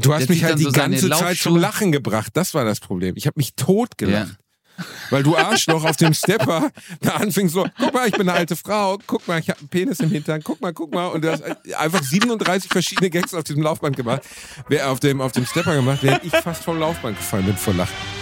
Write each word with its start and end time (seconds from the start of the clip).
Du 0.00 0.12
hast 0.14 0.28
Der 0.28 0.34
mich 0.34 0.44
halt 0.44 0.58
die 0.58 0.64
so 0.64 0.72
ganze 0.72 1.10
Zeit 1.10 1.36
zum. 1.38 1.56
Lachen 1.56 1.92
gebracht. 1.92 2.30
Das 2.34 2.54
war 2.54 2.64
das 2.64 2.80
Problem. 2.80 3.14
Ich 3.16 3.26
habe 3.26 3.34
mich 3.36 3.54
tot 3.54 3.98
gelacht. 3.98 4.36
Weil 5.10 5.22
du 5.22 5.36
Arschloch 5.36 5.84
auf 5.84 5.96
dem 5.96 6.14
Stepper 6.14 6.70
da 7.00 7.16
anfingst 7.16 7.52
so, 7.52 7.66
guck 7.78 7.92
mal, 7.92 8.08
ich 8.08 8.14
bin 8.14 8.28
eine 8.28 8.38
alte 8.38 8.56
Frau, 8.56 8.98
guck 9.06 9.28
mal, 9.28 9.38
ich 9.38 9.50
habe 9.50 9.60
einen 9.60 9.68
Penis 9.68 10.00
im 10.00 10.10
Hintern, 10.10 10.40
guck 10.42 10.60
mal, 10.62 10.72
guck 10.72 10.94
mal. 10.94 11.08
Und 11.08 11.22
du 11.22 11.30
hast 11.30 11.42
einfach 11.76 12.02
37 12.02 12.70
verschiedene 12.70 13.10
Gags 13.10 13.34
auf 13.34 13.44
diesem 13.44 13.62
Laufband 13.62 13.96
gemacht, 13.96 14.22
wer 14.68 14.90
auf 14.90 15.00
dem, 15.00 15.20
auf 15.20 15.32
dem 15.32 15.44
Stepper 15.44 15.74
gemacht, 15.74 15.98
während 16.02 16.24
ich 16.24 16.32
fast 16.32 16.64
vom 16.64 16.78
Laufband 16.78 17.18
gefallen 17.18 17.44
bin 17.44 17.56
vor 17.56 17.74
Lachen. 17.74 18.19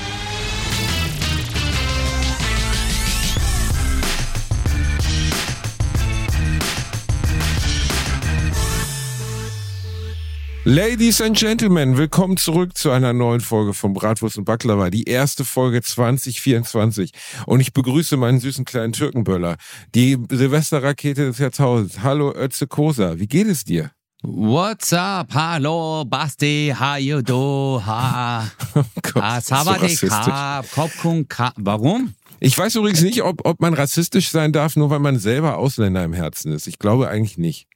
Ladies 10.70 11.22
and 11.22 11.34
Gentlemen, 11.34 11.96
willkommen 11.96 12.36
zurück 12.36 12.76
zu 12.76 12.90
einer 12.90 13.14
neuen 13.14 13.40
Folge 13.40 13.72
von 13.72 13.94
Bratwurst 13.94 14.36
und 14.36 14.44
Baklava, 14.44 14.90
die 14.90 15.04
erste 15.04 15.46
Folge 15.46 15.80
2024. 15.80 17.12
Und 17.46 17.60
ich 17.60 17.72
begrüße 17.72 18.18
meinen 18.18 18.38
süßen 18.38 18.66
kleinen 18.66 18.92
Türkenböller, 18.92 19.56
die 19.94 20.18
Silvesterrakete 20.30 21.24
des 21.24 21.38
Jahrtausends. 21.38 22.00
Hallo 22.02 22.34
Ötze 22.34 22.66
Kosa, 22.66 23.18
wie 23.18 23.26
geht 23.26 23.46
es 23.46 23.64
dir? 23.64 23.92
What's 24.22 24.92
up? 24.92 25.32
Hallo, 25.32 26.04
Basti, 26.04 26.74
how 26.78 26.98
you 26.98 27.22
do? 27.22 27.80
Ha. 27.86 28.50
Oh 28.74 28.84
Gott, 29.00 29.22
Ah, 29.22 29.40
so. 29.40 30.10
Kap, 30.10 30.70
Kopkun 30.70 31.28
Kap. 31.28 31.54
Warum? 31.56 32.12
Ich 32.40 32.58
weiß 32.58 32.74
übrigens 32.74 33.00
nicht, 33.00 33.22
ob, 33.22 33.46
ob 33.46 33.62
man 33.62 33.72
rassistisch 33.72 34.28
sein 34.28 34.52
darf, 34.52 34.76
nur 34.76 34.90
weil 34.90 34.98
man 34.98 35.18
selber 35.18 35.56
Ausländer 35.56 36.04
im 36.04 36.12
Herzen 36.12 36.52
ist. 36.52 36.66
Ich 36.66 36.78
glaube 36.78 37.08
eigentlich 37.08 37.38
nicht. 37.38 37.68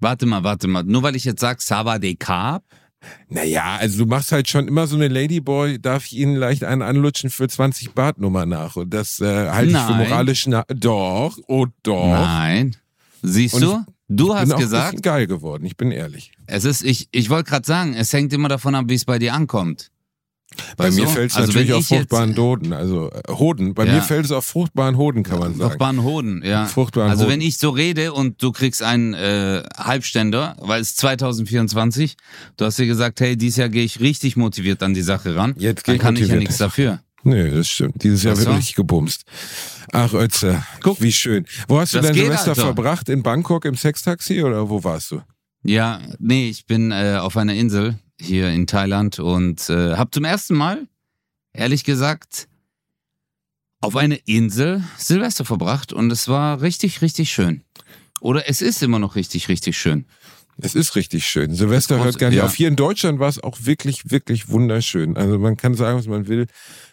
Warte 0.00 0.26
mal, 0.26 0.42
warte 0.42 0.66
mal. 0.66 0.82
Nur 0.82 1.02
weil 1.02 1.16
ich 1.16 1.24
jetzt 1.24 1.40
sag 1.40 1.60
Sabade 1.60 2.16
Kap? 2.16 2.64
Naja, 3.28 3.76
also 3.78 4.04
du 4.04 4.06
machst 4.06 4.32
halt 4.32 4.48
schon 4.48 4.68
immer 4.68 4.86
so 4.86 4.96
eine 4.96 5.08
Ladyboy, 5.08 5.78
darf 5.78 6.06
ich 6.06 6.16
Ihnen 6.18 6.36
leicht 6.36 6.64
einen 6.64 6.82
anlutschen 6.82 7.30
für 7.30 7.48
20 7.48 7.92
Bartnummer 7.92 8.44
nach. 8.44 8.76
Und 8.76 8.92
das 8.92 9.20
äh, 9.20 9.48
halte 9.48 9.72
ich 9.72 9.78
für 9.78 9.94
moralisch 9.94 10.46
na 10.46 10.64
Doch, 10.68 11.38
oh 11.48 11.66
doch. 11.82 12.08
Nein. 12.08 12.76
Siehst 13.22 13.54
Und 13.54 13.62
du? 13.62 13.84
Du 14.08 14.28
bin 14.28 14.36
hast 14.36 14.56
gesagt, 14.56 14.90
bisschen 14.90 15.02
geil 15.02 15.28
geworden, 15.28 15.64
ich 15.64 15.76
bin 15.76 15.92
ehrlich. 15.92 16.32
es 16.46 16.64
ist, 16.64 16.82
ich, 16.82 17.08
ich 17.12 17.30
wollte 17.30 17.48
gerade 17.48 17.64
sagen, 17.64 17.94
es 17.94 18.12
hängt 18.12 18.32
immer 18.32 18.48
davon 18.48 18.74
ab, 18.74 18.86
wie 18.88 18.94
es 18.94 19.04
bei 19.04 19.20
dir 19.20 19.34
ankommt. 19.34 19.92
Bei 20.76 20.86
Weißt 20.88 20.98
mir 20.98 21.06
fällt 21.06 21.30
es 21.30 21.36
Also 21.36 21.48
natürlich 21.52 21.72
auf 21.72 21.86
fruchtbaren 21.86 22.36
Hoden, 22.36 22.72
also 22.72 23.10
äh, 23.12 23.32
Hoden. 23.32 23.74
Bei 23.74 23.86
Ja. 23.86 23.94
mir 23.94 24.02
fällt 24.02 24.24
es 24.24 24.32
auf 24.32 24.44
fruchtbaren 24.44 24.96
Hoden, 24.96 25.22
kann 25.22 25.38
man 25.38 25.54
sagen. 25.54 25.60
Fruchtbaren 25.70 26.02
Hoden, 26.02 26.42
ja. 26.44 26.66
Fruchtbaren 26.66 27.10
also 27.10 27.24
Hoden. 27.24 27.34
wenn 27.34 27.40
ich 27.40 27.58
so 27.58 27.70
rede 27.70 28.12
und 28.12 28.42
du 28.42 28.50
kriegst 28.50 28.82
einen 28.82 29.14
äh, 29.14 29.62
Halbständer, 29.76 30.56
weil 30.60 30.80
es 30.80 30.96
2024, 30.96 32.16
du 32.56 32.64
hast 32.64 32.78
dir 32.78 32.86
gesagt, 32.86 33.20
hey, 33.20 33.36
dieses 33.36 33.56
Jahr 33.58 33.68
gehe 33.68 33.84
ich 33.84 34.00
richtig 34.00 34.36
motiviert 34.36 34.82
an 34.82 34.92
die 34.94 35.02
Sache 35.02 35.36
ran. 35.36 35.54
Jetzt 35.56 35.86
Dann 35.86 35.94
ich 35.96 36.00
kann 36.00 36.14
ich 36.14 36.20
ja 36.22 36.26
motiviert. 36.26 36.40
nichts 36.42 36.58
dafür. 36.58 37.00
Nee, 37.22 37.50
das 37.50 37.68
stimmt. 37.68 38.02
Dieses 38.02 38.22
Jahr 38.22 38.36
wird 38.36 38.46
so. 38.48 38.54
richtig 38.54 38.74
gebumst. 38.76 39.22
Ach, 39.92 40.12
Ötze, 40.14 40.62
Guck. 40.82 41.00
wie 41.02 41.12
schön. 41.12 41.46
Wo 41.68 41.78
hast 41.78 41.94
du 41.94 42.00
dein 42.00 42.14
Silvester 42.14 42.50
Alter. 42.50 42.62
verbracht? 42.62 43.08
In 43.08 43.22
Bangkok 43.22 43.66
im 43.66 43.76
Sextaxi 43.76 44.42
oder 44.42 44.70
wo 44.70 44.82
warst 44.84 45.10
du? 45.10 45.20
Ja, 45.62 46.00
nee, 46.18 46.48
ich 46.48 46.64
bin 46.66 46.90
äh, 46.92 47.18
auf 47.20 47.36
einer 47.36 47.54
Insel 47.54 47.98
hier 48.20 48.50
in 48.50 48.66
Thailand 48.66 49.18
und 49.18 49.68
äh, 49.70 49.96
habe 49.96 50.10
zum 50.10 50.24
ersten 50.24 50.54
Mal, 50.54 50.86
ehrlich 51.52 51.84
gesagt, 51.84 52.48
auf 53.80 53.96
einer 53.96 54.18
Insel 54.26 54.84
Silvester 54.98 55.44
verbracht 55.44 55.92
und 55.92 56.10
es 56.12 56.28
war 56.28 56.60
richtig, 56.60 57.02
richtig 57.02 57.30
schön. 57.30 57.62
Oder 58.20 58.48
es 58.48 58.60
ist 58.60 58.82
immer 58.82 58.98
noch 58.98 59.16
richtig, 59.16 59.48
richtig 59.48 59.78
schön. 59.78 60.04
Es 60.62 60.74
ist 60.74 60.94
richtig 60.94 61.24
schön. 61.24 61.54
Silvester 61.54 62.02
hört 62.04 62.18
gar 62.18 62.28
nicht 62.28 62.38
ja. 62.38 62.44
auf. 62.44 62.54
Hier 62.54 62.68
in 62.68 62.76
Deutschland 62.76 63.18
war 63.18 63.28
es 63.28 63.42
auch 63.42 63.56
wirklich, 63.62 64.10
wirklich 64.10 64.50
wunderschön. 64.50 65.16
Also 65.16 65.38
man 65.38 65.56
kann 65.56 65.74
sagen, 65.74 65.98
was 65.98 66.06
man 66.06 66.28
will. 66.28 66.46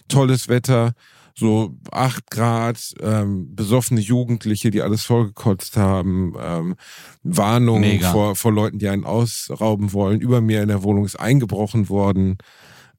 Tolles 0.08 0.48
Wetter, 0.48 0.94
so 1.38 1.78
acht 1.92 2.32
Grad, 2.32 2.96
ähm, 3.00 3.56
besoffene 3.56 4.02
Jugendliche, 4.02 4.72
die 4.72 4.82
alles 4.82 5.04
vollgekotzt 5.04 5.78
haben, 5.78 6.34
ähm, 6.42 6.76
Warnungen 7.24 7.82
Mega. 7.82 8.12
vor, 8.12 8.36
vor 8.36 8.52
Leuten, 8.52 8.80
die 8.80 8.88
einen 8.90 9.04
ausrauben 9.04 9.94
wollen. 9.94 10.20
Über 10.20 10.42
mir 10.42 10.64
in 10.64 10.70
der 10.70 10.82
Wohnung 10.82 11.06
ist 11.06 11.20
eingebrochen 11.20 11.90
worden. 11.90 12.38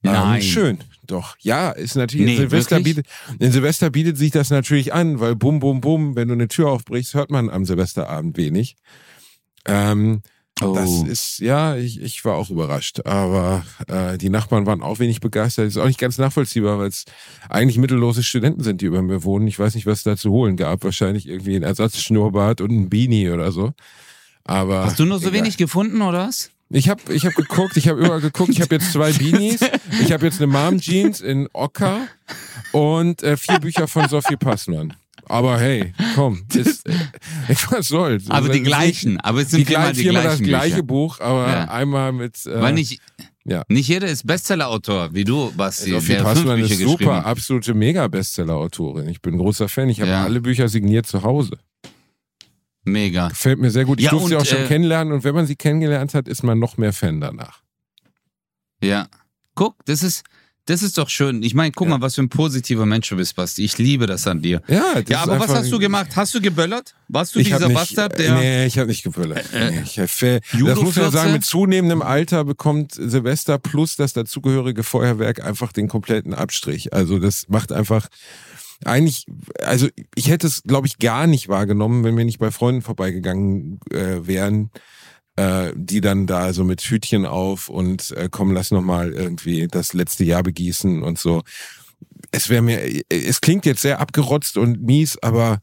Ähm, 0.04 0.12
Nein. 0.12 0.42
schön, 0.42 0.78
doch. 1.04 1.34
Ja, 1.40 1.70
ist 1.70 1.96
natürlich, 1.96 2.26
Nee, 2.26 2.36
Silvester 2.36 2.76
wirklich? 2.76 2.96
bietet, 2.96 3.12
in 3.40 3.50
Silvester 3.50 3.90
bietet 3.90 4.16
sich 4.16 4.30
das 4.30 4.50
natürlich 4.50 4.94
an, 4.94 5.18
weil 5.18 5.34
bum, 5.34 5.58
bum, 5.58 5.80
bum, 5.80 6.14
wenn 6.14 6.28
du 6.28 6.34
eine 6.34 6.46
Tür 6.46 6.68
aufbrichst, 6.70 7.14
hört 7.14 7.30
man 7.32 7.50
am 7.50 7.64
Silvesterabend 7.64 8.36
wenig. 8.36 8.76
Ähm, 9.64 10.22
Oh. 10.60 10.74
das 10.74 11.02
ist, 11.02 11.38
ja, 11.38 11.76
ich, 11.76 12.00
ich 12.00 12.24
war 12.24 12.34
auch 12.36 12.50
überrascht. 12.50 13.06
Aber 13.06 13.64
äh, 13.86 14.18
die 14.18 14.30
Nachbarn 14.30 14.66
waren 14.66 14.82
auch 14.82 14.98
wenig 14.98 15.20
begeistert. 15.20 15.66
Das 15.66 15.76
ist 15.76 15.80
auch 15.80 15.86
nicht 15.86 16.00
ganz 16.00 16.18
nachvollziehbar, 16.18 16.78
weil 16.78 16.88
es 16.88 17.04
eigentlich 17.48 17.78
mittellose 17.78 18.22
Studenten 18.22 18.62
sind, 18.62 18.80
die 18.80 18.86
über 18.86 19.02
mir 19.02 19.24
wohnen. 19.24 19.46
Ich 19.46 19.58
weiß 19.58 19.74
nicht, 19.74 19.86
was 19.86 19.98
es 19.98 20.04
da 20.04 20.16
zu 20.16 20.30
holen 20.30 20.56
gab. 20.56 20.82
Wahrscheinlich 20.84 21.28
irgendwie 21.28 21.56
ein 21.56 21.62
Ersatzschnurrbart 21.62 22.60
und 22.60 22.70
ein 22.70 22.90
Beanie 22.90 23.30
oder 23.30 23.52
so. 23.52 23.72
Aber 24.44 24.84
Hast 24.84 24.98
du 24.98 25.04
nur 25.04 25.18
so 25.18 25.28
egal. 25.28 25.40
wenig 25.40 25.56
gefunden, 25.56 26.00
oder 26.02 26.28
was? 26.28 26.50
Ich 26.70 26.88
habe 26.88 27.12
ich 27.12 27.24
hab 27.24 27.34
geguckt, 27.34 27.76
ich 27.78 27.88
habe 27.88 28.00
überall 28.00 28.20
geguckt. 28.20 28.50
Ich 28.50 28.60
habe 28.60 28.74
jetzt 28.74 28.92
zwei 28.92 29.12
Beanies. 29.12 29.60
Ich 30.02 30.12
habe 30.12 30.26
jetzt 30.26 30.40
eine 30.40 30.48
Mom 30.48 30.78
Jeans 30.80 31.20
in 31.20 31.48
Ocker 31.54 32.08
und 32.72 33.22
äh, 33.22 33.36
vier 33.38 33.58
Bücher 33.58 33.88
von 33.88 34.06
Sophie 34.08 34.36
Passmann. 34.36 34.94
Aber 35.28 35.58
hey, 35.60 35.92
komm, 36.14 36.44
ist, 36.54 36.86
äh, 36.88 36.94
was 37.70 37.88
soll's? 37.88 38.26
Aber 38.28 38.36
Also, 38.36 38.52
die 38.52 38.62
gleichen, 38.62 39.20
aber 39.20 39.42
es 39.42 39.50
sind 39.50 39.60
die 39.60 39.64
gleichen, 39.64 39.94
die 39.94 40.00
viermal 40.02 40.22
das 40.24 40.38
gleichen 40.38 40.46
gleiche 40.48 40.74
Bücher. 40.76 40.82
Buch, 40.84 41.20
aber 41.20 41.48
Ja. 41.48 41.64
einmal 41.70 42.12
mit. 42.12 42.44
Äh, 42.46 42.60
Weil 42.60 42.74
nicht, 42.74 43.00
ja. 43.44 43.62
nicht 43.68 43.88
jeder 43.88 44.08
ist 44.08 44.26
Bestseller-Autor, 44.26 45.14
wie 45.14 45.24
du, 45.24 45.52
Basti, 45.56 45.90
Sophie 45.90 46.16
Passmann 46.16 46.58
ist 46.60 46.78
super, 46.78 47.24
absolute 47.26 47.74
Mega-Bestseller-Autorin. 47.74 49.08
Ich 49.08 49.20
bin 49.22 49.36
großer 49.38 49.68
Fan. 49.68 49.88
Ich 49.88 50.00
habe 50.00 50.10
Ja. 50.10 50.24
alle 50.24 50.40
Bücher 50.40 50.68
signiert 50.68 51.06
zu 51.06 51.22
Hause. 51.22 51.58
Mega. 52.84 53.28
Gefällt 53.28 53.58
mir 53.58 53.70
sehr 53.70 53.84
gut. 53.84 53.98
Ich 53.98 54.06
Ja, 54.06 54.10
durfte 54.12 54.28
sie 54.30 54.36
auch 54.36 54.44
schon 54.46 54.64
äh, 54.64 54.66
kennenlernen 54.66 55.12
und 55.12 55.24
wenn 55.24 55.34
man 55.34 55.46
sie 55.46 55.56
kennengelernt 55.56 56.14
hat, 56.14 56.26
ist 56.26 56.42
man 56.42 56.58
noch 56.58 56.78
mehr 56.78 56.92
Fan 56.92 57.20
danach. 57.20 57.62
Ja. 58.82 59.08
Guck, 59.54 59.84
das 59.84 60.02
ist, 60.02 60.22
das 60.68 60.82
ist 60.82 60.98
doch 60.98 61.08
schön. 61.08 61.42
Ich 61.42 61.54
meine, 61.54 61.72
guck 61.72 61.86
Ja. 61.88 61.96
mal, 61.96 62.00
was 62.02 62.14
für 62.16 62.22
ein 62.22 62.28
positiver 62.28 62.86
Mensch 62.86 63.08
du 63.08 63.16
bist, 63.16 63.34
Basti. 63.36 63.64
Ich 63.64 63.78
liebe 63.78 64.06
das 64.06 64.26
an 64.26 64.42
dir. 64.42 64.60
Ja, 64.68 64.94
das 65.00 65.04
Ja, 65.08 65.22
aber 65.22 65.38
was 65.40 65.48
hast 65.48 65.72
du 65.72 65.78
gemacht? 65.78 66.08
Hast 66.16 66.34
du 66.34 66.40
geböllert? 66.40 66.94
Warst 67.08 67.34
du 67.34 67.42
dieser 67.42 67.66
nicht, 67.68 67.74
Bastard, 67.74 68.14
äh, 68.14 68.24
der. 68.24 68.34
Nee, 68.34 68.66
ich 68.66 68.78
habe 68.78 68.88
nicht 68.88 69.02
geböllert. 69.02 69.52
Äh, 69.52 69.70
nee, 69.70 69.80
ich 69.84 69.98
hab, 69.98 70.10
fe- 70.10 70.40
das 70.52 70.60
muss 70.60 70.96
man 70.96 71.04
ja 71.06 71.10
sagen, 71.10 71.12
14? 71.12 71.32
mit 71.32 71.44
zunehmendem 71.44 72.02
Alter 72.02 72.44
bekommt 72.44 72.92
Silvester 72.94 73.58
plus 73.58 73.96
das 73.96 74.12
dazugehörige 74.12 74.82
Feuerwerk 74.82 75.44
einfach 75.44 75.72
den 75.72 75.88
kompletten 75.88 76.34
Abstrich. 76.34 76.92
Also 76.92 77.18
das 77.18 77.46
macht 77.48 77.72
einfach 77.72 78.08
eigentlich, 78.84 79.26
also 79.62 79.88
ich 80.14 80.28
hätte 80.28 80.46
es, 80.46 80.62
glaube 80.62 80.86
ich, 80.86 80.98
gar 80.98 81.26
nicht 81.26 81.48
wahrgenommen, 81.48 82.04
wenn 82.04 82.16
wir 82.16 82.24
nicht 82.24 82.38
bei 82.38 82.50
Freunden 82.50 82.82
vorbeigegangen 82.82 83.80
äh, 83.90 84.26
wären, 84.26 84.70
äh, 85.38 85.72
die 85.76 86.00
dann 86.00 86.26
da 86.26 86.52
so 86.52 86.64
mit 86.64 86.80
Hütchen 86.82 87.24
auf 87.24 87.68
und 87.68 88.10
äh, 88.10 88.28
komm, 88.28 88.50
lass 88.50 88.72
noch 88.72 88.82
mal 88.82 89.12
irgendwie 89.12 89.68
das 89.68 89.92
letzte 89.92 90.24
Jahr 90.24 90.42
begießen 90.42 91.04
und 91.04 91.16
so. 91.16 91.42
Es 92.32 92.48
wäre 92.48 92.60
mir, 92.60 93.02
es 93.08 93.40
klingt 93.40 93.64
jetzt 93.64 93.82
sehr 93.82 94.00
abgerotzt 94.00 94.58
und 94.58 94.82
mies, 94.82 95.16
aber 95.22 95.60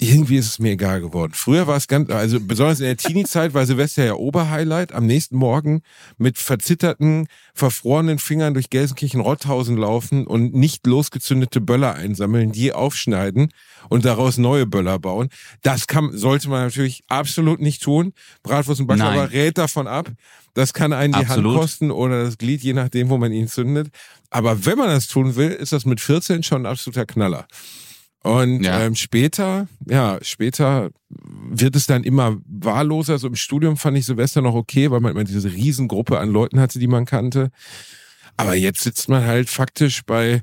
irgendwie 0.00 0.38
ist 0.38 0.46
es 0.46 0.58
mir 0.58 0.72
egal 0.72 1.02
geworden. 1.02 1.32
Früher 1.34 1.66
war 1.66 1.76
es 1.76 1.86
ganz, 1.86 2.08
also 2.10 2.40
besonders 2.40 2.80
in 2.80 2.86
der 2.86 2.96
Teenie-Zeit 2.96 3.52
war 3.52 3.66
Silvester 3.66 4.04
ja 4.04 4.14
Oberhighlight. 4.14 4.92
Am 4.92 5.06
nächsten 5.06 5.36
Morgen 5.36 5.82
mit 6.16 6.38
verzitterten, 6.38 7.26
verfrorenen 7.52 8.18
Fingern 8.18 8.54
durch 8.54 8.70
Gelsenkirchen-Rotthausen 8.70 9.76
laufen 9.76 10.26
und 10.26 10.54
nicht 10.54 10.86
losgezündete 10.86 11.60
Böller 11.60 11.94
einsammeln, 11.94 12.50
die 12.50 12.72
aufschneiden 12.72 13.52
und 13.90 14.06
daraus 14.06 14.38
neue 14.38 14.66
Böller 14.66 14.98
bauen. 14.98 15.28
Das 15.62 15.86
kann, 15.86 16.16
sollte 16.16 16.48
man 16.48 16.64
natürlich 16.64 17.02
absolut 17.08 17.60
nicht 17.60 17.82
tun. 17.82 18.14
Bratwurst 18.42 18.80
und 18.80 18.86
Baklava 18.86 19.24
rät 19.24 19.58
davon 19.58 19.86
ab. 19.86 20.10
Das 20.54 20.72
kann 20.72 20.92
einen 20.92 21.12
die 21.12 21.20
Absolut. 21.20 21.52
Hand 21.52 21.60
kosten 21.60 21.90
oder 21.90 22.24
das 22.24 22.38
Glied, 22.38 22.62
je 22.62 22.72
nachdem, 22.72 23.10
wo 23.10 23.18
man 23.18 23.32
ihn 23.32 23.48
zündet. 23.48 23.88
Aber 24.30 24.64
wenn 24.64 24.78
man 24.78 24.88
das 24.88 25.08
tun 25.08 25.36
will, 25.36 25.50
ist 25.50 25.72
das 25.72 25.84
mit 25.84 26.00
14 26.00 26.42
schon 26.42 26.62
ein 26.62 26.66
absoluter 26.66 27.06
Knaller. 27.06 27.46
Und 28.22 28.62
Ja. 28.62 28.80
ähm, 28.82 28.94
später, 28.96 29.66
ja, 29.88 30.18
später 30.22 30.90
wird 31.08 31.74
es 31.74 31.86
dann 31.86 32.04
immer 32.04 32.36
wahlloser. 32.46 33.18
So 33.18 33.28
im 33.28 33.34
Studium 33.34 33.76
fand 33.76 33.96
ich 33.96 34.06
Silvester 34.06 34.42
noch 34.42 34.54
okay, 34.54 34.90
weil 34.90 35.00
man 35.00 35.12
immer 35.12 35.24
diese 35.24 35.52
Riesengruppe 35.52 36.18
an 36.18 36.28
Leuten 36.28 36.60
hatte, 36.60 36.78
die 36.78 36.86
man 36.86 37.06
kannte. 37.06 37.50
Aber 38.36 38.54
jetzt 38.54 38.82
sitzt 38.82 39.08
man 39.08 39.24
halt 39.24 39.48
faktisch 39.48 40.02
bei 40.04 40.42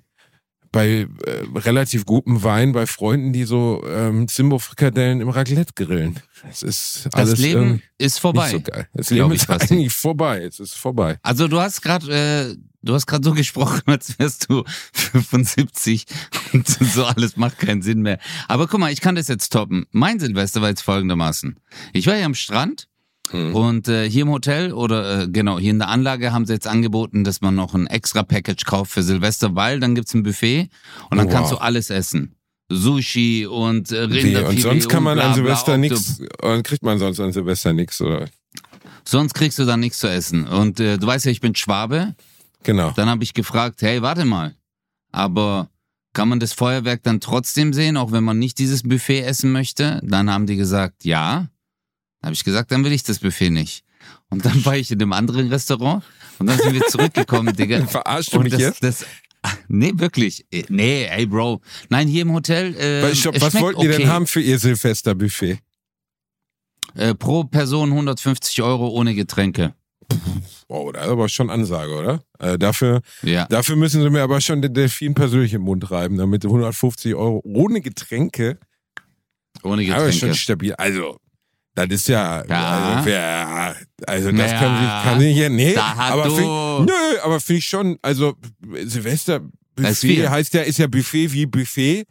bei 0.72 0.88
äh, 0.88 1.08
relativ 1.56 2.06
gutem 2.06 2.44
Wein 2.44 2.72
bei 2.72 2.86
Freunden, 2.86 3.34
die 3.34 3.44
so 3.44 3.84
ähm, 3.88 4.28
Zimbo-Frikadellen 4.28 5.22
im 5.22 5.30
Raclette 5.30 5.74
grillen. 5.76 6.20
Es 6.50 6.64
ist 6.64 7.10
alles 7.14 7.32
das 7.32 7.40
Leben 7.40 7.82
ist 7.98 8.20
vorbei. 8.20 8.50
so. 8.50 8.62
Das 8.94 9.10
Leben 9.10 9.32
ist 9.32 9.50
eigentlich 9.50 9.94
vorbei. 9.94 10.44
Es 10.44 10.60
ist 10.60 10.76
vorbei. 10.76 11.18
Also 11.24 11.48
du 11.48 11.60
hast 11.60 11.82
gerade 11.82 12.54
äh, 12.54 12.56
du 12.82 12.94
hast 12.94 13.06
gerade 13.06 13.24
so 13.24 13.34
gesprochen, 13.34 13.82
als 13.86 14.18
wärst 14.20 14.50
du 14.50 14.64
75 14.94 16.06
und 16.54 16.68
so 16.68 17.06
alles 17.06 17.38
macht 17.38 17.60
keinen 17.60 17.82
Sinn 17.82 18.02
mehr. 18.02 18.20
Aber 18.48 18.68
guck 18.68 18.80
mal, 18.80 18.92
ich 18.92 19.02
kann 19.02 19.16
das 19.16 19.28
jetzt 19.28 19.52
toppen. 19.52 19.86
Mein 19.92 20.20
Silvester 20.20 20.62
war 20.62 20.70
jetzt 20.70 20.82
folgendermaßen. 20.82 21.60
Ich 21.94 22.08
war 22.08 22.16
hier 22.16 22.26
am 22.26 22.36
Strand 22.36 22.88
Hm. 23.32 23.56
Und 23.56 23.88
äh, 23.90 24.10
hier 24.10 24.22
im 24.24 24.30
Hotel 24.30 24.72
oder 24.72 25.24
äh, 25.24 25.28
genau, 25.28 25.60
hier 25.60 25.72
in 25.72 25.80
der 25.80 25.90
Anlage 25.90 26.32
haben 26.32 26.46
sie 26.46 26.54
jetzt 26.54 26.68
angeboten, 26.68 27.24
dass 27.24 27.42
man 27.42 27.56
noch 27.56 27.74
ein 27.74 27.88
extra 27.88 28.24
Package 28.24 28.64
kauft 28.66 28.92
für 28.92 29.04
Silvester, 29.04 29.54
weil 29.56 29.80
dann 29.80 29.96
gibt's 29.96 30.14
ein 30.14 30.24
Buffet 30.24 30.70
und 31.10 31.18
dann 31.18 31.28
Oh, 31.28 31.30
kannst 31.30 31.52
wow. 31.52 31.60
du 31.60 31.64
alles 31.64 31.90
essen. 31.90 32.36
Sushi 32.70 33.46
und 33.46 33.92
äh, 33.92 34.00
Rinderfilet 34.02 34.46
und 34.48 34.60
sonst 34.62 34.90
kann 34.90 35.04
man 35.04 35.16
bla, 35.16 35.26
an 35.26 35.30
bla, 35.32 35.36
Silvester 35.36 35.74
Okto- 35.74 35.78
nichts, 35.78 36.22
und 36.42 36.64
kriegt 36.64 36.84
man 36.84 37.00
sonst 37.00 37.20
an 37.20 37.32
Silvester 37.32 37.74
nichts, 37.74 38.02
oder? 38.02 38.28
Sonst 39.06 39.34
kriegst 39.34 39.58
du 39.60 39.66
dann 39.66 39.80
nichts 39.80 40.00
zu 40.00 40.10
essen. 40.10 40.46
Und 40.48 40.80
äh, 40.82 40.98
du 40.98 41.08
weißt 41.08 41.26
ja, 41.26 41.32
ich 41.32 41.40
bin 41.40 41.56
Schwabe. 41.56 42.14
Genau. 42.64 42.92
Dann 42.92 43.10
habe 43.10 43.24
ich 43.24 43.34
gefragt, 43.34 43.82
hey, 43.82 44.02
warte 44.02 44.26
mal, 44.26 44.54
aber 45.14 45.70
kann 46.14 46.28
man 46.28 46.40
das 46.40 46.52
Feuerwerk 46.54 47.04
dann 47.04 47.20
trotzdem 47.22 47.72
sehen, 47.74 47.96
auch 47.96 48.12
wenn 48.12 48.24
man 48.24 48.40
nicht 48.40 48.60
dieses 48.60 48.84
Buffet 48.84 49.22
essen 49.22 49.52
möchte? 49.52 50.02
Dann 50.04 50.30
haben 50.32 50.46
die 50.48 50.56
gesagt, 50.58 51.06
ja. 51.06 51.48
Habe 52.28 52.34
ich 52.34 52.44
gesagt, 52.44 52.72
dann 52.72 52.84
will 52.84 52.92
ich 52.92 53.04
das 53.04 53.20
Buffet 53.20 53.50
nicht. 53.50 53.84
Und 54.30 54.46
dann 54.46 54.64
war 54.66 54.76
ich 54.78 54.92
in 54.92 55.02
einem 55.02 55.14
anderen 55.14 55.48
Restaurant 55.50 56.04
und 56.40 56.48
dann 56.48 56.58
sind 56.60 56.74
wir 56.74 56.86
zurückgekommen, 56.88 57.56
Digga. 57.56 57.86
Verarschst 57.88 58.34
du 58.34 58.40
mich 58.40 58.52
das, 58.52 58.62
jetzt? 58.62 58.84
das, 58.84 59.06
nee, 59.68 59.92
wirklich. 59.96 60.46
Äh, 60.52 60.64
Nee, 60.70 61.06
ey, 61.06 61.26
Bro. 61.26 61.62
Nein, 61.90 62.08
hier 62.08 62.22
im 62.24 62.34
Hotel. 62.34 62.76
Äh, 62.76 63.12
glaub, 63.14 63.40
was 63.42 63.54
wollten 63.60 63.82
die 63.82 63.88
denn 63.88 64.02
okay. 64.02 64.08
haben 64.08 64.28
für 64.28 64.42
ihr 64.42 64.60
Silvesterbuffet? 64.60 65.60
Äh, 66.96 67.16
pro 67.16 67.44
Person 67.44 67.90
150 67.92 68.62
Euro 68.62 68.90
ohne 68.90 69.14
Getränke. 69.16 69.74
Wow, 70.70 70.92
das 70.94 71.04
ist 71.06 71.10
aber 71.12 71.30
schon 71.30 71.50
Ansage, 71.50 71.94
oder? 71.96 72.24
Äh, 72.40 72.58
dafür, 72.58 73.02
Ja. 73.24 73.46
dafür 73.46 73.76
müssen 73.76 74.02
sie 74.02 74.10
mir 74.10 74.22
aber 74.24 74.42
schon 74.42 74.62
den 74.62 74.74
Delfin 74.74 75.14
persönlich 75.14 75.54
im 75.54 75.62
Mund 75.64 75.90
reiben, 75.92 76.18
damit 76.18 76.44
150 76.46 77.14
Euro 77.16 77.42
ohne 77.46 77.82
Getränke, 77.82 78.58
Ohne 79.64 79.84
aber 79.94 80.06
Getränke. 80.08 80.14
schon 80.14 80.34
stabil. 80.34 80.74
Also, 80.76 81.18
das 81.86 82.02
ist 82.02 82.08
ja, 82.08 82.44
Ja. 82.48 82.96
Also, 82.96 83.06
wer, 83.06 83.76
also 84.08 84.32
das 84.32 84.52
Ja. 84.52 84.60
kann, 84.60 85.04
kann 85.04 85.22
ich 85.22 85.38
ja, 85.38 85.50
nee, 85.50 85.76
aber 85.78 86.24
du- 86.24 86.36
find, 86.36 86.48
nö, 86.90 87.20
aber 87.24 87.40
finde 87.40 87.60
ich 87.60 87.66
schon, 87.66 87.98
also 88.02 88.36
Silvester 88.86 89.42
Buffet 89.76 90.28
heißt 90.28 90.54
ja, 90.56 90.62
ist 90.62 90.80
ja 90.80 90.88
Buffet 90.88 91.32
wie 91.34 91.46
Buffet, 91.46 92.06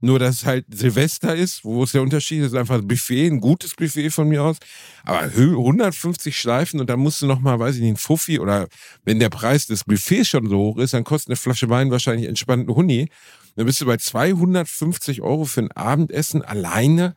nur 0.00 0.18
dass 0.18 0.44
halt 0.44 0.64
Silvester 0.74 1.36
ist, 1.36 1.64
wo 1.64 1.84
ist 1.84 1.94
der 1.94 2.02
Unterschied? 2.02 2.40
Das 2.42 2.48
ist 2.52 2.58
einfach 2.58 2.74
ein 2.74 2.88
Buffet, 2.88 3.28
ein 3.28 3.40
gutes 3.40 3.76
Buffet 3.76 4.10
von 4.10 4.28
mir 4.28 4.42
aus, 4.42 4.56
aber 5.04 5.26
hö- 5.26 5.56
150 5.56 6.36
Schleifen 6.36 6.80
und 6.80 6.90
dann 6.90 6.98
musst 6.98 7.22
du 7.22 7.26
nochmal, 7.26 7.60
weiß 7.60 7.76
ich 7.76 7.80
nicht, 7.82 7.90
ein 7.92 7.96
Fuffi 7.96 8.40
oder 8.40 8.66
wenn 9.04 9.20
der 9.20 9.28
Preis 9.30 9.66
des 9.66 9.84
Buffets 9.84 10.28
schon 10.30 10.48
so 10.48 10.58
hoch 10.58 10.78
ist, 10.78 10.94
dann 10.94 11.04
kostet 11.04 11.28
eine 11.28 11.36
Flasche 11.36 11.68
Wein 11.68 11.92
wahrscheinlich 11.92 12.26
entspannt 12.28 12.66
einen 12.68 12.74
Huni. 12.76 13.08
Dann 13.54 13.66
bist 13.66 13.80
du 13.80 13.86
bei 13.86 13.98
250 13.98 15.22
Euro 15.22 15.44
für 15.44 15.60
ein 15.60 15.70
Abendessen 15.72 16.42
alleine. 16.42 17.14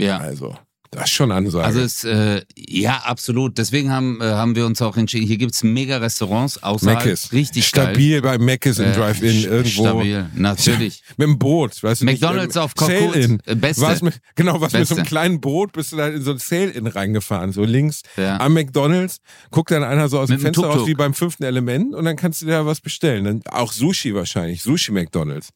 Ja. 0.00 0.18
Also, 0.18 0.56
das 0.92 1.04
ist 1.04 1.10
schon 1.10 1.30
Ansage. 1.30 1.64
Also 1.64 1.80
es, 1.80 2.02
äh, 2.02 2.42
ja, 2.56 2.96
absolut. 3.04 3.58
Deswegen 3.58 3.92
haben, 3.92 4.20
äh, 4.20 4.24
haben 4.24 4.56
wir 4.56 4.66
uns 4.66 4.82
auch 4.82 4.96
entschieden, 4.96 5.24
hier 5.24 5.36
gibt's 5.38 5.62
mega 5.62 5.98
Restaurants 5.98 6.60
außerhalb. 6.60 7.04
Meckes. 7.04 7.32
Richtig 7.32 7.64
Stabil 7.68 8.20
bei 8.20 8.38
Meckes 8.38 8.80
im 8.80 8.86
geil. 8.86 8.94
Äh, 8.94 8.96
Drive-In 8.96 9.44
irgendwo. 9.44 9.82
Stabil, 9.84 10.26
natürlich. 10.34 11.02
Mit 11.16 11.28
dem 11.28 11.38
Boot, 11.38 11.80
weißt 11.80 12.00
du 12.00 12.06
nicht, 12.06 12.20
McDonalds 12.20 12.56
ähm, 12.56 12.62
auf 12.62 12.74
Korkut, 12.74 13.12
Sail-In. 13.12 13.40
äh, 13.46 13.54
beste. 13.54 13.82
Was 13.82 14.02
mit, 14.02 14.20
genau, 14.34 14.60
was 14.60 14.72
mit 14.72 14.88
so 14.88 14.96
einem 14.96 15.06
kleinen 15.06 15.40
Boot 15.40 15.72
bist 15.72 15.92
du 15.92 15.96
da 15.96 16.08
in 16.08 16.22
so 16.22 16.32
ein 16.32 16.38
Sail-In 16.38 16.88
reingefahren, 16.88 17.52
so 17.52 17.62
links 17.62 18.02
Ja. 18.16 18.40
am 18.40 18.54
McDonalds, 18.54 19.18
guckt 19.52 19.70
dann 19.70 19.84
einer 19.84 20.08
so 20.08 20.18
aus 20.18 20.26
dem 20.26 20.38
Mit 20.38 20.40
dem 20.40 20.54
Fenster 20.54 20.66
raus 20.66 20.88
wie 20.88 20.94
beim 20.94 21.14
fünften 21.14 21.44
Element 21.44 21.94
und 21.94 22.04
dann 22.04 22.16
kannst 22.16 22.42
du 22.42 22.46
dir 22.46 22.52
da 22.52 22.66
was 22.66 22.80
bestellen. 22.80 23.24
Dann 23.24 23.42
auch 23.48 23.70
Sushi 23.72 24.12
wahrscheinlich, 24.12 24.62
Sushi 24.64 24.90
McDonalds. 24.90 25.50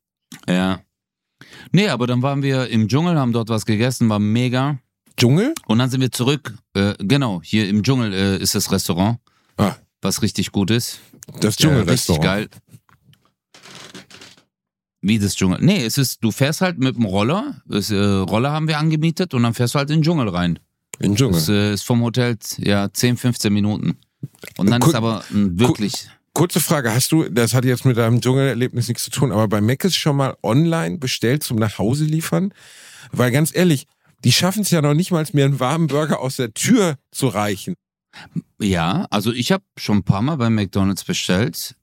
Ja. 0.49 0.81
Nee, 1.73 1.89
aber 1.89 2.07
dann 2.07 2.23
waren 2.23 2.43
wir 2.43 2.69
im 2.69 2.89
Dschungel, 2.89 3.19
haben 3.19 3.33
dort 3.33 3.49
was 3.49 3.67
gegessen, 3.67 4.09
war 4.09 4.19
mega. 4.19 4.79
Dschungel? 5.17 5.55
Und 5.67 5.79
dann 5.79 5.91
sind 5.91 6.01
wir 6.01 6.11
zurück. 6.11 6.55
Äh, 6.75 6.95
genau, 6.99 7.41
hier 7.43 7.69
im 7.69 7.83
Dschungel 7.83 8.13
äh, 8.13 8.37
ist 8.39 8.55
das 8.55 8.71
Restaurant, 8.73 9.19
Ah, 9.57 9.77
was 10.03 10.23
richtig 10.23 10.51
gut 10.53 10.71
ist. 10.71 10.99
das 11.27 11.45
richtig 11.45 11.57
Dschungelrestaurant. 11.67 12.25
geil. 12.25 12.49
Wie 15.03 15.19
das 15.19 15.37
Dschungel? 15.37 15.59
Nee, 15.61 15.85
es 15.85 15.99
ist, 15.99 16.25
du 16.25 16.31
fährst 16.31 16.63
halt 16.63 16.79
mit 16.79 16.97
dem 16.97 17.05
Roller. 17.05 17.61
Das, 17.67 17.91
äh, 17.91 17.97
Roller 17.97 18.53
haben 18.53 18.69
wir 18.69 18.79
angemietet 18.79 19.35
und 19.35 19.43
dann 19.43 19.53
fährst 19.53 19.75
du 19.75 19.79
halt 19.79 19.91
in 19.91 19.99
den 19.99 20.03
Dschungel 20.03 20.29
rein. 20.31 20.59
Im 20.99 21.15
Dschungel. 21.15 21.35
Das 21.35 21.49
äh, 21.49 21.75
ist 21.75 21.83
vom 21.83 22.01
Hotel 22.03 22.39
ja 22.59 22.91
10, 22.91 23.17
15 23.19 23.53
Minuten. 23.53 23.97
Und 24.57 24.71
dann 24.71 24.81
Ku- 24.81 24.89
ist 24.89 24.95
aber 24.95 25.23
mh, 25.31 25.59
wirklich. 25.61 26.09
Kurze 26.35 26.59
Frage, 26.59 26.93
hast 26.93 27.13
du, 27.13 27.29
das 27.29 27.55
hat 27.55 27.65
jetzt 27.65 27.85
mit 27.85 27.97
deinem 27.97 28.21
Dschungelerlebnis 28.21 28.89
nichts 28.89 29.05
zu 29.05 29.11
tun, 29.11 29.31
aber 29.31 29.47
bei 29.47 29.61
Meckes 29.61 29.95
schon 29.95 30.17
mal 30.17 30.37
online 30.43 30.99
bestellt 30.99 31.45
zum 31.45 31.59
Nachhause 31.59 32.05
liefern? 32.05 32.53
Weil 33.13 33.31
ganz 33.31 33.55
ehrlich, 33.55 33.87
die 34.25 34.33
schaffen 34.33 34.63
es 34.63 34.71
ja 34.71 34.83
noch 34.83 34.95
nicht 34.95 35.13
mal, 35.13 35.25
mir 35.33 35.45
einen 35.45 35.61
warmen 35.61 35.87
Burger 35.87 36.19
aus 36.19 36.37
der 36.37 36.53
Tür 36.53 36.99
zu 37.13 37.29
reichen. 37.29 37.75
Ja, 38.61 39.07
also 39.11 39.33
ich 39.33 39.53
habe 39.53 39.63
schon 39.77 39.99
ein 39.99 40.03
paar 40.03 40.23
Mal 40.23 40.37
bei 40.37 40.51
McDonalds 40.51 41.05
bestellt 41.05 41.77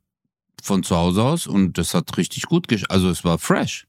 von 0.62 0.84
zu 0.84 0.98
Hause 0.98 1.24
aus 1.24 1.48
und 1.48 1.78
das 1.78 1.94
hat 1.94 2.18
richtig 2.18 2.44
gut 2.44 2.68
gesch 2.68 2.84
Also 2.90 3.10
es 3.10 3.24
war 3.24 3.40
fresh. 3.40 3.88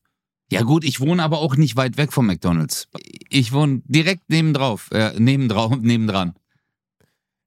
Ja 0.52 0.62
gut, 0.62 0.84
ich 0.84 1.00
wohne 1.00 1.24
aber 1.24 1.38
auch 1.38 1.56
nicht 1.56 1.74
weit 1.74 1.96
weg 1.96 2.12
vom 2.12 2.26
McDonalds. 2.26 2.88
Ich 3.30 3.52
wohne 3.52 3.82
direkt 3.86 4.30
nebendrauf, 4.30 4.90
äh, 4.92 5.18
nebendrauf, 5.18 5.76
nebendran. 5.80 6.34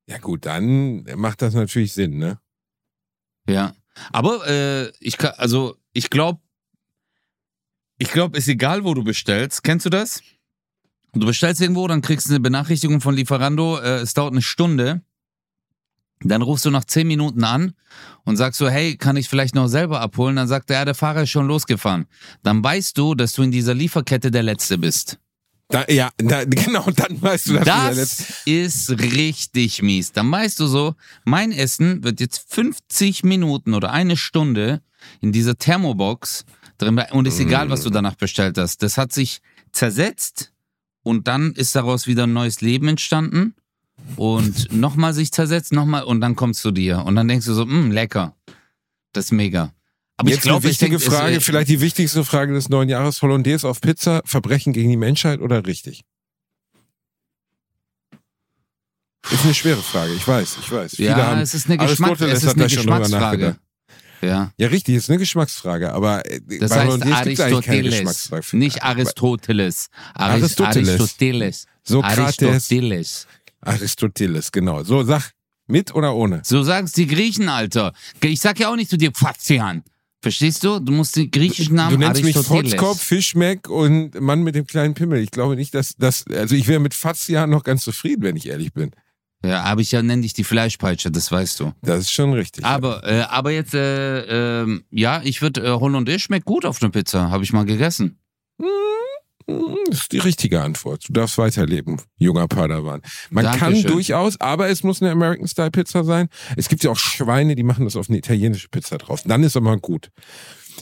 Ja 0.07 0.17
gut, 0.17 0.45
dann 0.45 1.03
macht 1.15 1.41
das 1.41 1.53
natürlich 1.53 1.93
Sinn, 1.93 2.17
ne? 2.17 2.39
Ja. 3.47 3.75
Aber 4.11 4.47
äh, 4.47 4.91
ich 4.99 5.17
kann, 5.17 5.33
also 5.37 5.77
ich 5.93 6.09
glaube, 6.09 6.39
ich 7.97 8.11
glaube, 8.11 8.37
ist 8.37 8.47
egal, 8.47 8.83
wo 8.83 8.93
du 8.93 9.03
bestellst. 9.03 9.63
Kennst 9.63 9.85
du 9.85 9.89
das? 9.89 10.21
Du 11.13 11.25
bestellst 11.25 11.61
irgendwo, 11.61 11.87
dann 11.87 12.01
kriegst 12.01 12.27
du 12.27 12.31
eine 12.31 12.41
Benachrichtigung 12.41 12.99
von 12.99 13.15
Lieferando, 13.15 13.77
äh, 13.79 13.99
es 13.99 14.13
dauert 14.13 14.33
eine 14.33 14.41
Stunde. 14.41 15.01
Dann 16.21 16.41
rufst 16.41 16.65
du 16.65 16.71
nach 16.71 16.85
zehn 16.85 17.07
Minuten 17.07 17.43
an 17.43 17.73
und 18.23 18.35
sagst 18.35 18.57
so, 18.57 18.69
hey, 18.69 18.97
kann 18.97 19.15
ich 19.15 19.29
vielleicht 19.29 19.55
noch 19.55 19.67
selber 19.67 20.01
abholen? 20.01 20.35
Dann 20.35 20.47
sagt 20.47 20.69
er, 20.69 20.79
ja, 20.79 20.85
der 20.85 20.95
Fahrer 20.95 21.23
ist 21.23 21.29
schon 21.29 21.47
losgefahren. 21.47 22.07
Dann 22.41 22.63
weißt 22.63 22.97
du, 22.97 23.15
dass 23.15 23.33
du 23.33 23.43
in 23.43 23.51
dieser 23.51 23.73
Lieferkette 23.73 24.31
der 24.31 24.43
Letzte 24.43 24.77
bist. 24.77 25.19
Da, 25.69 25.85
ja, 25.89 26.11
da, 26.17 26.43
genau, 26.45 26.89
dann 26.91 27.21
weißt 27.21 27.47
du, 27.49 27.53
Letzte- 27.53 27.65
Das 27.95 28.33
ist 28.45 28.89
richtig 29.01 29.81
mies. 29.81 30.11
Dann 30.11 30.31
weißt 30.31 30.59
du 30.59 30.67
so, 30.67 30.95
mein 31.25 31.51
Essen 31.51 32.03
wird 32.03 32.19
jetzt 32.19 32.45
50 32.53 33.23
Minuten 33.23 33.73
oder 33.73 33.91
eine 33.91 34.15
Stunde 34.17 34.81
in 35.21 35.31
dieser 35.31 35.57
Thermobox 35.57 36.45
drin. 36.77 37.01
Und 37.11 37.27
ist 37.27 37.39
egal, 37.39 37.69
was 37.69 37.81
du 37.81 37.89
danach 37.89 38.15
bestellt 38.15 38.57
hast. 38.57 38.83
Das 38.83 38.97
hat 38.97 39.11
sich 39.13 39.41
zersetzt 39.71 40.51
und 41.03 41.27
dann 41.27 41.53
ist 41.53 41.75
daraus 41.75 42.07
wieder 42.07 42.23
ein 42.27 42.33
neues 42.33 42.61
Leben 42.61 42.87
entstanden. 42.87 43.55
Und 44.17 44.71
nochmal 44.73 45.13
sich 45.13 45.31
zersetzt, 45.31 45.71
nochmal 45.71 46.03
und 46.03 46.21
dann 46.21 46.35
kommst 46.35 46.63
du 46.65 46.71
dir. 46.71 47.03
Und 47.05 47.15
dann 47.15 47.27
denkst 47.27 47.45
du 47.45 47.53
so, 47.53 47.65
mh, 47.65 47.93
lecker. 47.93 48.35
Das 49.13 49.25
ist 49.25 49.31
mega. 49.31 49.71
Aber 50.17 50.29
Jetzt 50.29 50.37
ich 50.37 50.43
glaube, 50.43 50.63
eine 50.63 50.69
wichtige 50.69 50.99
Frage, 50.99 51.35
es, 51.37 51.43
vielleicht 51.43 51.69
die 51.69 51.81
wichtigste 51.81 52.23
Frage 52.23 52.53
des 52.53 52.69
neuen 52.69 52.87
Jahres: 52.87 53.21
Hollandaise 53.21 53.67
auf 53.67 53.81
Pizza, 53.81 54.21
Verbrechen 54.25 54.71
gegen 54.71 54.89
die 54.89 54.97
Menschheit 54.97 55.41
oder 55.41 55.65
richtig? 55.65 56.03
Ist 59.31 59.43
eine 59.43 59.53
schwere 59.53 59.81
Frage, 59.81 60.13
ich 60.13 60.27
weiß, 60.27 60.57
ich 60.61 60.71
weiß. 60.71 60.95
Viele 60.95 61.09
Ja, 61.09 61.17
haben, 61.17 61.41
es 61.41 61.53
ist 61.53 61.67
eine, 61.67 61.77
Geschmack, 61.77 62.21
es 62.21 62.43
ist 62.43 62.55
eine 62.55 62.65
Geschmacksfrage. 62.65 63.57
Ja. 64.21 64.51
Ja, 64.57 64.67
richtig, 64.67 64.95
ist 64.95 65.09
eine 65.09 65.19
Geschmacksfrage, 65.19 65.91
aber 65.93 66.25
äh, 66.29 66.39
Das 66.59 66.69
bei 66.69 66.77
heißt 66.77 66.87
Hollandaise 66.87 67.23
gibt's 67.23 67.39
eigentlich 67.41 67.65
keine 67.65 67.77
Aristoteles, 67.79 67.93
Geschmacksfrage. 67.95 68.57
nicht 68.57 68.83
Aristoteles. 68.83 69.89
Aris 70.13 70.41
Aristoteles. 70.41 70.89
Aristoteles. 70.89 71.65
Sokrates. 71.83 72.41
Aristoteles. 72.41 73.27
Aristoteles, 73.61 74.51
genau. 74.51 74.83
So, 74.83 75.03
sag, 75.03 75.31
mit 75.67 75.93
oder 75.93 76.15
ohne? 76.15 76.41
So 76.43 76.63
sagen 76.63 76.85
es 76.85 76.93
die 76.93 77.07
Griechen, 77.07 77.49
Alter. 77.49 77.93
Ich 78.23 78.39
sag 78.39 78.59
ja 78.59 78.69
auch 78.69 78.75
nicht 78.75 78.89
zu 78.89 78.97
dir 78.97 79.11
Pfazian. 79.11 79.83
Verstehst 80.25 80.63
du? 80.63 80.79
Du 80.79 80.91
musst 80.91 81.15
den 81.17 81.29
griechischen 81.29 81.75
Namen 81.75 81.99
Du 81.99 82.03
nennst 82.03 82.23
mich. 82.23 82.35
Fotzkopf, 82.35 82.99
Fischmeck 82.99 83.69
und 83.69 84.19
Mann 84.19 84.41
mit 84.41 84.55
dem 84.55 84.65
kleinen 84.65 84.95
Pimmel. 84.95 85.21
Ich 85.21 85.29
glaube 85.29 85.55
nicht, 85.55 85.75
dass 85.75 85.95
das, 85.97 86.25
also 86.27 86.55
ich 86.55 86.67
wäre 86.67 86.79
mit 86.79 86.95
Fazian 86.95 87.51
noch 87.51 87.63
ganz 87.63 87.83
zufrieden, 87.83 88.23
wenn 88.23 88.35
ich 88.35 88.47
ehrlich 88.47 88.73
bin. 88.73 88.89
Ja, 89.45 89.61
aber 89.61 89.81
ich 89.81 89.91
ja 89.91 90.01
nenne 90.01 90.23
dich 90.23 90.33
die 90.33 90.43
Fleischpeitsche, 90.43 91.11
das 91.11 91.31
weißt 91.31 91.59
du. 91.59 91.73
Das 91.83 91.99
ist 91.99 92.11
schon 92.11 92.33
richtig. 92.33 92.65
Aber, 92.65 93.03
äh, 93.03 93.21
aber 93.29 93.51
jetzt, 93.51 93.75
äh, 93.75 94.61
ähm, 94.63 94.83
ja, 94.89 95.21
ich 95.23 95.43
würde, 95.43 95.61
äh, 95.61 95.69
Hollandaise 95.69 96.17
schmeckt 96.17 96.45
gut 96.45 96.65
auf 96.65 96.81
einer 96.81 96.89
Pizza. 96.89 97.29
Habe 97.29 97.43
ich 97.43 97.53
mal 97.53 97.65
gegessen. 97.65 98.17
Das 98.57 98.67
ist 99.89 100.11
die 100.11 100.19
richtige 100.19 100.61
Antwort. 100.61 101.07
Du 101.07 101.13
darfst 101.13 101.37
weiterleben, 101.37 102.01
junger 102.17 102.47
Padawan. 102.47 103.01
Man 103.29 103.45
kann 103.45 103.59
Dankeschön. 103.59 103.91
durchaus, 103.91 104.39
aber 104.41 104.69
es 104.69 104.83
muss 104.83 105.01
eine 105.01 105.11
American 105.11 105.47
Style 105.47 105.71
Pizza 105.71 106.03
sein. 106.03 106.29
Es 106.57 106.67
gibt 106.69 106.83
ja 106.83 106.91
auch 106.91 106.97
Schweine, 106.97 107.55
die 107.55 107.63
machen 107.63 107.85
das 107.85 107.95
auf 107.95 108.09
eine 108.09 108.17
italienische 108.17 108.67
Pizza 108.69 108.97
drauf. 108.97 109.21
Dann 109.25 109.43
ist 109.43 109.55
aber 109.55 109.77
gut. 109.77 110.09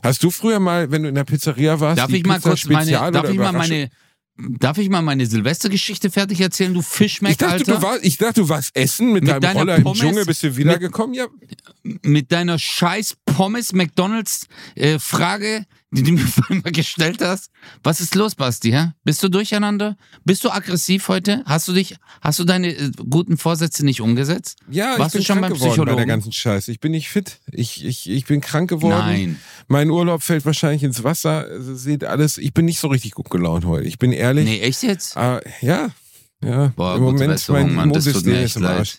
Hast 0.02 0.24
du 0.24 0.32
früher 0.32 0.60
mal, 0.60 0.92
wenn 0.92 1.04
du 1.04 1.10
in 1.10 1.16
der 1.16 1.24
Pizzeria 1.26 1.80
warst, 1.80 2.00
Darf 2.00 2.10
ich 2.12 2.26
mal 2.26 2.36
Pizza 2.36 2.50
kurz 2.50 2.66
meine, 2.66 2.92
darf 2.92 3.30
ich 3.30 3.38
mal 3.38 3.52
meine, 3.52 3.90
darf 4.38 4.78
ich 4.80 4.90
mal 4.90 5.02
meine 5.04 5.26
Silvestergeschichte 5.28 6.10
fertig 6.10 6.42
erzählen, 6.42 6.74
du 6.74 6.82
Fischmeck, 6.82 7.32
Ich 7.34 7.38
dachte, 7.38 7.54
Alter? 7.54 7.76
du 7.76 7.82
warst, 7.84 8.04
ich 8.04 8.18
dachte, 8.18 8.42
du 8.42 8.50
warst 8.50 8.76
essen 8.76 9.14
mit, 9.14 9.24
Mit 9.24 9.32
deinem 9.32 9.42
deiner 9.42 9.60
Roller 9.60 9.76
im 9.76 9.84
Pommes? 9.84 10.00
Dschungel, 10.00 10.26
bist 10.26 10.42
du 10.42 10.56
wiedergekommen? 10.58 11.14
Ja, 11.14 11.28
mit 11.84 12.32
deiner 12.32 12.58
scheiß 12.58 13.16
Pommes 13.34 13.74
McDonalds 13.74 14.48
äh, 14.76 15.00
Frage, 15.00 15.66
die 15.92 16.04
du 16.04 16.12
mir 16.12 16.20
vorhin 16.28 16.62
mal 16.64 16.72
gestellt 16.72 17.22
hast. 17.22 17.50
Was 17.84 18.00
ist 18.00 18.14
los, 18.14 18.36
Basti? 18.36 18.72
Hä? 18.72 18.92
Bist 19.04 19.24
du 19.24 19.30
durcheinander? 19.30 19.98
Bist 20.24 20.44
du 20.44 20.52
aggressiv 20.52 21.08
heute? 21.08 21.44
Hast 21.46 21.68
du 21.68 21.74
dich, 21.74 21.96
hast 22.22 22.38
du 22.38 22.44
deine 22.44 22.76
äh, 22.76 22.92
guten 23.10 23.38
Vorsätze 23.38 23.84
nicht 23.84 24.02
umgesetzt? 24.02 24.60
Ja, 24.70 25.00
Warst 25.00 25.16
ich 25.16 25.20
bin 25.20 25.22
du 25.22 25.26
schon 25.26 25.40
krank 25.40 25.60
beim 25.60 25.60
geworden 25.60 25.86
bei 25.86 25.96
der 25.96 26.06
ganzen 26.06 26.32
Scheiße. 26.32 26.72
Ich 26.72 26.80
bin 26.80 26.92
nicht 26.92 27.10
fit. 27.10 27.40
Ich, 27.52 27.84
ich, 27.84 28.10
ich 28.10 28.26
bin 28.26 28.40
krank 28.40 28.70
geworden. 28.70 29.06
Nein. 29.06 29.40
Mein 29.68 29.90
Urlaub 29.90 30.22
fällt 30.22 30.46
wahrscheinlich 30.46 30.84
ins 30.84 31.04
Wasser. 31.04 31.48
Also, 31.50 31.74
Seht 31.76 32.04
alles. 32.04 32.38
Ich 32.38 32.54
bin 32.54 32.66
nicht 32.66 32.80
so 32.80 32.88
richtig 32.88 33.14
gut 33.14 33.32
gelaunt 33.32 33.66
heute. 33.66 33.88
Ich 33.88 33.98
bin 33.98 34.12
ehrlich. 34.12 34.46
Nee, 34.46 34.60
echt 34.62 34.84
jetzt? 34.84 35.18
Ah, 35.18 35.42
ja. 35.62 35.90
Ja, 36.44 36.74
Boah, 36.76 36.98
im 36.98 37.04
Moment 37.04 37.50
mein 37.50 37.74
Mann, 37.74 37.94
das 37.94 38.04
tut 38.04 38.26
mir 38.26 38.44
echt 38.44 38.60
leid. 38.60 38.80
Arsch. 38.80 38.98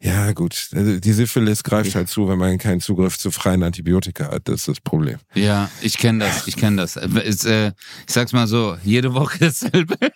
Ja, 0.00 0.32
gut. 0.32 0.68
Also 0.74 0.98
die 1.00 1.12
Syphilis 1.12 1.62
greift 1.62 1.94
halt 1.94 2.08
zu, 2.08 2.28
wenn 2.28 2.38
man 2.38 2.58
keinen 2.58 2.80
Zugriff 2.80 3.18
zu 3.18 3.30
freien 3.30 3.62
Antibiotika 3.62 4.30
hat. 4.30 4.42
Das 4.48 4.56
ist 4.60 4.68
das 4.68 4.80
Problem. 4.80 5.18
Ja, 5.34 5.70
ich 5.80 5.96
kenne 5.98 6.24
das, 6.26 6.46
ich 6.46 6.56
kenne 6.56 6.76
das. 6.78 6.96
Es, 6.96 7.44
äh, 7.44 7.68
ich 8.06 8.12
sag's 8.12 8.32
mal 8.32 8.46
so, 8.46 8.76
jede 8.84 9.14
Woche 9.14 9.38
dasselbe. 9.38 9.96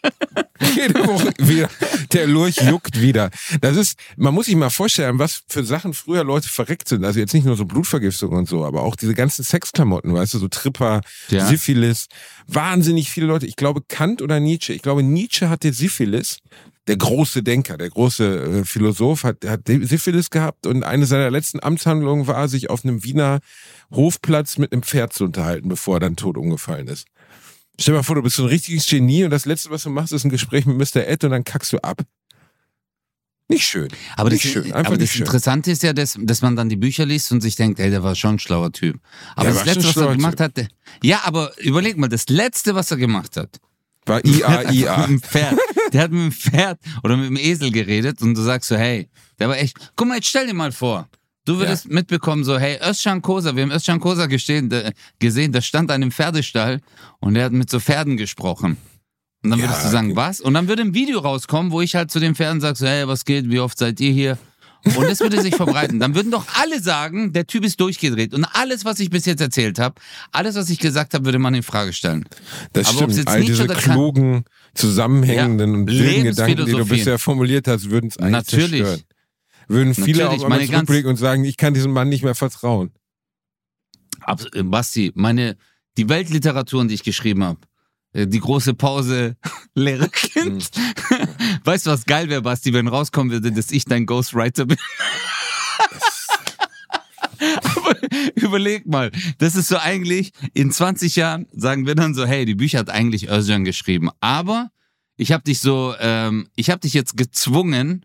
Jede 0.75 1.07
Woche 1.07 1.33
wieder. 1.39 1.69
Der 2.13 2.27
Lurch 2.27 2.57
juckt 2.61 3.01
wieder. 3.01 3.31
Das 3.61 3.77
ist, 3.77 3.97
man 4.17 4.35
muss 4.35 4.47
sich 4.47 4.57
mal 4.57 4.71
vorstellen, 4.71 5.19
was 5.19 5.43
für 5.49 5.65
Sachen 5.65 5.95
früher 5.95 6.25
Leute 6.25 6.49
verreckt 6.49 6.89
sind. 6.89 7.05
Also 7.05 7.21
jetzt 7.21 7.33
nicht 7.33 7.47
nur 7.47 7.57
so 7.57 7.65
Blutvergiftung 7.65 8.33
und 8.33 8.49
so, 8.49 8.65
aber 8.65 8.83
auch 8.83 8.97
diese 8.97 9.15
ganzen 9.15 9.45
Sexklamotten, 9.45 10.13
weißt 10.13 10.35
du, 10.35 10.39
so 10.39 10.49
Tripper, 10.49 11.01
Ja. 11.29 11.47
Syphilis. 11.47 12.09
Wahnsinnig 12.49 13.09
viele 13.11 13.27
Leute. 13.27 13.47
Ich 13.47 13.55
glaube 13.57 13.83
Kant 13.87 14.21
oder 14.21 14.41
Nietzsche. 14.41 14.73
Ich 14.73 14.83
glaube 14.83 15.03
Nietzsche 15.05 15.49
hatte 15.49 15.73
Syphilis. 15.73 16.39
Der 16.89 16.97
große 16.97 17.43
Denker, 17.43 17.77
der 17.77 17.91
große 17.91 18.61
äh, 18.61 18.65
Philosoph 18.65 19.23
hat, 19.25 19.45
hat 19.47 19.69
Syphilis 19.69 20.31
gehabt 20.31 20.67
und 20.67 20.83
eine 20.83 21.07
seiner 21.07 21.31
letzten 21.31 21.63
Amtshandlungen 21.63 22.27
war, 22.27 22.49
sich 22.49 22.71
auf 22.71 22.85
einem 22.85 23.05
Wiener 23.05 23.41
Hofplatz 23.91 24.59
mit 24.59 24.73
einem 24.73 24.83
Pferd 24.83 25.13
zu 25.13 25.25
unterhalten, 25.25 25.69
bevor 25.69 25.97
er 25.97 26.01
dann 26.01 26.17
tot 26.17 26.37
umgefallen 26.37 26.89
ist. 26.89 27.07
Stell 27.79 27.93
dir 27.93 27.99
mal 27.99 28.03
vor, 28.03 28.17
du 28.17 28.23
bist 28.23 28.37
so 28.37 28.43
ein 28.43 28.49
richtiges 28.49 28.87
Genie 28.87 29.25
und 29.25 29.31
das 29.31 29.45
Letzte, 29.47 29.71
was 29.71 29.85
du 29.85 29.91
machst, 29.91 30.13
ist 30.13 30.25
ein 30.25 30.31
Gespräch 30.31 30.67
mit 30.67 30.77
Mr. 30.77 31.07
Ed 31.07 31.23
und 31.25 31.31
dann 31.31 31.45
kackst 31.45 31.73
du 31.73 31.79
ab. 31.79 32.03
Nicht 33.51 33.67
schön. 33.67 33.89
Aber 34.17 34.31
das, 34.31 34.43
nicht 34.45 34.53
schön. 34.53 34.65
Einfach 34.73 34.87
aber 34.93 34.99
das 34.99 35.11
schön. 35.11 35.25
Interessante 35.27 35.71
ist 35.71 35.83
ja, 35.83 35.93
dass, 35.93 36.19
dass 36.21 36.43
man 36.43 36.57
dann 36.57 36.69
die 36.69 36.77
Bücher 36.77 37.07
liest 37.07 37.33
und 37.33 37.41
sich 37.41 37.57
denkt, 37.57 37.81
ey, 37.81 37.89
der 37.91 38.03
war 38.03 38.15
schon 38.15 38.35
ein 38.35 38.39
schlauer 38.39 38.73
Typ. 38.73 38.99
Aber 39.37 39.45
Der 39.47 39.55
das 39.55 39.65
Letzte, 39.65 39.89
was 39.89 39.97
er 39.97 40.17
gemacht 40.17 40.41
hat, 40.41 40.57
der- 40.57 40.69
ja, 41.03 41.21
aber 41.25 41.53
überleg 41.59 41.97
mal, 41.97 42.09
das 42.09 42.29
Letzte, 42.29 42.75
was 42.75 42.91
er 42.91 42.97
gemacht 42.99 43.37
hat, 43.37 43.59
War 44.09 44.23
der 44.23 44.49
hat 44.49 44.73
IA, 44.73 44.73
IA. 44.73 44.99
mit 44.99 45.09
dem 45.09 45.23
Pferd, 45.23 45.59
der 45.93 46.03
hat 46.03 46.11
mit 46.11 46.21
dem 46.21 46.33
Pferd 46.33 46.79
oder 47.03 47.17
mit 47.17 47.27
dem 47.27 47.37
Esel 47.37 47.71
geredet 47.71 48.23
und 48.23 48.35
du 48.35 48.43
sagst 48.43 48.69
so, 48.69 48.77
hey, 48.77 49.09
der 49.39 49.49
war 49.49 49.57
echt, 49.57 49.77
guck 49.97 50.09
mal, 50.09 50.17
jetzt 50.17 50.29
stell 50.29 50.47
dir 50.47 50.55
mal 50.55 50.73
vor, 50.73 51.09
du 51.45 51.59
würdest 51.59 51.89
mitbekommen 51.91 52.45
so, 52.45 52.59
hey, 52.59 52.79
Özcan 52.83 53.23
Kosa, 53.23 53.55
wir 53.55 53.63
haben 53.63 53.71
Özcan 53.71 54.01
Kosa 54.01 54.27
gesehen, 54.27 54.69
der 54.71 55.61
stand 55.61 55.91
an 55.91 56.03
einem 56.03 56.11
Pferdestall 56.11 56.81
und 57.21 57.35
der 57.35 57.45
hat 57.45 57.53
mit 57.53 57.71
so 57.71 57.81
Pferden 57.81 58.17
gesprochen. 58.17 58.77
Und 59.45 59.51
dann 59.51 59.61
Ja, 59.61 59.67
würdest 59.67 59.85
du 59.85 59.89
sagen, 59.91 60.17
was? 60.17 60.41
Und 60.41 60.55
dann 60.55 60.67
würde 60.67 60.83
ein 60.83 60.95
Video 60.95 61.21
rauskommen, 61.21 61.71
wo 61.71 61.81
ich 61.81 61.95
halt 61.95 62.11
zu 62.11 62.19
den 62.19 62.35
Pferden 62.35 62.61
sage, 62.61 62.77
so, 62.77 62.87
hey, 62.87 63.07
was 63.07 63.25
geht, 63.25 63.49
wie 63.49 63.61
oft 63.61 63.79
seid 63.79 64.01
ihr 64.01 64.11
hier? 64.11 64.39
Und 64.97 65.09
das 65.09 65.21
würde 65.21 65.41
sich 65.41 65.55
verbreiten. 65.55 66.01
Dann 66.01 66.15
würden 66.15 66.31
doch 66.31 66.47
alle 66.55 66.81
sagen, 66.81 67.33
der 67.33 67.47
Typ 67.47 67.65
ist 67.65 67.81
durchgedreht. 67.81 68.35
Und 68.35 68.45
alles, 68.45 68.85
was 68.85 69.01
ich 69.01 69.11
bis 69.11 69.27
jetzt 69.27 69.41
erzählt 69.41 69.79
habe, 69.79 70.01
alles, 70.33 70.55
was 70.55 70.71
ich 70.71 70.79
gesagt 70.79 71.15
habe, 71.15 71.25
würde 71.25 71.39
man 71.39 71.55
in 71.55 71.63
Frage 71.63 71.93
stellen. 71.93 72.25
Das 72.73 72.89
Aber 72.89 72.97
stimmt. 72.97 73.17
jetzt 73.17 73.29
All 73.29 73.45
diese 73.45 73.67
klugen, 73.67 74.45
zusammenhängenden 74.75 75.73
Ja, 75.73 75.79
und 75.79 75.91
wilden 75.91 76.25
Gedanken, 76.25 76.67
die 76.67 76.73
du 76.73 76.87
bisher 76.87 77.19
formuliert 77.19 77.69
hast, 77.69 77.91
würden 77.91 78.09
es 78.09 78.19
eigentlich 78.19 78.33
Natürlich. 78.33 78.83
zerstören. 78.83 79.03
Würden 79.69 79.95
viele 79.95 80.25
Natürlich, 80.25 80.45
auf 80.45 80.51
einmal 80.51 80.67
zurückblicken 80.67 81.11
und 81.11 81.17
sagen, 81.17 81.45
ich 81.45 81.57
kann 81.57 81.75
diesem 81.75 81.93
Mann 81.93 82.09
nicht 82.09 82.25
mehr 82.25 82.35
vertrauen. 82.35 82.91
Abs 84.21 84.47
äh, 84.55 84.63
Basti, 84.63 85.13
meine, 85.15 85.57
die 85.97 86.09
Weltliteraturen, 86.09 86.89
die 86.89 86.95
ich 86.95 87.03
geschrieben 87.03 87.45
habe, 87.45 87.61
die 88.27 88.41
große 88.41 88.75
Pause, 88.75 89.37
leere 89.75 90.09
Kind. 90.09 90.71
Weißt 91.65 91.87
du, 91.87 91.91
was 91.91 92.05
geil 92.07 92.29
wäre, 92.29 92.43
Basti, 92.43 92.73
wenn 92.73 92.89
rauskommen 92.89 93.33
würde, 93.33 93.53
dass 93.53 93.71
ich 93.71 93.85
dein 93.85 94.07
Ghostwriter 94.07 94.67
bin? 94.67 94.79
Aber 97.39 97.97
überleg 98.35 98.87
mal, 98.87 99.13
das 99.39 99.55
ist 99.55 99.69
so 99.69 99.77
eigentlich, 99.79 100.33
in 100.55 100.73
20 100.73 101.15
Jahren 101.17 101.47
sagen 101.53 101.87
wir 101.87 101.95
dann 101.95 102.15
so, 102.15 102.27
hey, 102.27 102.45
die 102.45 102.57
Bücher 102.57 102.81
hat 102.81 102.91
eigentlich 102.91 103.29
Özcan 103.29 103.65
geschrieben, 103.65 104.11
aber 104.19 104.71
ich 105.17 105.31
habe 105.31 105.45
dich 105.45 105.61
so, 105.61 105.95
ähm, 106.01 106.49
ich 106.57 106.71
habe 106.71 106.81
dich 106.81 106.95
jetzt 106.95 107.17
gezwungen, 107.17 108.05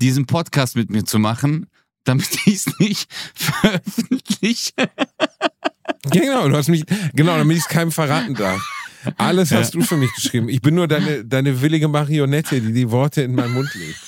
diesen 0.00 0.24
Podcast 0.24 0.74
mit 0.76 0.90
mir 0.90 1.04
zu 1.04 1.18
machen, 1.18 1.66
damit 2.04 2.28
ich 2.46 2.54
es 2.54 2.78
nicht 2.78 3.12
veröffentliche. 3.34 4.72
Genau, 6.10 6.48
du 6.48 6.56
hast 6.56 6.68
mich, 6.68 6.84
genau, 7.14 7.36
damit 7.36 7.56
ich 7.56 7.62
es 7.64 7.68
keinem 7.68 7.92
verraten 7.92 8.34
darf. 8.34 8.60
Alles 9.16 9.50
hast 9.52 9.74
du 9.74 9.82
für 9.82 9.96
mich 9.96 10.12
geschrieben. 10.14 10.48
Ich 10.48 10.60
bin 10.60 10.74
nur 10.74 10.88
deine, 10.88 11.24
deine 11.24 11.60
willige 11.60 11.88
Marionette, 11.88 12.60
die 12.60 12.72
die 12.72 12.90
Worte 12.90 13.22
in 13.22 13.34
meinen 13.34 13.54
Mund 13.54 13.74
legt. 13.74 13.98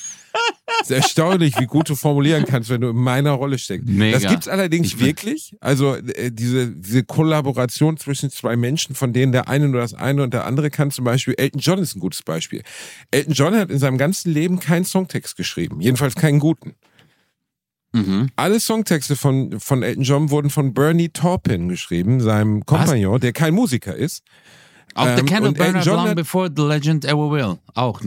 Es 0.83 0.91
ist 0.91 0.97
erstaunlich, 0.97 1.59
wie 1.59 1.67
gut 1.67 1.89
du 1.89 1.95
formulieren 1.95 2.45
kannst, 2.45 2.69
wenn 2.69 2.81
du 2.81 2.91
in 2.91 2.97
meiner 2.97 3.33
Rolle 3.33 3.59
steckst. 3.59 3.89
Mega. 3.89 4.19
Das 4.19 4.31
gibt's 4.31 4.49
allerdings 4.49 4.99
wirklich. 4.99 5.57
Also 5.61 5.95
äh, 5.95 6.31
diese, 6.31 6.73
diese 6.73 7.05
Kollaboration 7.05 7.97
zwischen 7.97 8.31
zwei 8.31 8.57
Menschen, 8.57 8.95
von 8.95 9.13
denen 9.13 9.33
der 9.33 9.49
eine 9.49 9.69
nur 9.69 9.81
das 9.81 9.95
eine 9.95 10.23
und 10.23 10.35
der 10.35 10.45
andere 10.45 10.71
kann. 10.71 10.91
Zum 10.91 11.05
Beispiel 11.05 11.35
Elton 11.39 11.61
John 11.61 11.79
ist 11.79 11.97
ein 11.97 12.01
gutes 12.01 12.23
Beispiel. 12.23 12.63
Elton 13.11 13.33
John 13.33 13.55
hat 13.55 13.71
in 13.71 13.79
seinem 13.79 13.99
ganzen 13.99 14.33
Leben 14.33 14.59
keinen 14.61 14.85
Songtext 14.85 15.37
geschrieben. 15.37 15.81
Jedenfalls 15.81 16.17
keinen 16.17 16.41
guten. 16.41 16.75
Mhm. 17.93 18.29
Alle 18.35 18.59
Songtexte 18.59 19.15
von, 19.15 19.61
von 19.61 19.83
Elton 19.83 20.03
John 20.03 20.31
wurden 20.31 20.51
von 20.51 20.75
Bernie 20.75 21.11
Taupin 21.11 21.69
geschrieben, 21.69 22.21
seinem 22.21 22.67
Kompagnon, 22.67 23.21
der 23.21 23.33
kein 23.33 23.55
Musiker 23.55 23.95
ist. 23.95 24.25
Auch 24.95 25.07
Ähm, 25.07 25.19
The 25.19 25.25
Candle 25.25 25.81
John 25.83 26.07
Long 26.07 26.15
Before 26.15 26.51
the 26.55 26.63
Legend 26.63 27.05
Ever 27.05 27.31
Will. 27.31 27.59
Auch. 27.75 28.01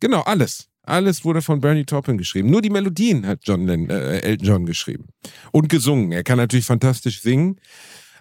Genau, 0.00 0.20
alles. 0.22 0.68
Alles 0.82 1.24
wurde 1.24 1.42
von 1.42 1.60
Bernie 1.60 1.84
Taupin 1.84 2.16
geschrieben. 2.16 2.48
Nur 2.50 2.62
die 2.62 2.70
Melodien 2.70 3.26
hat 3.26 3.40
John 3.42 3.66
Lennon, 3.66 3.90
äh, 3.90 4.20
Elton 4.20 4.46
John 4.46 4.66
geschrieben. 4.66 5.06
Und 5.52 5.68
gesungen. 5.68 6.12
Er 6.12 6.24
kann 6.24 6.38
natürlich 6.38 6.64
fantastisch 6.64 7.20
singen. 7.20 7.60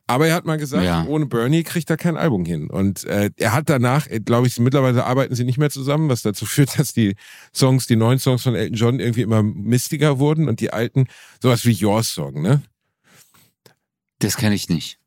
Aber 0.10 0.28
er 0.28 0.36
hat 0.36 0.46
mal 0.46 0.58
gesagt, 0.58 0.86
Ja. 0.86 1.06
ohne 1.06 1.26
Bernie 1.26 1.64
kriegt 1.64 1.90
er 1.90 1.98
kein 1.98 2.16
Album 2.18 2.46
hin. 2.46 2.70
Und 2.70 3.04
äh, 3.06 3.30
er 3.38 3.52
hat 3.54 3.70
danach, 3.70 4.08
glaube 4.26 4.48
ich, 4.48 4.58
mittlerweile 4.60 5.06
arbeiten 5.06 5.36
sie 5.36 5.44
nicht 5.44 5.58
mehr 5.58 5.70
zusammen, 5.70 6.08
was 6.10 6.22
dazu 6.22 6.46
führt, 6.46 6.70
dass 6.80 6.94
die 6.94 7.16
Songs, 7.54 7.88
die 7.88 7.96
neuen 7.98 8.18
Songs 8.20 8.44
von 8.44 8.56
Elton 8.56 8.76
John 8.76 9.00
irgendwie 9.00 9.22
immer 9.22 9.44
mistiger 9.44 10.18
wurden 10.20 10.48
und 10.50 10.60
die 10.62 10.72
alten, 10.72 11.08
sowas 11.42 11.66
wie 11.66 11.86
Your 11.86 12.04
Song, 12.04 12.42
ne? 12.42 12.62
Das 14.20 14.36
kenne 14.38 14.56
ich 14.56 14.68
nicht. 14.70 14.98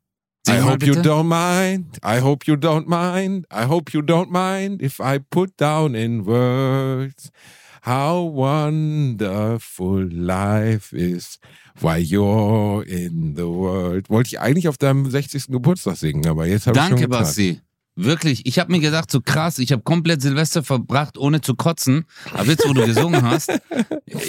I 0.47 0.59
hope 0.59 0.83
you 0.83 0.95
don't 0.95 1.27
mind. 1.27 1.99
I 2.03 2.19
hope 2.19 2.47
you 2.47 2.55
don't 2.55 2.87
mind. 2.87 3.45
I 3.51 3.65
hope 3.65 3.93
you 3.93 4.01
don't 4.01 4.31
mind 4.31 4.81
if 4.81 4.99
I 4.99 5.19
put 5.19 5.55
down 5.57 5.95
in 5.95 6.25
words 6.25 7.31
how 7.81 8.21
wonderful 8.21 10.07
life 10.11 10.93
is 10.93 11.39
while 11.79 11.99
you're 11.99 12.83
in 12.83 13.35
the 13.35 13.47
world. 13.47 14.09
Wollte 14.09 14.29
ich 14.29 14.39
eigentlich 14.39 14.67
auf 14.67 14.77
deinem 14.77 15.09
60. 15.09 15.47
Geburtstag 15.47 15.97
singen, 15.97 16.27
aber 16.27 16.45
jetzt 16.45 16.67
habe 16.67 16.77
ich 16.77 16.83
schon 16.85 16.91
Danke. 16.97 17.07
Basti. 17.07 17.61
Wirklich, 18.03 18.45
ich 18.45 18.57
habe 18.57 18.71
mir 18.71 18.79
gedacht, 18.79 19.11
so 19.11 19.21
krass, 19.21 19.59
ich 19.59 19.71
habe 19.71 19.83
komplett 19.83 20.21
Silvester 20.21 20.63
verbracht, 20.63 21.17
ohne 21.17 21.41
zu 21.41 21.55
kotzen. 21.55 22.05
Aber 22.33 22.45
jetzt, 22.49 22.67
wo 22.67 22.73
du 22.73 22.85
gesungen 22.85 23.21
hast, 23.23 23.51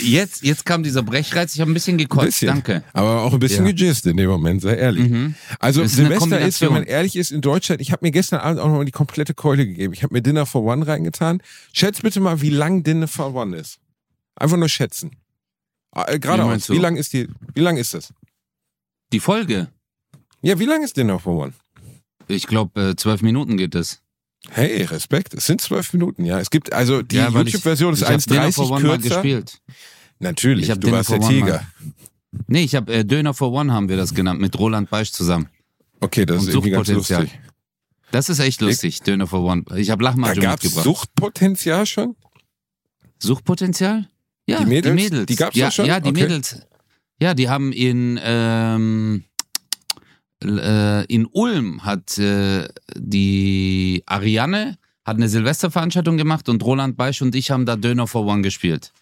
jetzt, 0.02 0.43
jetzt 0.43 0.67
kam 0.67 0.83
dieser 0.83 1.02
Brechreiz, 1.02 1.55
ich 1.55 1.61
habe 1.61 1.71
ein 1.71 1.75
bisschen 1.75 1.97
gekotzt. 1.99 2.26
Bisschen. 2.26 2.49
Danke. 2.49 2.85
Aber 2.93 3.23
auch 3.23 3.33
ein 3.33 3.38
bisschen 3.38 3.64
Ja. 3.67 3.73
gejist 3.73 4.07
in 4.07 4.17
dem 4.19 4.29
Moment, 4.29 4.61
sei 4.62 4.75
ehrlich. 4.75 5.09
Mhm. 5.09 5.35
Also 5.59 5.83
ist 5.83 5.97
Silvester 5.97 6.38
ist, 6.41 6.61
wenn 6.61 6.73
man 6.73 6.83
ehrlich 6.85 7.17
ist, 7.17 7.33
in 7.33 7.41
Deutschland, 7.41 7.81
ich 7.81 7.93
habe 7.93 8.05
mir 8.05 8.11
gestern 8.11 8.41
Abend 8.41 8.61
auch 8.61 8.67
nochmal 8.69 8.85
die 8.85 8.93
komplette 8.93 9.33
Keule 9.35 9.67
gegeben. 9.67 9.93
Ich 9.95 10.02
habe 10.02 10.12
mir 10.14 10.23
Dinner 10.23 10.45
for 10.47 10.62
One 10.64 10.87
reingetan. 10.87 11.43
Schätz 11.73 12.00
bitte 12.00 12.21
mal, 12.21 12.41
wie 12.43 12.50
lang 12.50 12.83
Dinner 12.83 13.09
for 13.09 13.35
One 13.35 13.57
ist. 13.57 13.79
Einfach 14.37 14.57
nur 14.57 14.69
schätzen. 14.69 15.12
Äh, 15.95 16.14
Wie 16.14 16.21
Geradeaus. 16.21 16.67
du? 16.67 16.75
Wie 16.75 16.79
lang 16.79 16.97
ist 16.97 17.12
die, 17.12 17.29
wie 17.55 17.61
lang 17.61 17.76
ist 17.76 17.95
das? 17.95 18.12
Die 19.12 19.21
Folge. 19.21 19.69
Ja, 20.43 20.59
wie 20.59 20.64
lang 20.64 20.83
ist 20.83 20.97
Dinner 20.97 21.19
for 21.19 21.37
One? 21.38 21.52
Ich 22.32 22.46
glaube, 22.46 22.90
äh, 22.90 22.96
zwölf 22.96 23.22
Minuten 23.22 23.56
geht 23.56 23.74
es. 23.74 24.00
Hey, 24.50 24.82
Respekt. 24.82 25.34
Es 25.34 25.46
sind 25.46 25.60
zwölf 25.60 25.92
Minuten, 25.92 26.24
ja. 26.24 26.40
Es 26.40 26.50
gibt, 26.50 26.72
also 26.72 27.02
die 27.02 27.16
Ja, 27.16 27.28
ich- 27.28 27.34
YouTube-Version 27.34 27.92
ist 27.94 28.02
Ich 28.02 28.08
habe 28.08 28.18
Dinner 28.22 28.52
for 28.52 28.64
1,30 28.66 28.70
One 28.72 28.84
mal 28.88 28.98
kürzer. 28.98 29.14
gespielt. 29.16 29.60
Natürlich, 30.18 30.68
Ich 30.68 30.74
du 30.74 30.80
Dinner 30.80 30.96
warst 30.98 31.10
der 31.10 31.20
Tiger. 31.20 31.66
Nee, 32.48 32.62
ich 32.64 32.74
habe 32.74 32.92
äh, 32.92 33.04
Döner 33.04 33.34
for 33.34 33.52
One 33.52 33.72
haben 33.72 33.88
wir 33.88 33.96
das 33.96 34.14
genannt, 34.14 34.40
mit 34.40 34.58
Roland 34.58 34.88
Beisch 34.90 35.12
zusammen. 35.12 35.48
Okay, 36.00 36.24
das 36.26 36.40
Und 36.42 36.48
ist 36.48 36.54
irgendwie 36.54 36.70
ganz 36.70 36.88
lustig. 36.88 37.38
Das 38.10 38.28
ist 38.28 38.38
echt 38.40 38.60
lustig, 38.60 39.00
Döner 39.02 39.26
for 39.26 39.42
One. 39.44 39.64
Ich 39.76 39.90
habe 39.90 40.02
Da 40.02 40.10
Lachmajo 40.10 40.40
gab 40.40 40.58
es 40.58 40.64
mitgebracht. 40.64 40.84
Suchtpotenzial 40.84 41.86
schon? 41.86 42.16
Suchtpotenzial? 43.18 44.08
Ja, 44.46 44.58
Die 44.60 44.66
Mädels? 44.66 44.96
Die, 44.96 45.02
Mädels. 45.02 45.26
Die 45.26 45.36
gab's 45.36 45.56
ja, 45.56 45.66
da 45.66 45.70
schon? 45.70 45.86
Ja, 45.86 46.00
die 46.00 46.10
Okay. 46.10 46.22
Mädels. 46.22 46.60
Ja, 47.20 47.34
die 47.34 47.48
haben 47.48 47.72
in, 47.72 48.18
ähm, 48.22 49.24
äh, 50.44 51.04
in 51.06 51.26
Ulm 51.26 51.84
hat 51.84 52.18
äh, 52.18 52.68
die 52.96 54.02
Ariane 54.06 54.76
hat 55.04 55.16
eine 55.16 55.28
Silvesterveranstaltung 55.28 56.16
gemacht 56.16 56.49
und 56.49 56.62
Roland 56.64 56.96
Beisch 56.96 57.22
und 57.22 57.34
ich 57.34 57.50
haben 57.50 57.66
da 57.66 57.76
Döner 57.76 58.06
for 58.06 58.25
One 58.26 58.42
gespielt. 58.42 58.92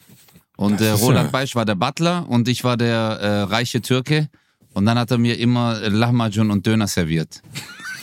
Und 0.56 0.80
äh, 0.80 0.90
Roland 0.90 1.26
ja- 1.26 1.30
Beisch 1.30 1.54
war 1.54 1.64
der 1.64 1.74
Butler 1.74 2.26
und 2.28 2.48
ich 2.48 2.64
war 2.64 2.76
der 2.76 2.94
äh, 3.20 3.40
reiche 3.42 3.80
Türke. 3.82 4.28
Und 4.72 4.86
dann 4.86 4.98
hat 4.98 5.10
er 5.10 5.18
mir 5.18 5.38
immer 5.38 5.80
äh, 5.82 5.88
Lahmacun 5.88 6.50
und 6.50 6.66
Döner 6.66 6.86
serviert. 6.86 7.42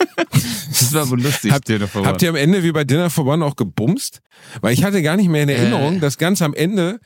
das 0.70 0.94
war 0.94 1.10
wohl 1.10 1.22
lustig. 1.22 1.52
Habt- 1.52 1.70
Habt 1.70 2.22
ihr 2.22 2.30
am 2.30 2.36
Ende 2.36 2.64
wie 2.64 2.72
bei 2.72 2.84
Dinner 2.84 3.10
for 3.10 3.26
One 3.26 3.44
auch 3.46 3.56
gebumst? 3.56 4.22
Weil 4.62 4.74
ich 4.74 4.84
hatte 4.84 5.02
gar 5.02 5.16
nicht 5.18 5.30
mehr 5.30 5.44
in 5.44 5.50
Erinnerung, 5.50 5.96
Äh. 5.98 6.00
dass 6.00 6.18
ganz 6.18 6.42
am 6.42 6.54
Ende 6.54 7.00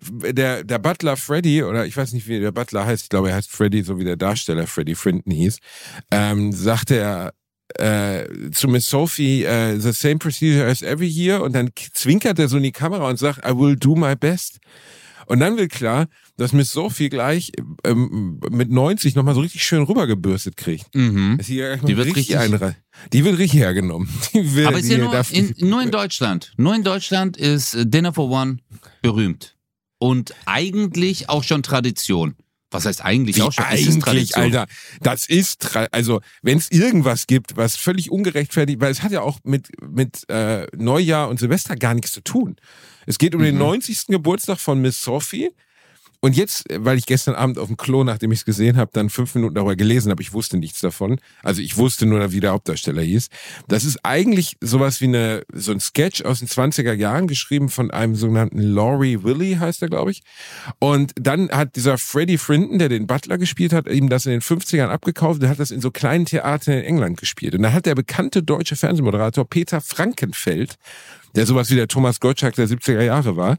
der, 0.00 0.64
der 0.64 0.78
Butler 0.78 1.16
Freddy, 1.16 1.62
oder 1.62 1.86
ich 1.86 1.96
weiß 1.96 2.12
nicht, 2.12 2.26
wie 2.28 2.40
der 2.40 2.52
Butler 2.52 2.84
heißt, 2.86 3.04
ich 3.04 3.08
glaube, 3.08 3.30
er 3.30 3.36
heißt 3.36 3.50
Freddy, 3.50 3.82
so 3.82 3.98
wie 3.98 4.04
der 4.04 4.16
Darsteller 4.16 4.66
Freddy 4.66 4.94
Frinton 4.94 5.32
hieß, 5.32 5.58
ähm, 6.10 6.52
sagte 6.52 6.96
er 6.96 7.32
äh, 7.78 8.50
zu 8.52 8.68
Miss 8.68 8.86
Sophie, 8.86 9.44
äh, 9.44 9.78
the 9.80 9.92
same 9.92 10.16
procedure 10.18 10.66
as 10.66 10.82
every 10.82 11.08
year, 11.08 11.42
und 11.42 11.54
dann 11.54 11.70
zwinkert 11.92 12.38
er 12.38 12.48
so 12.48 12.56
in 12.58 12.62
die 12.62 12.72
Kamera 12.72 13.08
und 13.08 13.18
sagt, 13.18 13.46
I 13.48 13.56
will 13.56 13.76
do 13.76 13.94
my 13.96 14.14
best. 14.16 14.58
Und 15.26 15.40
dann 15.40 15.56
wird 15.56 15.72
klar, 15.72 16.06
dass 16.36 16.52
Miss 16.52 16.70
Sophie 16.70 17.08
gleich 17.08 17.50
ähm, 17.84 18.38
mit 18.50 18.70
90 18.70 19.14
nochmal 19.14 19.34
so 19.34 19.40
richtig 19.40 19.64
schön 19.64 19.82
rübergebürstet 19.82 20.58
kriegt. 20.58 20.94
Mhm. 20.94 21.38
Die 21.48 21.56
wird 21.96 22.14
richtig- 22.14 22.36
einre- 22.38 22.74
Die 23.14 23.24
wird 23.24 23.38
richtig 23.38 23.58
hergenommen. 23.60 24.06
Wird, 24.34 24.66
Aber 24.68 24.78
ist 24.78 24.90
ja 24.90 24.98
nur 24.98 25.14
in, 25.30 25.54
nur 25.60 25.82
in 25.82 25.90
Deutschland. 25.90 26.52
Nur 26.58 26.74
in 26.74 26.82
Deutschland 26.82 27.38
ist 27.38 27.74
Dinner 27.84 28.12
for 28.12 28.28
One 28.30 28.58
berühmt. 29.00 29.53
Und 30.04 30.34
eigentlich 30.44 31.30
auch 31.30 31.44
schon 31.44 31.62
Tradition. 31.62 32.34
Was 32.70 32.84
heißt 32.84 33.02
eigentlich 33.02 33.36
Wie 33.36 33.42
auch 33.42 33.52
schon? 33.52 33.64
Eigentlich, 33.64 34.00
Tradition. 34.00 34.42
Alter, 34.42 34.66
das 35.00 35.26
ist, 35.26 35.76
also 35.92 36.20
wenn 36.42 36.58
es 36.58 36.70
irgendwas 36.70 37.26
gibt, 37.26 37.56
was 37.56 37.76
völlig 37.76 38.10
ungerechtfertigt, 38.10 38.80
weil 38.80 38.90
es 38.90 39.02
hat 39.02 39.12
ja 39.12 39.22
auch 39.22 39.38
mit, 39.44 39.68
mit 39.80 40.28
äh, 40.28 40.66
Neujahr 40.76 41.28
und 41.30 41.38
Silvester 41.38 41.76
gar 41.76 41.94
nichts 41.94 42.12
zu 42.12 42.20
tun. 42.20 42.56
Es 43.06 43.16
geht 43.16 43.34
um 43.34 43.40
den 43.42 43.54
Mhm. 43.54 43.60
90. 43.60 44.06
Geburtstag 44.08 44.58
von 44.58 44.78
Miss 44.82 45.00
Sophie. 45.00 45.50
Und 46.24 46.34
jetzt, 46.36 46.70
äh, 46.70 46.82
weil 46.82 46.96
ich 46.96 47.04
gestern 47.04 47.34
Abend 47.34 47.58
auf 47.58 47.66
dem 47.66 47.76
Klo, 47.76 48.02
nachdem 48.02 48.32
ich 48.32 48.38
es 48.38 48.44
gesehen 48.46 48.78
habe, 48.78 48.90
dann 48.94 49.10
fünf 49.10 49.34
Minuten 49.34 49.56
darüber 49.56 49.76
gelesen 49.76 50.10
habe, 50.10 50.22
ich 50.22 50.32
wusste 50.32 50.56
nichts 50.56 50.80
davon. 50.80 51.20
Also 51.42 51.60
ich 51.60 51.76
wusste 51.76 52.06
nur, 52.06 52.32
wie 52.32 52.40
der 52.40 52.52
Hauptdarsteller 52.52 53.02
hieß. 53.02 53.28
Das 53.68 53.84
ist 53.84 53.98
eigentlich 54.04 54.56
sowas 54.62 55.02
wie 55.02 55.08
eine, 55.08 55.42
so 55.52 55.72
ein 55.72 55.80
Sketch 55.80 56.22
aus 56.22 56.38
den 56.38 56.48
20er 56.48 56.94
Jahren, 56.94 57.26
geschrieben 57.26 57.68
von 57.68 57.90
einem 57.90 58.14
sogenannten 58.14 58.58
Laurie 58.58 59.22
Willy, 59.22 59.56
heißt 59.60 59.82
er, 59.82 59.88
glaube 59.88 60.12
ich. 60.12 60.22
Und 60.78 61.12
dann 61.20 61.50
hat 61.50 61.76
dieser 61.76 61.98
Freddie 61.98 62.38
Frinton, 62.38 62.78
der 62.78 62.88
den 62.88 63.06
Butler 63.06 63.36
gespielt 63.36 63.74
hat, 63.74 63.86
ihm 63.86 64.08
das 64.08 64.24
in 64.24 64.32
den 64.32 64.40
50ern 64.40 64.88
abgekauft 64.88 65.42
und 65.42 65.48
hat 65.50 65.60
das 65.60 65.70
in 65.70 65.82
so 65.82 65.90
kleinen 65.90 66.24
Theatern 66.24 66.78
in 66.78 66.84
England 66.84 67.18
gespielt. 67.18 67.54
Und 67.54 67.60
dann 67.60 67.74
hat 67.74 67.84
der 67.84 67.96
bekannte 67.96 68.42
deutsche 68.42 68.76
Fernsehmoderator 68.76 69.46
Peter 69.46 69.82
Frankenfeld, 69.82 70.76
der 71.34 71.44
sowas 71.44 71.70
wie 71.70 71.74
der 71.74 71.88
Thomas 71.88 72.20
Gottschalk 72.20 72.54
der 72.54 72.68
70er 72.68 73.02
Jahre 73.02 73.36
war, 73.36 73.58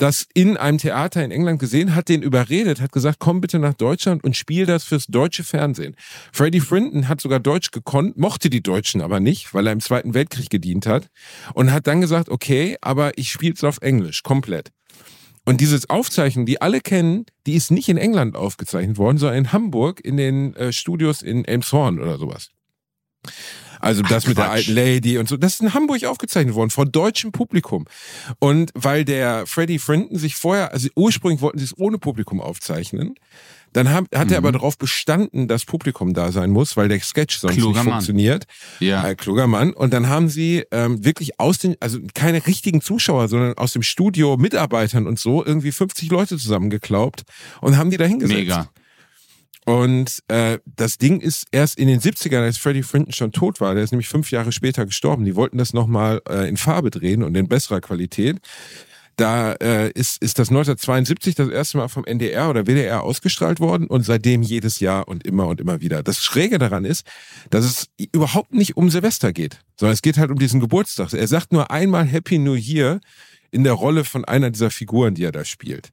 das 0.00 0.26
in 0.32 0.56
einem 0.56 0.78
Theater 0.78 1.22
in 1.22 1.30
England 1.30 1.60
gesehen, 1.60 1.94
hat 1.94 1.99
den 2.04 2.22
überredet, 2.22 2.80
hat 2.80 2.92
gesagt, 2.92 3.18
komm 3.18 3.40
bitte 3.40 3.58
nach 3.58 3.74
Deutschland 3.74 4.24
und 4.24 4.36
spiel 4.36 4.66
das 4.66 4.84
fürs 4.84 5.06
deutsche 5.06 5.44
Fernsehen. 5.44 5.96
Freddie 6.32 6.60
Frinton 6.60 7.08
hat 7.08 7.20
sogar 7.20 7.40
Deutsch 7.40 7.70
gekonnt, 7.70 8.16
mochte 8.16 8.50
die 8.50 8.62
Deutschen 8.62 9.00
aber 9.00 9.20
nicht, 9.20 9.54
weil 9.54 9.66
er 9.66 9.72
im 9.72 9.80
Zweiten 9.80 10.14
Weltkrieg 10.14 10.50
gedient 10.50 10.86
hat 10.86 11.08
und 11.54 11.72
hat 11.72 11.86
dann 11.86 12.00
gesagt, 12.00 12.28
okay, 12.28 12.76
aber 12.80 13.16
ich 13.18 13.30
spiel's 13.30 13.64
auf 13.64 13.78
Englisch, 13.80 14.22
komplett. 14.22 14.70
Und 15.44 15.60
diese 15.60 15.78
Aufzeichnung, 15.88 16.46
die 16.46 16.60
alle 16.60 16.80
kennen, 16.80 17.26
die 17.46 17.54
ist 17.54 17.70
nicht 17.70 17.88
in 17.88 17.96
England 17.96 18.36
aufgezeichnet 18.36 18.98
worden, 18.98 19.18
sondern 19.18 19.38
in 19.38 19.52
Hamburg 19.52 20.00
in 20.04 20.16
den 20.16 20.54
äh, 20.54 20.72
Studios 20.72 21.22
in 21.22 21.44
Elmshorn 21.44 21.98
oder 21.98 22.18
sowas. 22.18 22.50
Also 23.80 24.02
das 24.02 24.24
Ach, 24.24 24.28
mit 24.28 24.38
der 24.38 24.50
alten 24.50 24.74
Lady 24.74 25.18
und 25.18 25.28
so. 25.28 25.36
Das 25.36 25.54
ist 25.54 25.60
in 25.60 25.74
Hamburg 25.74 26.04
aufgezeichnet 26.04 26.54
worden, 26.54 26.70
vor 26.70 26.86
deutschem 26.86 27.32
Publikum. 27.32 27.86
Und 28.38 28.70
weil 28.74 29.04
der 29.04 29.46
Freddie 29.46 29.78
Frinton 29.78 30.18
sich 30.18 30.36
vorher, 30.36 30.72
also 30.72 30.88
ursprünglich 30.96 31.40
wollten 31.40 31.58
sie 31.58 31.64
es 31.64 31.78
ohne 31.78 31.98
Publikum 31.98 32.40
aufzeichnen, 32.40 33.14
dann 33.72 33.88
hat, 33.90 34.06
hat 34.12 34.30
er 34.32 34.40
Mhm. 34.40 34.46
aber 34.46 34.52
darauf 34.52 34.76
bestanden, 34.78 35.46
dass 35.46 35.64
Publikum 35.64 36.12
da 36.12 36.32
sein 36.32 36.50
muss, 36.50 36.76
weil 36.76 36.88
der 36.88 36.98
Sketch 37.00 37.38
sonst 37.38 37.54
Kluger 37.54 37.68
nicht 37.68 37.84
Mann. 37.84 37.92
funktioniert. 37.94 38.46
ja. 38.80 39.08
Äh, 39.08 39.14
kluger 39.14 39.46
Mann. 39.46 39.72
Und 39.72 39.92
dann 39.94 40.08
haben 40.08 40.28
sie 40.28 40.64
ähm, 40.72 41.04
wirklich 41.04 41.38
aus 41.38 41.58
den, 41.58 41.76
also 41.78 42.00
keine 42.14 42.44
richtigen 42.48 42.80
Zuschauer, 42.80 43.28
sondern 43.28 43.56
aus 43.58 43.72
dem 43.72 43.82
Studio 43.82 44.36
Mitarbeitern 44.36 45.06
und 45.06 45.20
so 45.20 45.44
irgendwie 45.44 45.70
50 45.70 46.10
Leute 46.10 46.36
zusammengeklaubt 46.36 47.22
und 47.60 47.76
haben 47.76 47.90
die 47.90 47.96
da 47.96 48.06
hingesetzt. 48.06 48.38
Mega. 48.40 48.68
Und 49.70 50.20
äh, 50.26 50.58
das 50.66 50.98
Ding 50.98 51.20
ist 51.20 51.46
erst 51.52 51.78
in 51.78 51.86
den 51.86 52.00
70ern, 52.00 52.40
als 52.42 52.58
Freddie 52.58 52.82
Frinton 52.82 53.12
schon 53.12 53.30
tot 53.30 53.60
war, 53.60 53.72
der 53.76 53.84
ist 53.84 53.92
nämlich 53.92 54.08
fünf 54.08 54.32
Jahre 54.32 54.50
später 54.50 54.84
gestorben. 54.84 55.24
Die 55.24 55.36
wollten 55.36 55.58
das 55.58 55.72
nochmal 55.74 56.20
äh, 56.28 56.48
in 56.48 56.56
Farbe 56.56 56.90
drehen 56.90 57.22
und 57.22 57.36
in 57.36 57.46
besserer 57.46 57.80
Qualität. 57.80 58.38
Da 59.14 59.52
äh, 59.52 59.90
ist, 59.92 60.20
ist 60.22 60.40
das 60.40 60.48
1972 60.48 61.36
das 61.36 61.50
erste 61.50 61.76
Mal 61.76 61.86
vom 61.86 62.04
NDR 62.04 62.50
oder 62.50 62.64
WDR 62.66 63.04
ausgestrahlt 63.04 63.60
worden 63.60 63.86
und 63.86 64.02
seitdem 64.02 64.42
jedes 64.42 64.80
Jahr 64.80 65.06
und 65.06 65.24
immer 65.24 65.46
und 65.46 65.60
immer 65.60 65.80
wieder. 65.80 66.02
Das 66.02 66.24
Schräge 66.24 66.58
daran 66.58 66.84
ist, 66.84 67.06
dass 67.50 67.64
es 67.64 67.86
überhaupt 68.12 68.52
nicht 68.52 68.76
um 68.76 68.90
Silvester 68.90 69.32
geht, 69.32 69.60
sondern 69.78 69.92
es 69.94 70.02
geht 70.02 70.18
halt 70.18 70.32
um 70.32 70.38
diesen 70.38 70.58
Geburtstag. 70.58 71.12
Er 71.12 71.28
sagt 71.28 71.52
nur 71.52 71.70
einmal 71.70 72.06
Happy 72.06 72.38
New 72.38 72.54
Year 72.54 73.00
in 73.52 73.62
der 73.62 73.74
Rolle 73.74 74.04
von 74.04 74.24
einer 74.24 74.50
dieser 74.50 74.70
Figuren, 74.72 75.14
die 75.14 75.22
er 75.24 75.32
da 75.32 75.44
spielt. 75.44 75.90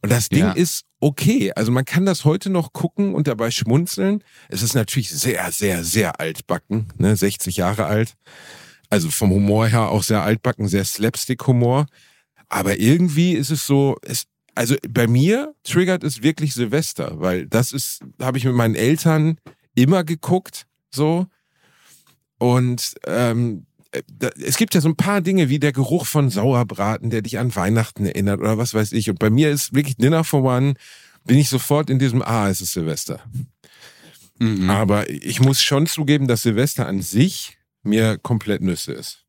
Und 0.00 0.10
das 0.10 0.30
Ding 0.30 0.40
Ja. 0.40 0.52
ist 0.52 0.84
okay. 1.00 1.52
Also 1.54 1.72
man 1.72 1.84
kann 1.84 2.06
das 2.06 2.24
heute 2.24 2.50
noch 2.50 2.72
gucken 2.72 3.14
und 3.14 3.26
dabei 3.26 3.50
schmunzeln. 3.50 4.22
Es 4.48 4.62
ist 4.62 4.74
natürlich 4.74 5.10
sehr, 5.10 5.50
sehr, 5.52 5.84
sehr 5.84 6.20
altbacken, 6.20 6.92
ne? 6.98 7.16
60 7.16 7.56
Jahre 7.56 7.86
alt. 7.86 8.14
Also 8.90 9.10
vom 9.10 9.30
Humor 9.30 9.68
her 9.68 9.88
auch 9.88 10.02
sehr 10.02 10.22
altbacken, 10.22 10.68
sehr 10.68 10.84
Slapstick-Humor. 10.84 11.86
Aber 12.48 12.78
irgendwie 12.78 13.32
ist 13.32 13.50
es 13.50 13.66
so, 13.66 13.96
es, 14.02 14.26
also 14.54 14.74
bei 14.88 15.06
mir 15.06 15.54
triggert 15.62 16.02
es 16.04 16.22
wirklich 16.22 16.54
Silvester, 16.54 17.20
weil 17.20 17.46
das 17.46 17.72
ist, 17.72 18.00
habe 18.20 18.38
ich 18.38 18.44
mit 18.44 18.54
meinen 18.54 18.74
Eltern 18.74 19.38
immer 19.74 20.04
geguckt, 20.04 20.66
so. 20.90 21.26
Und 22.38 22.94
ähm, 23.06 23.66
äh, 23.66 23.69
es 24.40 24.56
gibt 24.56 24.74
ja 24.74 24.80
so 24.80 24.88
ein 24.88 24.96
paar 24.96 25.20
Dinge 25.20 25.48
wie 25.48 25.58
der 25.58 25.72
Geruch 25.72 26.06
von 26.06 26.30
Sauerbraten, 26.30 27.10
der 27.10 27.22
dich 27.22 27.38
an 27.38 27.54
Weihnachten 27.54 28.06
erinnert 28.06 28.40
oder 28.40 28.58
was 28.58 28.74
weiß 28.74 28.92
ich. 28.92 29.10
Und 29.10 29.18
bei 29.18 29.30
mir 29.30 29.50
ist 29.50 29.74
wirklich 29.74 29.96
Dinner 29.96 30.22
for 30.24 30.44
One, 30.44 30.74
bin 31.24 31.38
ich 31.38 31.48
sofort 31.48 31.90
in 31.90 31.98
diesem, 31.98 32.22
ah, 32.22 32.48
es 32.48 32.60
ist 32.60 32.72
Silvester. 32.72 33.20
Mhm. 34.38 34.70
Aber 34.70 35.10
ich 35.10 35.40
muss 35.40 35.62
schon 35.62 35.86
zugeben, 35.86 36.28
dass 36.28 36.42
Silvester 36.42 36.86
an 36.86 37.02
sich 37.02 37.58
mir 37.82 38.18
komplett 38.18 38.62
Nüsse 38.62 38.92
ist. 38.92 39.24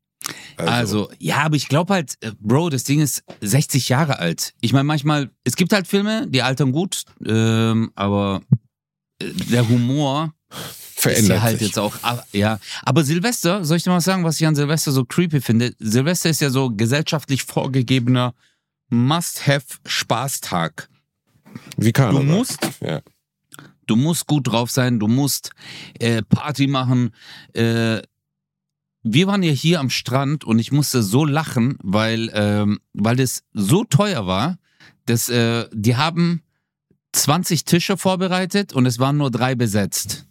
Also, 0.56 1.10
ja, 1.18 1.38
aber 1.38 1.56
ich 1.56 1.68
glaube 1.68 1.94
halt, 1.94 2.14
äh, 2.20 2.30
Bro, 2.38 2.70
das 2.70 2.84
Ding 2.84 3.00
ist 3.00 3.24
60 3.40 3.88
Jahre 3.88 4.20
alt. 4.20 4.54
Ich 4.60 4.72
meine, 4.72 4.84
manchmal, 4.84 5.30
es 5.42 5.56
gibt 5.56 5.72
halt 5.72 5.88
Filme, 5.88 6.28
die 6.28 6.42
altern 6.42 6.70
gut, 6.70 7.04
ähm, 7.26 7.90
aber 7.96 8.42
äh, 9.18 9.32
der 9.50 9.68
Humor 9.68 10.32
ist 10.94 11.00
verändert 11.00 11.38
ja 11.38 11.42
halt 11.42 11.58
sich. 11.58 11.68
jetzt 11.68 11.78
auch, 11.78 11.94
ah, 12.02 12.22
ja. 12.32 12.58
Aber 12.82 13.04
Silvester, 13.04 13.64
soll 13.64 13.76
ich 13.76 13.82
dir 13.84 13.90
mal 13.90 14.00
sagen, 14.00 14.24
was 14.24 14.40
ich 14.40 14.46
an 14.46 14.54
Silvester 14.54 14.92
so 14.92 15.04
creepy 15.04 15.40
finde? 15.40 15.74
Silvester 15.78 16.30
ist 16.30 16.40
ja 16.40 16.50
so 16.50 16.70
gesellschaftlich 16.70 17.44
vorgegebener 17.44 18.34
Must-have-Spaßtag. 18.90 20.88
Wie 21.76 21.92
kann 21.92 22.14
Du 22.14 22.22
musst 22.22 22.60
Ja. 22.80 23.02
Du 23.86 23.96
musst 23.96 24.26
gut 24.26 24.46
drauf 24.46 24.70
sein, 24.70 25.00
du 25.00 25.08
musst 25.08 25.50
äh, 25.98 26.22
Party 26.22 26.66
machen. 26.66 27.10
Äh, 27.52 28.02
wir 29.02 29.26
waren 29.26 29.42
ja 29.42 29.52
hier 29.52 29.80
am 29.80 29.90
Strand 29.90 30.44
und 30.44 30.58
ich 30.58 30.70
musste 30.70 31.02
so 31.02 31.24
lachen, 31.24 31.76
weil, 31.82 32.30
ähm, 32.32 32.78
weil 32.92 33.16
das 33.16 33.42
so 33.52 33.84
teuer 33.84 34.26
war, 34.26 34.58
dass 35.06 35.28
äh, 35.28 35.66
die 35.72 35.96
haben 35.96 36.42
20 37.12 37.64
Tische 37.64 37.96
vorbereitet 37.96 38.72
und 38.72 38.86
es 38.86 38.98
waren 38.98 39.16
nur 39.16 39.30
drei 39.30 39.54
besetzt. 39.54 40.26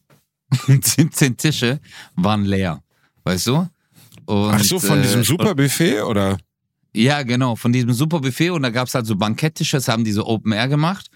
Und 0.67 0.85
17 0.85 1.37
Tische 1.37 1.79
waren 2.15 2.45
leer. 2.45 2.81
Weißt 3.23 3.47
du? 3.47 3.67
Und, 4.25 4.53
Ach 4.53 4.63
so, 4.63 4.79
von 4.79 4.99
äh, 4.99 5.01
diesem 5.03 5.23
Superbuffet 5.23 6.01
oder? 6.01 6.37
ja, 6.93 7.23
genau, 7.23 7.55
von 7.55 7.71
diesem 7.71 7.93
super 7.93 8.19
Buffet 8.19 8.49
und 8.49 8.63
da 8.63 8.69
gab's 8.69 8.93
halt 8.93 9.05
so 9.05 9.15
Banketttische, 9.15 9.77
das 9.77 9.87
haben 9.87 10.03
die 10.03 10.11
so 10.11 10.25
Open 10.25 10.51
Air 10.51 10.67
gemacht. 10.67 11.09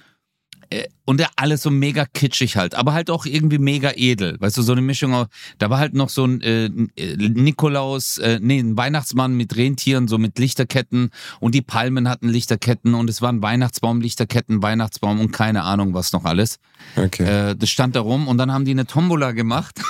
Äh, 0.70 0.88
Und 1.06 1.20
ja, 1.20 1.28
alles 1.36 1.62
so 1.62 1.70
mega 1.70 2.06
kitschig 2.06 2.58
halt, 2.58 2.76
aber 2.76 2.94
halt 2.94 3.10
auch 3.10 3.26
irgendwie 3.26 3.58
mega 3.60 3.92
edel. 3.96 4.38
Weißt 4.40 4.58
du, 4.58 4.62
so 4.62 4.72
eine 4.72 4.82
Mischung 4.82 5.26
da 5.60 5.70
war 5.70 5.78
halt 5.78 5.94
noch 5.94 6.10
so 6.10 6.26
ein 6.26 6.42
äh, 6.42 6.66
äh, 6.66 7.16
Nikolaus, 7.16 8.18
äh, 8.18 8.40
nee, 8.42 8.60
ein 8.60 8.76
Weihnachtsmann 8.76 9.36
mit 9.36 9.56
Rentieren, 9.56 10.08
so 10.08 10.18
mit 10.18 10.40
Lichterketten 10.40 11.12
und 11.40 11.54
die 11.54 11.62
Palmen 11.62 12.10
hatten 12.10 12.28
Lichterketten 12.30 12.96
und 12.96 13.10
es 13.10 13.22
waren 13.22 13.42
Weihnachtsbaum, 13.42 14.02
Lichterketten, 14.02 14.64
Weihnachtsbaum 14.64 15.20
und 15.20 15.32
keine 15.32 15.64
Ahnung 15.64 15.94
was 15.94 16.12
noch 16.12 16.26
alles. 16.26 16.58
Okay. 16.96 17.52
Äh, 17.52 17.56
das 17.56 17.70
stand 17.70 17.96
da 17.96 18.02
rum 18.02 18.28
und 18.28 18.38
dann 18.38 18.52
haben 18.52 18.66
die 18.66 18.72
eine 18.72 18.86
Tombola 18.86 19.32
gemacht. 19.32 19.80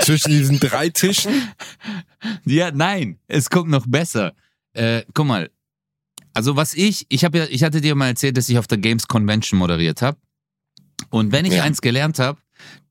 Zwischen 0.00 0.30
diesen 0.30 0.60
drei 0.60 0.90
Tischen? 0.90 1.32
Ja, 2.44 2.70
nein, 2.70 3.18
es 3.26 3.48
kommt 3.48 3.70
noch 3.70 3.86
besser. 3.86 4.32
Äh, 4.74 5.02
guck 5.14 5.26
mal, 5.26 5.50
also 6.34 6.56
was 6.56 6.74
ich, 6.74 7.06
ich 7.08 7.24
habe 7.24 7.38
ja, 7.38 7.44
ich 7.48 7.62
hatte 7.62 7.80
dir 7.80 7.94
mal 7.94 8.08
erzählt, 8.08 8.36
dass 8.36 8.48
ich 8.48 8.58
auf 8.58 8.66
der 8.66 8.78
Games 8.78 9.08
Convention 9.08 9.58
moderiert 9.58 10.02
habe. 10.02 10.18
Und 11.10 11.32
wenn 11.32 11.44
ich 11.44 11.54
Ja. 11.54 11.62
eins 11.64 11.80
gelernt 11.80 12.18
habe, 12.18 12.38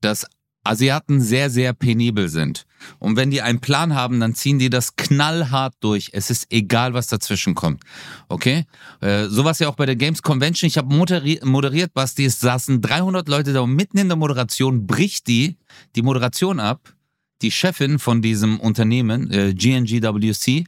dass 0.01 0.25
Asiaten 0.65 1.19
sehr, 1.19 1.49
sehr 1.49 1.73
penibel 1.73 2.29
sind. 2.29 2.65
Und 2.99 3.17
wenn 3.17 3.31
die 3.31 3.41
einen 3.41 3.59
Plan 3.59 3.95
haben, 3.95 4.21
dann 4.21 4.33
ziehen 4.33 4.59
die 4.59 4.69
das 4.69 4.95
knallhart 4.95 5.73
durch. 5.81 6.11
Es 6.13 6.29
ist 6.29 6.47
egal, 6.51 6.93
was 6.93 7.07
dazwischen 7.07 7.53
kommt. 7.53 7.83
Okay? 8.29 8.65
Äh, 9.01 9.25
sowas 9.27 9.59
ja 9.59 9.67
auch 9.67 9.75
bei 9.75 9.85
der 9.85 9.97
Games 9.97 10.21
Convention. 10.21 10.67
Ich 10.67 10.77
habe 10.77 10.93
moderiert, 10.93 11.43
moderiert, 11.43 11.93
Basti. 11.93 12.23
Es 12.25 12.39
saßen 12.39 12.81
300 12.81 13.27
Leute 13.27 13.51
da 13.51 13.59
und 13.61 13.73
mitten 13.75 13.97
in 13.97 14.07
der 14.07 14.15
Moderation 14.15 14.87
bricht 14.87 15.27
die 15.27 15.57
die 15.97 16.01
Moderation 16.01 16.59
ab. 16.61 16.93
Die 17.41 17.51
Chefin 17.51 17.99
von 17.99 18.21
diesem 18.21 18.57
Unternehmen, 18.61 19.29
äh, 19.31 19.53
GNGWC, 19.53 20.63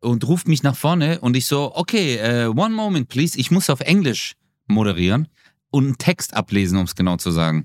und 0.00 0.26
ruft 0.26 0.48
mich 0.48 0.62
nach 0.62 0.76
vorne 0.76 1.20
und 1.20 1.36
ich 1.36 1.46
so, 1.46 1.74
okay, 1.74 2.48
uh, 2.48 2.50
one 2.50 2.74
moment 2.74 3.08
please. 3.08 3.38
Ich 3.38 3.50
muss 3.50 3.70
auf 3.70 3.80
Englisch 3.80 4.34
moderieren 4.66 5.28
und 5.70 5.84
einen 5.84 5.98
Text 5.98 6.34
ablesen, 6.34 6.78
um 6.78 6.84
es 6.84 6.94
genau 6.94 7.16
zu 7.16 7.30
sagen. 7.30 7.64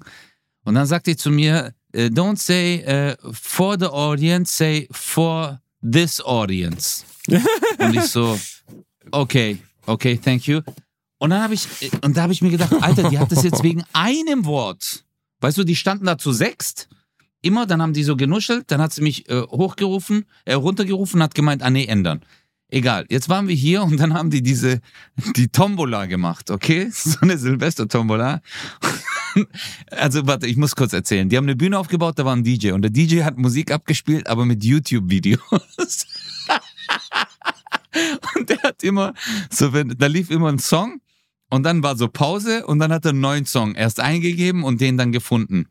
Und 0.64 0.76
dann 0.76 0.86
sagt 0.86 1.06
sie 1.06 1.16
zu 1.16 1.30
mir, 1.32 1.74
äh, 1.94 2.08
don't 2.08 2.38
say 2.38 2.84
uh, 2.88 3.32
for 3.34 3.78
the 3.80 3.86
audience, 3.86 4.54
say 4.54 4.88
for 4.92 5.62
this 5.82 6.22
audience. 6.22 7.06
und 7.80 7.96
ich 7.96 8.04
so, 8.04 8.40
okay, 9.12 9.58
okay, 9.86 10.18
thank 10.18 10.48
you. 10.48 10.62
Und 11.18 11.30
dann 11.30 11.42
habe 11.42 11.54
ich, 11.54 11.68
und 12.04 12.18
da 12.18 12.24
habe 12.24 12.34
ich 12.34 12.42
mir 12.42 12.52
gedacht, 12.52 12.74
Alter, 12.82 13.10
die 13.10 13.18
hat 13.18 13.32
das 13.32 13.44
jetzt 13.44 13.64
wegen 13.64 13.84
einem 13.94 14.46
Wort. 14.46 15.06
Weißt 15.40 15.58
du, 15.58 15.64
die 15.64 15.76
standen 15.76 16.06
da 16.06 16.18
zu 16.18 16.32
sechst. 16.32 16.90
Immer, 17.46 17.68
dann 17.68 17.80
haben 17.80 17.94
die 17.94 18.04
so 18.04 18.16
genuschelt, 18.16 18.72
dann 18.72 18.82
hat 18.82 18.92
sie 18.92 19.04
mich 19.04 19.30
äh, 19.30 19.40
hochgerufen, 19.40 20.26
äh, 20.46 20.56
runtergerufen, 20.56 21.22
hat 21.22 21.36
gemeint, 21.36 21.62
ah 21.62 21.70
nee, 21.70 21.86
ändern. 21.86 22.22
Egal, 22.70 23.06
jetzt 23.10 23.30
waren 23.30 23.48
wir 23.48 23.54
hier 23.54 23.84
und 23.84 24.00
dann 24.00 24.16
haben 24.16 24.32
die 24.32 24.42
diese, 24.42 24.82
die 25.36 25.50
Tombola 25.50 26.08
gemacht, 26.08 26.50
okay? 26.50 26.90
So 26.92 27.20
eine 27.22 27.38
Silvester-Tombola. 27.38 28.42
also 29.92 30.26
warte, 30.26 30.48
ich 30.48 30.58
muss 30.58 30.76
kurz 30.76 30.92
erzählen. 30.94 31.30
Die 31.30 31.38
haben 31.38 31.46
eine 31.46 31.56
Bühne 31.56 31.78
aufgebaut, 31.78 32.18
da 32.18 32.26
war 32.26 32.36
ein 32.36 32.44
DJ 32.44 32.72
und 32.72 32.82
der 32.82 32.90
DJ 32.90 33.22
hat 33.22 33.38
Musik 33.38 33.70
abgespielt, 33.70 34.26
aber 34.26 34.46
mit 34.46 34.64
YouTube-Videos. 34.64 35.38
und 38.36 38.50
der 38.50 38.58
hat 38.64 38.82
immer, 38.82 39.14
so 39.52 39.72
wenn, 39.72 39.96
da 40.00 40.08
lief 40.08 40.32
immer 40.32 40.52
ein 40.52 40.58
Song 40.58 41.00
und 41.52 41.62
dann 41.62 41.84
war 41.84 41.96
so 41.96 42.08
Pause 42.08 42.66
und 42.66 42.80
dann 42.80 42.92
hat 42.92 43.06
er 43.06 43.12
einen 43.12 43.20
neuen 43.20 43.46
Song 43.46 43.76
erst 43.76 44.00
eingegeben 44.00 44.64
und 44.64 44.82
den 44.82 44.98
dann 44.98 45.12
gefunden. 45.12 45.68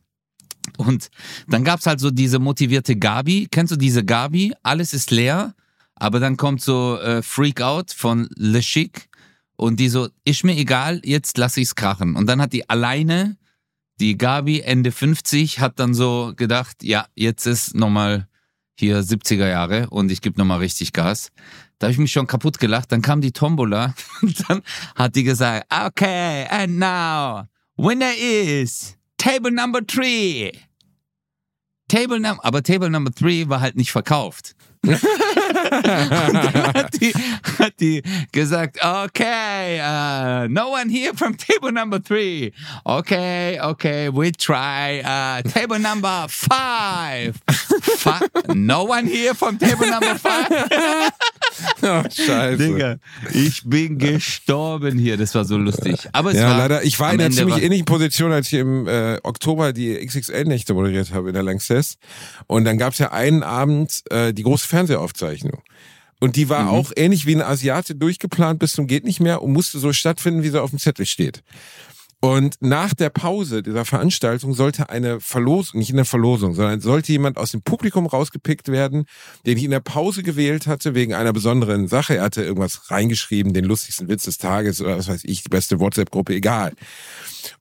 Und 0.77 1.11
dann 1.49 1.65
gab's 1.65 1.87
halt 1.87 2.01
so 2.01 2.11
diese 2.11 2.39
motivierte 2.39 2.97
Gabi. 2.97 3.49
Kennst 3.51 3.73
du 3.73 3.77
diese 3.77 4.05
Gabi? 4.05 4.55
Alles 4.63 4.93
ist 4.93 5.11
leer, 5.11 5.55
aber 5.95 6.21
dann 6.21 6.37
kommt 6.37 6.61
so 6.61 6.99
äh, 6.99 7.23
Freak 7.23 7.61
Out 7.61 7.93
von 7.93 8.29
Le 8.37 8.61
Chic 8.61 9.09
und 9.57 9.79
die 9.79 9.89
so, 9.89 10.09
ist 10.25 10.45
mir 10.45 10.57
egal, 10.57 11.01
jetzt 11.05 11.39
lass 11.39 11.57
ich's 11.57 11.75
krachen. 11.75 12.17
Und 12.17 12.27
dann 12.27 12.41
hat 12.41 12.53
die 12.53 12.69
alleine, 12.69 13.37
die 14.01 14.19
Gabi 14.19 14.61
Ende 14.61 14.91
50, 14.91 15.61
hat 15.61 15.79
dann 15.79 15.95
so 15.95 16.33
gedacht, 16.37 16.83
ja, 16.83 17.07
jetzt 17.15 17.47
ist 17.47 17.75
nochmal 17.75 18.27
hier 18.77 19.01
70er 19.01 19.49
Jahre 19.49 19.89
und 19.91 20.11
ich 20.11 20.21
gebe 20.21 20.39
nochmal 20.39 20.59
richtig 20.59 20.93
Gas. 20.93 21.31
Da 21.79 21.87
habe 21.87 21.93
ich 21.93 21.99
mich 21.99 22.13
schon 22.13 22.27
kaputt 22.27 22.59
gelacht. 22.59 22.91
Dann 22.91 23.03
kam 23.03 23.21
die 23.21 23.33
Tombola 23.33 23.95
und 24.23 24.49
dann 24.49 24.63
hat 24.97 25.15
die 25.15 25.23
gesagt, 25.23 25.67
okay, 25.71 26.47
and 26.49 26.79
now, 26.79 27.47
winner 27.77 28.13
is 28.17 28.97
Table 29.17 29.53
Number 29.53 29.87
Three. 29.87 30.53
Table 31.89 32.21
Number, 32.21 32.45
aber 32.45 32.63
Table 32.63 32.91
Number 32.91 33.13
Three 33.13 33.49
war 33.49 33.61
halt 33.61 33.77
nicht 33.77 33.93
verkauft. 33.93 34.55
und 35.55 36.35
dann 36.35 36.75
hat 36.75 37.01
die, 37.01 37.13
hat 37.59 37.73
die 37.81 38.03
gesagt, 38.33 38.79
okay, 38.83 39.81
uh, 39.81 40.49
no 40.49 40.71
one 40.71 40.91
here 40.91 41.15
from 41.15 41.37
table 41.37 41.73
number 41.73 42.03
three. 42.03 42.53
Okay, 42.85 43.59
okay, 43.61 44.09
we 44.09 44.33
try 44.33 45.01
uh, 45.05 45.43
table 45.43 45.79
number 45.79 46.27
five. 46.29 47.41
Fi 47.49 48.21
no 48.55 48.85
one 48.85 49.07
here 49.07 49.35
from 49.35 49.59
table 49.59 49.87
number 49.87 50.17
five. 50.17 50.51
oh, 51.83 52.03
scheiße. 52.09 52.57
Digga, 52.57 52.97
ich 53.33 53.63
bin 53.65 53.99
gestorben 53.99 54.99
hier. 54.99 55.17
Das 55.17 55.35
war 55.35 55.45
so 55.45 55.57
lustig. 55.57 56.09
Aber 56.13 56.31
es 56.31 56.37
ja, 56.37 56.49
war 56.49 56.59
leider. 56.59 56.83
Ich 56.85 56.99
war 56.99 57.13
in 57.13 57.21
einer 57.21 57.31
ziemlich 57.31 57.63
ähnlichen 57.63 57.85
Position, 57.85 58.33
als 58.33 58.49
ich 58.49 58.59
im 58.59 58.87
äh, 58.87 59.19
Oktober 59.23 59.73
die 59.73 59.95
XXL-Nächte 60.05 60.75
moderiert 60.75 61.13
habe 61.13 61.29
in 61.29 61.35
der 61.35 61.43
Lanxess. 61.43 61.97
Und 62.47 62.65
dann 62.65 62.79
gab's 62.79 62.99
ja 62.99 63.13
einen 63.13 63.43
Abend 63.43 64.03
äh, 64.11 64.33
die 64.33 64.43
große 64.43 64.67
Fernsehaufzeichnung. 64.67 65.44
Und 66.21 66.37
die 66.37 66.47
Mhm. 66.47 66.51
war 66.51 66.71
auch 66.71 66.93
ähnlich 66.97 67.27
wie 67.27 67.35
ein 67.35 67.43
Asiate 67.43 67.95
durchgeplant 67.95 68.59
bis 68.59 68.73
zum 68.73 68.87
geht 68.87 69.05
nicht 69.05 69.21
mehr 69.21 69.43
und 69.43 69.53
musste 69.53 69.79
so 69.79 69.93
stattfinden, 69.93 70.43
wie 70.43 70.49
sie 70.49 70.63
auf 70.63 70.71
dem 70.71 70.79
Zettel 70.79 71.07
steht. 71.07 71.43
Und 72.21 72.57
nach 72.61 72.95
der 72.95 73.11
Pause 73.11 73.63
dieser 73.63 73.85
Veranstaltung 73.85 74.55
sollte 74.55 74.89
eine 74.89 75.21
Verlosung, 75.21 75.79
nicht 75.81 75.91
in 75.91 75.97
der 75.97 76.07
Verlosung, 76.07 76.55
sondern 76.55 76.81
sollte 76.81 77.13
jemand 77.13 77.37
aus 77.37 77.51
dem 77.51 77.61
Publikum 77.61 78.07
rausgepickt 78.07 78.69
werden, 78.69 79.05
den 79.45 79.59
ich 79.59 79.65
in 79.65 79.71
der 79.71 79.81
Pause 79.81 80.23
gewählt 80.23 80.67
hatte, 80.67 80.95
wegen 80.95 81.13
einer 81.13 81.35
besonderen 81.35 81.87
Sache. 81.87 82.17
Er 82.17 82.23
hatte 82.23 82.43
irgendwas 82.43 82.91
reingeschrieben, 82.91 83.53
den 83.53 83.67
lustigsten 83.67 84.09
Witz 84.09 84.25
des 84.25 84.39
Tages 84.39 84.81
oder 84.81 84.97
was 84.97 85.09
weiß 85.09 85.25
ich, 85.25 85.43
die 85.43 85.51
beste 85.51 85.81
WhatsApp-Gruppe, 85.81 86.33
egal. 86.35 86.73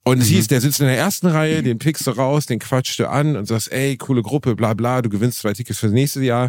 Und 0.02 0.22
es 0.22 0.28
hieß, 0.28 0.46
der 0.46 0.62
sitzt 0.62 0.80
in 0.80 0.86
der 0.86 0.96
ersten 0.96 1.26
Reihe, 1.26 1.62
den 1.62 1.78
pickst 1.78 2.06
du 2.06 2.12
raus, 2.12 2.46
den 2.46 2.58
quatschst 2.58 2.98
du 2.98 3.10
an 3.10 3.36
und 3.36 3.44
sagst, 3.44 3.70
ey, 3.70 3.98
coole 3.98 4.22
Gruppe, 4.22 4.56
bla 4.56 4.72
bla, 4.72 5.02
du 5.02 5.10
gewinnst 5.10 5.40
zwei 5.40 5.52
Tickets 5.52 5.78
fürs 5.80 5.92
nächste 5.92 6.22
Jahr. 6.22 6.48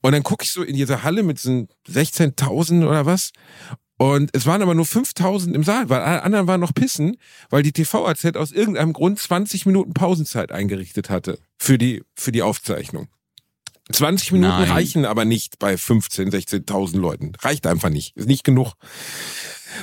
Und 0.00 0.12
dann 0.12 0.22
gucke 0.22 0.44
ich 0.44 0.50
so 0.50 0.62
in 0.62 0.76
diese 0.76 1.02
Halle 1.02 1.22
mit 1.22 1.38
diesen 1.38 1.68
16.000 1.88 2.86
oder 2.86 3.06
was. 3.06 3.32
Und 3.98 4.30
es 4.32 4.46
waren 4.46 4.62
aber 4.62 4.74
nur 4.74 4.84
5.000 4.84 5.54
im 5.54 5.64
Saal, 5.64 5.88
weil 5.88 6.00
alle 6.00 6.22
anderen 6.22 6.46
waren 6.46 6.60
noch 6.60 6.72
pissen, 6.72 7.16
weil 7.50 7.64
die 7.64 7.72
TVAZ 7.72 8.36
aus 8.36 8.52
irgendeinem 8.52 8.92
Grund 8.92 9.18
20 9.18 9.66
Minuten 9.66 9.92
Pausenzeit 9.92 10.52
eingerichtet 10.52 11.10
hatte 11.10 11.40
für 11.58 11.78
die, 11.78 12.04
für 12.14 12.30
die 12.30 12.42
Aufzeichnung. 12.42 13.08
20 13.90 14.32
Minuten 14.32 14.52
Nein. 14.52 14.70
reichen 14.70 15.04
aber 15.04 15.24
nicht 15.24 15.58
bei 15.58 15.76
15, 15.76 16.30
16.000 16.30 16.98
Leuten. 16.98 17.32
Reicht 17.40 17.66
einfach 17.66 17.88
nicht. 17.88 18.16
Ist 18.16 18.28
nicht 18.28 18.44
genug. 18.44 18.74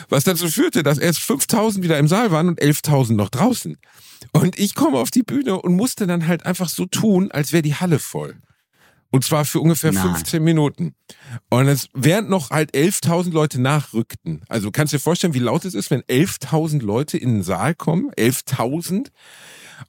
Was 0.10 0.24
dazu 0.24 0.48
führte, 0.48 0.84
dass 0.84 0.98
erst 0.98 1.20
5.000 1.20 1.82
wieder 1.82 1.98
im 1.98 2.08
Saal 2.08 2.32
waren 2.32 2.48
und 2.48 2.62
11.000 2.62 3.16
noch 3.16 3.30
draußen. 3.30 3.78
Und 4.32 4.60
ich 4.60 4.76
komme 4.76 5.00
auf 5.00 5.12
die 5.12 5.24
Bühne 5.24 5.62
und 5.62 5.76
musste 5.76 6.08
dann 6.08 6.28
halt 6.28 6.46
einfach 6.46 6.70
so 6.70 6.86
tun, 6.86 7.32
als 7.32 7.52
wäre 7.52 7.64
die 7.64 7.76
Halle 7.76 8.00
voll. 8.00 8.38
Und 9.16 9.24
zwar 9.24 9.46
für 9.46 9.62
ungefähr 9.62 9.94
Nein. 9.94 10.04
15 10.14 10.44
Minuten. 10.44 10.94
Und 11.50 11.70
es, 11.70 11.88
während 11.94 12.30
noch 12.30 12.50
halt 12.50 12.74
11.000 12.76 13.32
Leute 13.32 13.62
nachrückten. 13.62 14.42
Also 14.50 14.72
kannst 14.72 14.92
du 14.92 14.98
dir 14.98 15.02
vorstellen, 15.02 15.34
wie 15.34 15.40
laut 15.40 15.64
es 15.64 15.74
ist, 15.74 15.90
wenn 15.90 16.02
11.000 16.02 16.84
Leute 16.84 17.18
in 17.18 17.36
den 17.36 17.44
Saal 17.44 17.76
kommen? 17.76 18.12
11.000? 18.18 19.12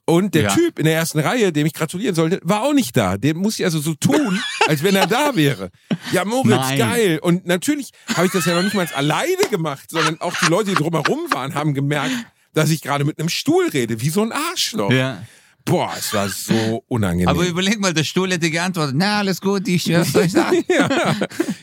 Und 0.05 0.33
der 0.33 0.43
Ja. 0.43 0.55
Typ 0.55 0.79
in 0.79 0.85
der 0.85 0.93
ersten 0.95 1.19
Reihe, 1.19 1.51
dem 1.51 1.65
ich 1.67 1.73
gratulieren 1.73 2.15
sollte, 2.15 2.39
war 2.41 2.63
auch 2.63 2.71
nicht 2.71 2.95
da. 2.95 3.17
Der 3.17 3.35
muss 3.35 3.59
ich 3.59 3.65
also 3.65 3.81
so 3.81 3.95
tun, 3.95 4.41
als 4.67 4.81
wenn 4.81 4.95
er 4.95 5.07
da 5.07 5.35
wäre. 5.35 5.71
Ja, 6.13 6.23
Moritz, 6.23 6.55
Nein. 6.55 6.77
geil. 6.77 7.19
Und 7.21 7.45
natürlich 7.45 7.91
habe 8.15 8.27
ich 8.27 8.31
das 8.31 8.45
ja 8.45 8.55
noch 8.55 8.63
nicht 8.63 8.75
mal 8.75 8.87
alleine 8.95 9.43
gemacht, 9.51 9.91
sondern 9.91 10.21
auch 10.21 10.35
die 10.37 10.49
Leute, 10.49 10.69
die 10.69 10.75
drumherum 10.75 11.19
waren, 11.31 11.53
haben 11.53 11.73
gemerkt, 11.73 12.15
dass 12.53 12.69
ich 12.69 12.81
gerade 12.81 13.03
mit 13.03 13.19
einem 13.19 13.27
Stuhl 13.27 13.67
rede, 13.67 13.99
wie 13.99 14.09
so 14.09 14.21
ein 14.21 14.31
Arschloch. 14.31 14.89
Ja. 14.89 15.21
Boah, 15.67 15.93
es 15.97 16.13
war 16.13 16.29
so 16.29 16.83
unangenehm. 16.87 17.27
Aber 17.27 17.45
überleg 17.45 17.79
mal, 17.79 17.93
der 17.93 18.05
Stuhl 18.05 18.31
hätte 18.31 18.49
geantwortet, 18.49 18.95
na, 18.97 19.19
alles 19.19 19.41
gut, 19.41 19.67
ich, 19.67 19.91
was 19.93 20.13
soll 20.13 20.23
ich 20.23 20.31
sagen? 20.31 20.63
ja. 20.69 20.89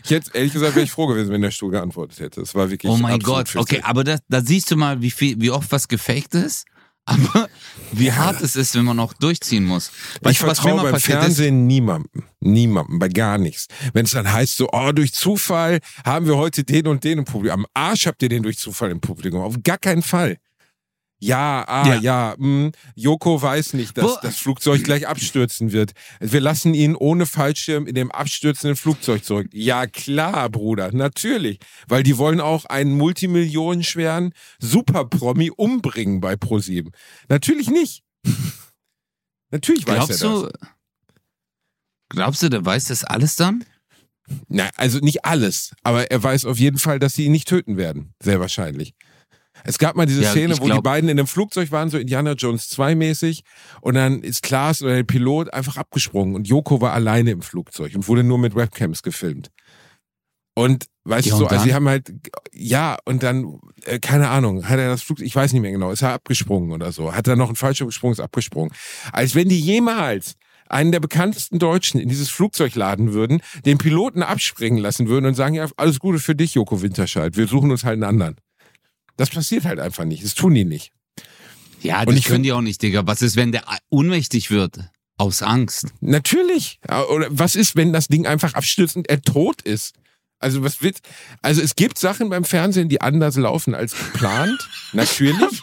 Ich 0.04 0.10
hätte, 0.10 0.30
ehrlich 0.34 0.52
gesagt, 0.52 0.74
wäre 0.74 0.84
ich 0.84 0.90
froh 0.90 1.06
gewesen, 1.06 1.30
wenn 1.32 1.40
der 1.40 1.50
Stuhl 1.50 1.70
geantwortet 1.70 2.20
hätte. 2.20 2.42
Es 2.42 2.54
war 2.54 2.70
wirklich 2.70 2.92
Oh 2.92 2.98
mein 2.98 3.18
Gott, 3.20 3.56
okay, 3.56 3.76
witzig. 3.76 3.84
aber 3.84 4.04
das, 4.04 4.20
da 4.28 4.42
siehst 4.42 4.70
du 4.70 4.76
mal, 4.76 5.00
wie 5.00 5.10
viel, 5.10 5.40
wie 5.40 5.50
oft 5.50 5.72
was 5.72 5.88
gefaked 5.88 6.34
ist, 6.34 6.66
aber 7.06 7.48
wie 7.92 8.12
hart 8.12 8.42
es 8.42 8.56
ist, 8.56 8.74
wenn 8.74 8.84
man 8.84 8.96
noch 8.96 9.14
durchziehen 9.14 9.64
muss. 9.64 9.90
Ich 10.16 10.24
Weißt 10.26 10.42
was 10.42 10.58
mir 10.58 10.70
vertraue 10.70 10.82
beim 10.82 10.92
passiert 10.92 11.18
ist? 11.18 11.24
Fernsehen 11.24 11.66
niemandem. 11.66 12.24
Niemandem, 12.40 12.98
bei 12.98 13.08
gar 13.08 13.38
nichts. 13.38 13.68
Wenn 13.94 14.04
es 14.04 14.10
dann 14.10 14.30
heißt 14.30 14.56
so, 14.58 14.68
oh, 14.70 14.92
durch 14.92 15.14
Zufall 15.14 15.80
haben 16.04 16.26
wir 16.26 16.36
heute 16.36 16.64
den 16.64 16.86
und 16.86 17.04
den 17.04 17.18
im 17.18 17.24
Publikum. 17.24 17.60
Am 17.60 17.66
Arsch 17.72 18.06
habt 18.06 18.22
ihr 18.22 18.28
den 18.28 18.42
durch 18.42 18.58
Zufall 18.58 18.90
im 18.90 19.00
Publikum. 19.00 19.40
Auf 19.40 19.56
gar 19.62 19.78
keinen 19.78 20.02
Fall. 20.02 20.36
Ja, 21.26 21.64
ah, 21.66 21.86
Ja. 21.88 21.94
ja, 22.00 22.34
mh, 22.38 22.72
Joko 22.94 23.40
weiß 23.40 23.72
nicht, 23.74 23.96
dass 23.96 24.04
Wo- 24.04 24.18
das 24.22 24.36
Flugzeug 24.38 24.84
gleich 24.84 25.06
abstürzen 25.08 25.72
wird. 25.72 25.92
Wir 26.20 26.40
lassen 26.40 26.74
ihn 26.74 26.94
ohne 26.96 27.24
Fallschirm 27.26 27.86
in 27.86 27.94
dem 27.94 28.10
abstürzenden 28.12 28.76
Flugzeug 28.76 29.24
zurück. 29.24 29.48
Ja, 29.52 29.86
klar, 29.86 30.48
Bruder, 30.50 30.92
natürlich. 30.92 31.58
Weil 31.88 32.02
die 32.02 32.18
wollen 32.18 32.40
auch 32.40 32.66
einen 32.66 32.96
multimillionenschweren 32.98 34.32
Superpromi 34.58 35.50
umbringen 35.50 36.20
bei 36.20 36.36
ProSieben. 36.36 36.92
Natürlich 37.28 37.68
nicht. 37.70 38.02
natürlich 39.50 39.86
weiß 39.86 40.06
Glaubst 40.06 40.22
er 40.22 40.28
das. 40.30 40.42
du, 40.42 40.50
glaubst 42.10 42.42
du, 42.42 42.48
der 42.48 42.64
weiß 42.64 42.86
das 42.86 43.04
alles 43.04 43.36
dann? 43.36 43.64
Na, 44.48 44.70
also 44.76 44.98
nicht 45.00 45.24
alles, 45.26 45.74
aber 45.82 46.10
er 46.10 46.22
weiß 46.22 46.46
auf 46.46 46.58
jeden 46.58 46.78
Fall, 46.78 46.98
dass 46.98 47.12
sie 47.14 47.26
ihn 47.26 47.32
nicht 47.32 47.46
töten 47.46 47.76
werden. 47.76 48.14
Sehr 48.22 48.40
wahrscheinlich. 48.40 48.94
Es 49.64 49.78
gab 49.78 49.96
mal 49.96 50.06
diese 50.06 50.22
Ja, 50.22 50.30
Szene, 50.30 50.54
wo 50.58 50.64
die 50.64 50.70
glaub- 50.70 50.84
beiden 50.84 51.08
in 51.08 51.18
einem 51.18 51.26
Flugzeug 51.26 51.72
waren, 51.72 51.88
so 51.90 51.98
Indiana 51.98 52.32
Jones 52.32 52.68
2 52.68 52.94
mäßig, 52.94 53.42
und 53.80 53.94
dann 53.94 54.22
ist 54.22 54.42
Klaas 54.42 54.82
oder 54.82 54.94
der 54.96 55.04
Pilot 55.04 55.52
einfach 55.52 55.76
abgesprungen 55.78 56.34
und 56.34 56.46
Joko 56.46 56.80
war 56.80 56.92
alleine 56.92 57.30
im 57.30 57.42
Flugzeug 57.42 57.94
und 57.94 58.06
wurde 58.06 58.22
nur 58.24 58.38
mit 58.38 58.54
Webcams 58.54 59.02
gefilmt. 59.02 59.50
Und 60.56 60.86
weißt 61.04 61.26
Ja, 61.26 61.32
du 61.32 61.38
so, 61.38 61.46
also 61.48 61.64
die 61.64 61.74
haben 61.74 61.88
halt, 61.88 62.12
ja, 62.52 62.96
und 63.04 63.22
dann, 63.24 63.58
äh, 63.86 63.98
keine 63.98 64.28
Ahnung, 64.28 64.68
hat 64.68 64.78
er 64.78 64.88
das 64.88 65.02
Flug, 65.02 65.20
ich 65.20 65.34
weiß 65.34 65.52
nicht 65.52 65.62
mehr 65.62 65.72
genau, 65.72 65.90
ist 65.90 66.02
er 66.02 66.12
abgesprungen 66.12 66.70
oder 66.70 66.92
so, 66.92 67.12
hat 67.12 67.26
er 67.26 67.34
noch 67.36 67.48
einen 67.48 67.56
Fallschirm 67.56 67.88
gesprungen, 67.88 68.12
ist 68.12 68.20
abgesprungen. 68.20 68.72
Als 69.12 69.34
wenn 69.34 69.48
die 69.48 69.58
jemals 69.58 70.34
einen 70.68 70.92
der 70.92 71.00
bekanntesten 71.00 71.58
Deutschen 71.58 72.00
in 72.00 72.08
dieses 72.08 72.30
Flugzeug 72.30 72.74
laden 72.74 73.12
würden, 73.12 73.40
den 73.66 73.78
Piloten 73.78 74.22
abspringen 74.22 74.78
lassen 74.78 75.08
würden 75.08 75.26
und 75.26 75.34
sagen, 75.34 75.54
ja, 75.54 75.66
alles 75.76 75.98
Gute 75.98 76.18
für 76.20 76.34
dich, 76.36 76.54
Joko 76.54 76.80
Winterscheid, 76.82 77.36
wir 77.36 77.46
suchen 77.48 77.70
uns 77.70 77.84
halt 77.84 77.94
einen 77.94 78.04
anderen. 78.04 78.36
Das 79.16 79.30
passiert 79.30 79.64
halt 79.64 79.80
einfach 79.80 80.04
nicht, 80.04 80.24
das 80.24 80.34
tun 80.34 80.54
die 80.54 80.64
nicht. 80.64 80.92
Ja, 81.82 82.00
Und 82.00 82.10
das 82.10 82.16
ich 82.16 82.24
können 82.24 82.42
die 82.42 82.52
auch 82.52 82.62
nicht, 82.62 82.82
Digga. 82.82 83.06
Was 83.06 83.20
ist, 83.22 83.36
wenn 83.36 83.52
der 83.52 83.64
ohnmächtig 83.90 84.50
wird? 84.50 84.78
Aus 85.16 85.42
Angst. 85.42 85.88
Natürlich. 86.00 86.80
Ja, 86.88 87.04
Oder 87.04 87.28
was 87.30 87.54
ist, 87.54 87.76
wenn 87.76 87.92
das 87.92 88.08
Ding 88.08 88.26
einfach 88.26 88.54
abstürzt 88.54 88.96
und 88.96 89.08
er 89.08 89.22
tot 89.22 89.62
ist? 89.62 89.94
Also 90.40 90.62
was 90.62 90.82
wird, 90.82 90.98
also 91.40 91.62
es 91.62 91.74
gibt 91.74 91.98
Sachen 91.98 92.28
beim 92.28 92.44
Fernsehen, 92.44 92.90
die 92.90 93.00
anders 93.00 93.36
laufen 93.36 93.74
als 93.74 93.96
geplant. 93.96 94.68
Natürlich. 94.92 95.62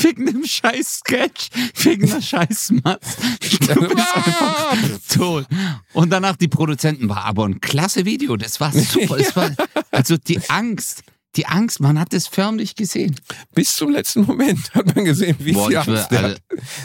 Wegen 0.00 0.26
dem 0.26 0.46
scheiß 0.46 1.00
Sketch, 1.00 1.50
wegen 1.82 2.08
der 2.08 2.22
scheiß 2.22 2.72
Matz. 2.84 3.16
Du 3.40 3.88
bist 3.88 4.16
einfach 4.16 4.76
tot. 5.10 5.46
Und 5.92 6.10
danach 6.10 6.36
die 6.36 6.48
Produzenten, 6.48 7.08
war 7.08 7.24
aber 7.24 7.44
ein 7.44 7.60
klasse 7.60 8.06
Video, 8.06 8.36
das 8.36 8.60
war 8.60 8.72
super. 8.72 9.18
Es 9.18 9.36
war, 9.36 9.50
also 9.90 10.16
die 10.16 10.40
Angst, 10.48 11.02
die 11.36 11.46
Angst, 11.46 11.80
man 11.80 11.98
hat 11.98 12.12
es 12.14 12.26
förmlich 12.26 12.74
gesehen. 12.76 13.18
Bis 13.54 13.74
zum 13.76 13.90
letzten 13.90 14.22
Moment 14.22 14.74
hat 14.74 14.94
man 14.94 15.04
gesehen, 15.04 15.36
wie 15.40 15.52
Boah, 15.52 15.68
viel 15.68 15.78
ich 15.78 15.86
will, 15.86 15.96
Angst 15.96 16.10
der 16.10 16.24
also, 16.24 16.34
hat. 16.34 16.42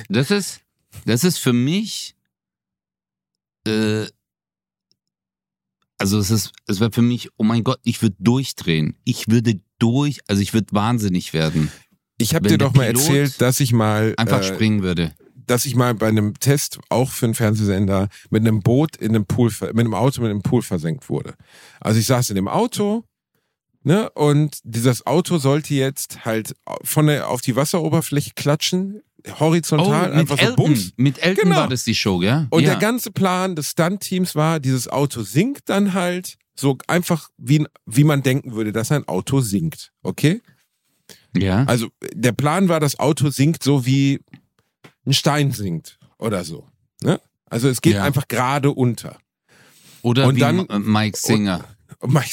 das 0.09 0.31
ist, 0.31 0.61
das 1.05 1.23
ist 1.23 1.37
für 1.37 1.53
mich, 1.53 2.15
äh, 3.67 4.05
also 5.97 6.19
es 6.19 6.31
ist, 6.31 6.51
es 6.67 6.79
wäre 6.79 6.91
für 6.91 7.01
mich, 7.01 7.29
oh 7.37 7.43
mein 7.43 7.63
Gott, 7.63 7.79
ich 7.83 8.01
würde 8.01 8.15
durchdrehen. 8.19 8.95
Ich 9.03 9.27
würde 9.29 9.59
durch, 9.79 10.19
also 10.27 10.41
ich 10.41 10.53
würde 10.53 10.67
wahnsinnig 10.71 11.33
werden. 11.33 11.71
Ich 12.17 12.33
habe 12.35 12.49
dir 12.49 12.57
doch 12.57 12.73
mal 12.73 12.85
erzählt, 12.85 13.41
dass 13.41 13.59
ich 13.59 13.73
mal, 13.73 14.13
Einfach 14.17 14.41
äh, 14.41 14.43
springen 14.43 14.81
würde. 14.81 15.13
dass 15.35 15.65
ich 15.65 15.75
mal 15.75 15.93
bei 15.93 16.07
einem 16.07 16.39
Test 16.39 16.79
auch 16.89 17.11
für 17.11 17.25
einen 17.25 17.35
Fernsehsender 17.35 18.09
mit 18.29 18.41
einem 18.41 18.61
Boot 18.61 18.95
in 18.95 19.09
einem 19.09 19.25
Pool, 19.25 19.51
mit 19.61 19.79
einem 19.79 19.93
Auto 19.93 20.21
mit 20.21 20.31
einem 20.31 20.41
Pool 20.41 20.61
versenkt 20.61 21.09
wurde. 21.09 21.35
Also 21.79 21.99
ich 21.99 22.05
saß 22.05 22.29
in 22.29 22.35
dem 22.35 22.47
Auto, 22.47 23.03
ne, 23.87 24.09
und 24.11 24.59
dieses 24.63 25.05
Auto 25.07 25.37
sollte 25.37 25.73
jetzt 25.73 26.25
halt 26.25 26.53
von 26.83 27.07
der 27.07 27.29
auf 27.29 27.41
die 27.41 27.55
Wasseroberfläche 27.55 28.31
klatschen, 28.35 29.01
horizontal, 29.39 30.05
Oh, 30.05 30.09
mit 30.09 30.19
einfach 30.19 30.37
so 30.39 30.45
Elton, 30.45 30.55
bums. 30.65 30.93
mit 30.97 31.19
Elton 31.19 31.43
Genau. 31.45 31.55
war 31.57 31.67
das 31.67 31.83
die 31.83 31.95
Show, 31.95 32.21
ja? 32.21 32.47
Und 32.49 32.63
ja. 32.63 32.71
der 32.71 32.79
ganze 32.79 33.11
Plan 33.11 33.55
des 33.55 33.71
Stunt-Teams 33.71 34.35
war, 34.35 34.59
dieses 34.59 34.87
Auto 34.87 35.21
sinkt 35.23 35.69
dann 35.69 35.93
halt 35.93 36.37
so 36.55 36.77
einfach, 36.87 37.29
wie, 37.37 37.65
wie 37.85 38.03
man 38.03 38.23
denken 38.23 38.53
würde, 38.53 38.71
dass 38.71 38.91
ein 38.91 39.07
Auto 39.07 39.41
sinkt. 39.41 39.91
Okay? 40.03 40.41
ja. 41.35 41.63
Also 41.65 41.89
der 42.13 42.31
Plan 42.31 42.67
war, 42.69 42.79
das 42.79 42.99
Auto 42.99 43.29
sinkt 43.29 43.63
so 43.63 43.85
wie 43.85 44.19
ein 45.05 45.13
Stein 45.13 45.51
sinkt 45.51 45.99
oder 46.17 46.43
so. 46.43 46.67
Ne? 47.03 47.19
Also 47.49 47.69
es 47.69 47.81
geht 47.81 47.93
Ja. 47.95 48.03
einfach 48.03 48.27
gerade 48.27 48.71
unter. 48.71 49.17
Oder 50.01 50.25
und 50.27 50.35
wie 50.35 50.39
dann- 50.39 50.65
Mike 50.83 51.17
Singer 51.17 51.63
Und 51.99 52.13
Mike, 52.13 52.29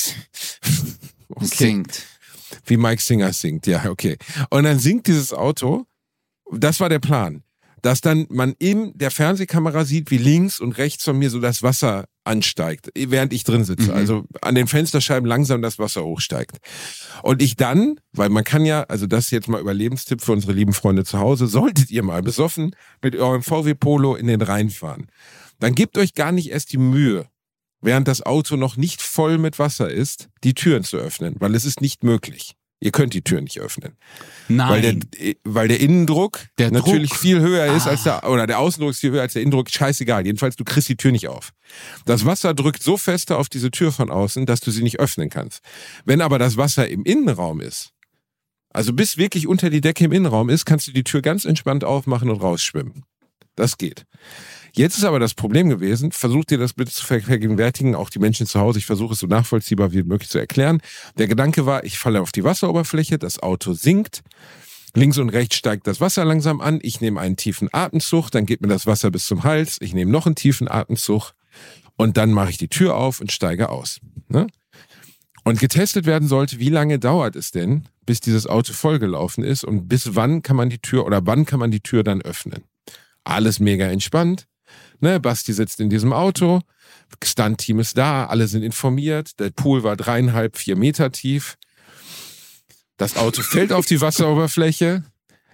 okay. 1.37 1.47
singt. 1.47 2.03
Wie 2.66 2.77
Mike 2.77 3.03
Singer 3.03 3.33
singt, 3.33 3.66
ja, 3.66 3.90
okay. 3.90 4.16
Und 4.51 4.64
dann 4.64 4.79
sinkt 4.79 5.07
dieses 5.07 5.33
Auto. 5.33 5.87
Das 6.53 6.81
war 6.81 6.88
der 6.88 6.99
Plan. 6.99 7.42
Dass 7.83 8.01
dann 8.01 8.27
man 8.31 8.55
in 8.59 8.97
der 8.97 9.11
Fernsehkamera 9.11 9.85
sieht, 9.85 10.11
wie 10.11 10.18
links 10.18 10.61
und 10.61 10.79
rechts 10.79 11.05
von 11.05 11.18
mir 11.18 11.29
so 11.29 11.40
das 11.40 11.62
Wasser 11.62 12.07
ansteigt, 12.25 12.90
während 12.97 13.33
ich 13.33 13.44
drin 13.44 13.64
sitze. 13.64 13.90
Mhm. 13.90 13.97
Also 13.97 14.25
an 14.40 14.55
den 14.55 14.66
Fensterscheiben 14.66 15.29
langsam 15.29 15.61
das 15.61 15.79
Wasser 15.79 16.05
hochsteigt. 16.05 16.59
Und 17.23 17.42
ich 17.42 17.57
dann, 17.57 18.01
weil 18.12 18.31
man 18.31 18.44
kann 18.44 18.64
ja, 18.64 18.85
also 18.85 19.07
das 19.07 19.27
ist 19.27 19.31
jetzt 19.33 19.49
mal 19.49 19.61
Überlebenstipp 19.61 20.23
für 20.23 20.33
unsere 20.33 20.53
lieben 20.53 20.73
Freunde 20.73 21.05
zu 21.05 21.18
Hause, 21.18 21.47
solltet 21.47 21.90
ihr 21.90 22.03
mal 22.03 22.23
besoffen 22.23 22.75
mit 23.03 23.14
eurem 23.16 23.42
VW 23.42 23.75
Polo 23.75 24.14
in 24.14 24.27
den 24.27 24.40
Rhein 24.40 24.70
fahren, 24.70 25.09
dann 25.61 25.75
gebt 25.75 25.99
euch 25.99 26.14
gar 26.14 26.33
nicht 26.33 26.51
erst 26.51 26.73
die 26.73 26.79
Mühe, 26.79 27.27
während 27.85 28.09
das 28.09 28.23
Auto 28.23 28.57
noch 28.57 28.77
nicht 28.77 29.03
voll 29.03 29.38
mit 29.38 29.59
Wasser 29.59 29.90
ist, 29.90 30.29
die 30.42 30.55
Türen 30.55 30.85
zu 30.85 30.97
öffnen, 30.97 31.37
weil 31.38 31.55
es 31.55 31.64
ist 31.64 31.81
nicht 31.81 32.03
möglich. 32.05 32.55
Ihr 32.81 32.90
könnt 32.90 33.14
die 33.14 33.23
Tür 33.23 33.40
nicht 33.40 33.59
öffnen. 33.61 33.97
Nein. 34.49 34.68
Weil 34.68 34.83
der, 34.83 35.35
weil 35.44 35.68
der 35.68 35.81
Innendruck 35.81 36.40
Der 36.59 36.70
natürlich 36.70 37.11
Druck. 37.11 37.18
viel 37.20 37.40
höher 37.40 37.75
ist 37.75 37.87
Ah. 37.87 37.90
als 37.90 38.03
der, 38.03 38.29
oder 38.29 38.47
der 38.47 38.59
Außendruck 38.59 38.90
ist 38.90 39.01
viel 39.01 39.11
höher 39.12 39.23
als 39.23 39.33
der 39.33 39.40
Innendruck. 39.42 39.70
Scheißegal. 39.70 40.27
Jedenfalls, 40.27 40.57
du 40.57 40.64
kriegst 40.64 40.88
die 40.90 40.97
Tür 40.97 41.11
nicht 41.12 41.29
auf. 41.29 41.53
Das 42.05 42.27
Wasser 42.27 42.53
drückt 42.53 42.83
so 42.83 42.99
fester 42.99 43.38
auf 43.38 43.49
diese 43.49 43.70
Tür 43.70 43.90
von 43.90 44.11
außen, 44.11 44.44
dass 44.44 44.61
du 44.61 44.70
sie 44.70 44.83
nicht 44.83 45.01
öffnen 45.01 45.31
kannst. 45.31 45.61
Wenn 46.05 46.20
aber 46.20 46.38
das 46.38 46.59
Wasser 46.59 46.87
im 46.88 47.05
Innenraum 47.05 47.61
ist, 47.62 47.90
also 48.70 48.92
bis 48.92 49.16
wirklich 49.16 49.47
unter 49.47 49.70
die 49.70 49.81
Decke 49.81 50.05
im 50.05 50.12
Innenraum 50.12 50.51
ist, 50.51 50.66
kannst 50.66 50.87
du 50.87 50.92
die 50.92 51.05
Tür 51.05 51.23
ganz 51.23 51.47
entspannt 51.47 51.85
aufmachen 51.85 52.29
und 52.29 52.42
rausschwimmen. 52.42 53.05
Das 53.57 53.79
geht. 53.79 54.05
Jetzt 54.77 54.99
ist 54.99 55.05
aber 55.05 55.21
das 55.21 55.35
Problem 55.35 55.69
gewesen, 55.69 56.11
versucht 56.11 56.51
dir 56.51 56.59
das 56.59 56.73
bitte 56.73 56.91
zu 56.91 57.07
ver- 57.07 57.21
vergegenwärtigen, 57.21 57.95
auch 57.95 58.11
die 58.11 58.19
Menschen 58.19 58.47
zu 58.47 58.59
Hause, 58.59 58.81
ich 58.81 58.87
versuche 58.87 59.13
es 59.13 59.21
so 59.21 59.29
nachvollziehbar 59.29 59.93
wie 59.93 60.03
möglich 60.03 60.29
zu 60.29 60.39
erklären. 60.39 60.81
Der 61.17 61.29
Gedanke 61.29 61.65
war, 61.65 61.85
ich 61.85 61.97
falle 61.97 62.21
auf 62.21 62.33
die 62.33 62.43
Wasseroberfläche, 62.43 63.19
das 63.19 63.39
Auto 63.39 63.73
sinkt, 63.73 64.23
links 64.93 65.19
und 65.19 65.29
rechts 65.29 65.57
steigt 65.57 65.87
das 65.87 66.01
Wasser 66.01 66.25
langsam 66.25 66.61
an, 66.61 66.81
ich 66.83 67.01
nehme 67.01 67.21
einen 67.21 67.37
tiefen 67.37 67.69
Atemzug, 67.73 68.31
dann 68.31 68.47
geht 68.47 68.63
mir 68.63 68.69
das 68.69 68.85
Wasser 68.87 69.13
bis 69.13 69.27
zum 69.27 69.45
Hals, 69.45 69.79
ich 69.81 69.95
nehme 69.95 70.11
noch 70.11 70.27
einen 70.27 70.35
tiefen 70.35 70.69
Atemzug 70.69 71.35
und 71.97 72.17
dann 72.17 72.33
mache 72.33 72.51
ich 72.51 72.59
die 72.59 72.69
Tür 72.69 72.97
auf 72.97 73.21
und 73.21 73.31
steige 73.31 73.69
aus. 73.69 74.01
Ne? 74.29 74.49
Und 75.45 75.61
getestet 75.61 76.05
werden 76.05 76.27
sollte, 76.27 76.59
wie 76.59 76.71
lange 76.71 76.99
dauert 76.99 77.37
es 77.37 77.53
denn, 77.53 77.85
bis 78.07 78.19
dieses 78.19 78.49
Auto 78.49 78.73
vollgelaufen 78.73 79.45
ist 79.45 79.63
und 79.63 79.87
bis 79.87 80.17
wann 80.17 80.43
kann 80.43 80.57
man 80.57 80.69
die 80.69 80.79
Tür 80.79 81.07
oder 81.07 81.25
wann 81.27 81.45
kann 81.45 81.61
man 81.61 81.71
die 81.71 81.81
Tür 81.81 82.03
dann 82.03 82.23
öffnen. 82.23 82.65
Alles 83.23 83.61
mega 83.61 83.87
entspannt. 83.87 84.47
Ne, 85.01 85.21
Basti 85.21 85.53
sitzt 85.53 85.81
in 85.81 85.91
diesem 85.91 86.13
Auto, 86.13 86.61
Stunt-Team 87.23 87.81
ist 87.81 87.97
da, 87.99 88.27
alle 88.27 88.49
sind 88.49 88.63
informiert, 88.63 89.39
der 89.41 89.51
Pool 89.51 89.83
war 89.83 89.97
dreieinhalb, 89.97 90.57
vier 90.57 90.77
Meter 90.77 91.13
tief. 91.13 91.57
Das 92.97 93.17
Auto 93.17 93.43
fällt 93.43 93.73
auf 93.73 93.87
die 93.87 94.01
Wasseroberfläche. 94.01 95.05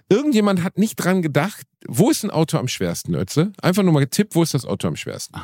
Irgendjemand 0.09 0.61
hat 0.61 0.77
nicht 0.77 0.97
dran 0.97 1.21
gedacht, 1.21 1.65
wo 1.87 2.09
ist 2.09 2.23
ein 2.23 2.31
Auto 2.31 2.57
am 2.57 2.67
schwersten, 2.67 3.15
Ötze? 3.15 3.53
Einfach 3.61 3.81
nur 3.81 3.93
mal 3.93 4.01
getippt, 4.01 4.35
wo 4.35 4.43
ist 4.43 4.53
das 4.53 4.65
Auto 4.65 4.87
am 4.87 4.97
schwersten? 4.97 5.39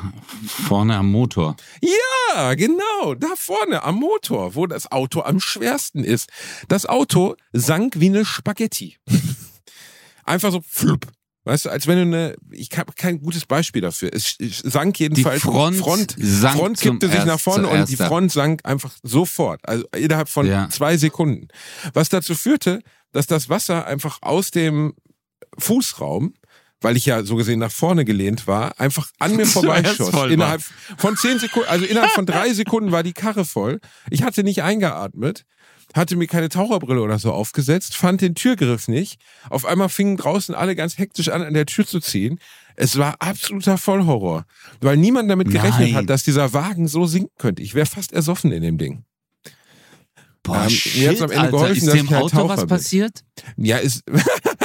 Vorne 0.46 0.96
am 0.96 1.10
Motor. 1.10 1.56
Ja, 1.80 2.54
genau, 2.54 3.14
da 3.14 3.28
vorne 3.34 3.82
am 3.82 3.96
Motor, 3.96 4.54
wo 4.54 4.66
das 4.66 4.92
Auto 4.92 5.22
am 5.22 5.40
schwersten 5.40 6.04
ist. 6.04 6.28
Das 6.68 6.84
Auto 6.84 7.34
sank 7.52 7.98
wie 7.98 8.10
eine 8.10 8.26
Spaghetti. 8.26 8.98
Einfach 10.24 10.52
so 10.52 10.60
flupp. 10.60 11.06
Weißt 11.48 11.64
du, 11.64 11.70
als 11.70 11.86
wenn 11.86 11.96
du 11.96 12.02
eine, 12.16 12.36
ich 12.50 12.68
habe 12.76 12.92
kein 12.94 13.20
gutes 13.22 13.46
Beispiel 13.46 13.80
dafür. 13.80 14.10
Es 14.12 14.36
sank 14.38 15.00
jedenfalls. 15.00 15.40
Front 15.40 15.76
Front, 15.78 16.14
sank 16.18 16.58
Front 16.58 16.80
kippte 16.80 17.08
sich 17.08 17.24
nach 17.24 17.40
vorne 17.40 17.66
und 17.68 17.88
die. 17.88 17.96
Front 17.96 18.32
sank 18.32 18.60
einfach 18.64 18.92
sofort. 19.02 19.60
Also 19.66 19.84
innerhalb 19.96 20.28
von 20.28 20.46
Ja. 20.46 20.68
zwei 20.68 20.98
Sekunden. 20.98 21.48
Was 21.94 22.10
dazu 22.10 22.34
führte, 22.34 22.80
dass 23.12 23.26
das 23.26 23.48
Wasser 23.48 23.86
einfach 23.86 24.18
aus 24.20 24.50
dem 24.50 24.92
Fußraum, 25.58 26.34
weil 26.80 26.96
ich 26.96 27.06
ja 27.06 27.24
so 27.24 27.36
gesehen 27.36 27.58
nach 27.60 27.72
vorne 27.72 28.04
gelehnt 28.04 28.46
war, 28.46 28.78
einfach 28.78 29.08
an 29.18 29.34
mir 29.34 29.46
vorbeischoss. 29.46 30.12
Innerhalb 30.30 30.62
von 30.98 31.16
zehn 31.16 31.38
Sekunden, 31.38 31.68
also 31.68 31.84
innerhalb 31.86 32.12
von 32.12 32.26
drei 32.26 32.52
Sekunden 32.52 32.92
war 32.92 33.02
die 33.02 33.14
Karre 33.14 33.44
voll. 33.44 33.80
Ich 34.10 34.22
hatte 34.22 34.44
nicht 34.44 34.62
eingeatmet, 34.62 35.44
hatte 35.94 36.16
mir 36.16 36.26
keine 36.26 36.48
Taucherbrille 36.48 37.00
oder 37.00 37.18
so 37.18 37.32
aufgesetzt, 37.32 37.96
fand 37.96 38.20
den 38.20 38.34
Türgriff 38.34 38.88
nicht. 38.88 39.20
Auf 39.50 39.64
einmal 39.64 39.88
fingen 39.88 40.16
draußen 40.16 40.54
alle 40.54 40.76
ganz 40.76 40.98
hektisch 40.98 41.28
an, 41.28 41.42
an 41.42 41.54
der 41.54 41.66
Tür 41.66 41.86
zu 41.86 42.00
ziehen. 42.00 42.38
Es 42.76 42.96
war 42.98 43.16
absoluter 43.20 43.78
Vollhorror, 43.78 44.44
weil 44.80 44.96
niemand 44.96 45.30
damit 45.30 45.50
gerechnet 45.50 45.88
Nein. 45.88 45.94
hat, 45.94 46.10
dass 46.10 46.22
dieser 46.22 46.52
Wagen 46.52 46.86
so 46.88 47.06
sinken 47.06 47.32
könnte. 47.38 47.62
Ich 47.62 47.74
wäre 47.74 47.86
fast 47.86 48.12
ersoffen 48.12 48.52
in 48.52 48.62
dem 48.62 48.78
Ding. 48.78 49.04
Boah, 50.44 50.62
Ähm, 50.64 50.70
shit, 50.70 50.96
mir 51.00 51.08
hat's 51.10 51.20
am 51.22 51.30
Ende 51.30 51.40
Alter. 51.42 51.50
geholfen, 51.52 51.76
ist 51.78 51.86
dass 51.88 51.94
dem 51.94 52.04
ich 52.06 52.10
halt 52.12 52.22
Auto 52.24 52.36
Taucher 52.36 52.48
was 52.48 52.60
bin. 52.60 52.68
passiert? 52.68 53.24
Ja, 53.56 53.76
ist. 53.78 54.04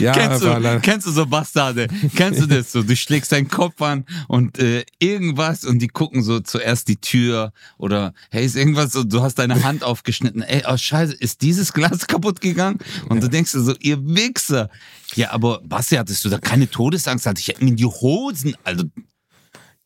ja, 0.00 0.12
kennst, 0.12 0.42
du, 0.42 0.80
kennst 0.82 1.06
du 1.06 1.10
so 1.10 1.26
Bastarde? 1.26 1.88
Kennst 2.14 2.40
du 2.40 2.46
das 2.46 2.72
so? 2.72 2.82
Du 2.82 2.96
schlägst 2.96 3.32
deinen 3.32 3.48
Kopf 3.48 3.80
an 3.82 4.04
und 4.28 4.58
äh, 4.58 4.84
irgendwas 4.98 5.64
und 5.64 5.78
die 5.80 5.88
gucken 5.88 6.22
so 6.22 6.40
zuerst 6.40 6.88
die 6.88 6.96
Tür 6.96 7.52
oder 7.78 8.12
hey, 8.30 8.44
ist 8.44 8.56
irgendwas 8.56 8.92
so, 8.92 9.04
du 9.04 9.22
hast 9.22 9.36
deine 9.38 9.62
Hand 9.62 9.82
aufgeschnitten. 9.84 10.42
Ey, 10.42 10.62
oh 10.68 10.76
scheiße, 10.76 11.14
ist 11.14 11.42
dieses 11.42 11.72
Glas 11.72 12.06
kaputt 12.06 12.40
gegangen? 12.40 12.78
Und 13.08 13.22
du 13.22 13.28
denkst 13.28 13.52
dir 13.52 13.60
so, 13.60 13.74
ihr 13.80 14.04
Wichser. 14.04 14.70
Ja, 15.14 15.30
aber 15.32 15.60
Basti, 15.62 15.96
hattest 15.96 16.24
du 16.24 16.28
da 16.28 16.38
keine 16.38 16.68
Todesangst? 16.68 17.26
Hatte 17.26 17.40
ich 17.40 17.60
in 17.60 17.76
die 17.76 17.84
Hosen, 17.84 18.56
also, 18.64 18.84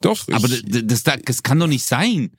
Doch, 0.01 0.27
aber 0.31 0.49
ich, 0.49 0.65
das, 0.67 1.03
das, 1.03 1.19
das 1.25 1.43
kann 1.43 1.59
doch 1.59 1.67
nicht 1.67 1.85
sein. 1.85 2.31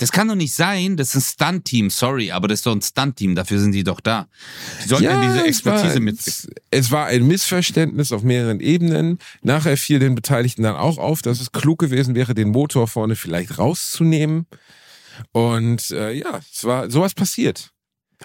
Das 0.00 0.12
kann 0.12 0.28
doch 0.28 0.34
nicht 0.34 0.54
sein, 0.54 0.96
das 0.96 1.14
ist 1.14 1.16
ein 1.42 1.50
Stunt-Team, 1.50 1.90
sorry, 1.90 2.30
aber 2.32 2.48
das 2.48 2.60
ist 2.60 2.66
doch 2.66 2.74
ein 2.74 2.80
Stunt-Team, 2.80 3.34
dafür 3.34 3.60
sind 3.60 3.72
die 3.72 3.84
doch 3.84 4.00
da. 4.00 4.28
Die 4.82 4.88
sollten 4.88 5.04
ja, 5.04 5.26
diese 5.26 5.44
Expertise 5.44 5.94
es 5.94 6.00
mit. 6.00 6.48
Es 6.70 6.90
war 6.90 7.04
ein 7.04 7.26
Missverständnis 7.26 8.10
auf 8.10 8.22
mehreren 8.22 8.60
Ebenen. 8.60 9.18
Nachher 9.42 9.76
fiel 9.76 9.98
den 9.98 10.14
Beteiligten 10.14 10.62
dann 10.62 10.74
auch 10.74 10.96
auf, 10.96 11.20
dass 11.20 11.38
es 11.38 11.52
klug 11.52 11.78
gewesen 11.78 12.14
wäre, 12.14 12.32
den 12.32 12.48
Motor 12.48 12.88
vorne 12.88 13.14
vielleicht 13.14 13.58
rauszunehmen. 13.58 14.46
Und 15.32 15.90
äh, 15.90 16.12
ja, 16.12 16.40
es 16.50 16.64
war 16.64 16.90
sowas 16.90 17.12
passiert. 17.12 17.70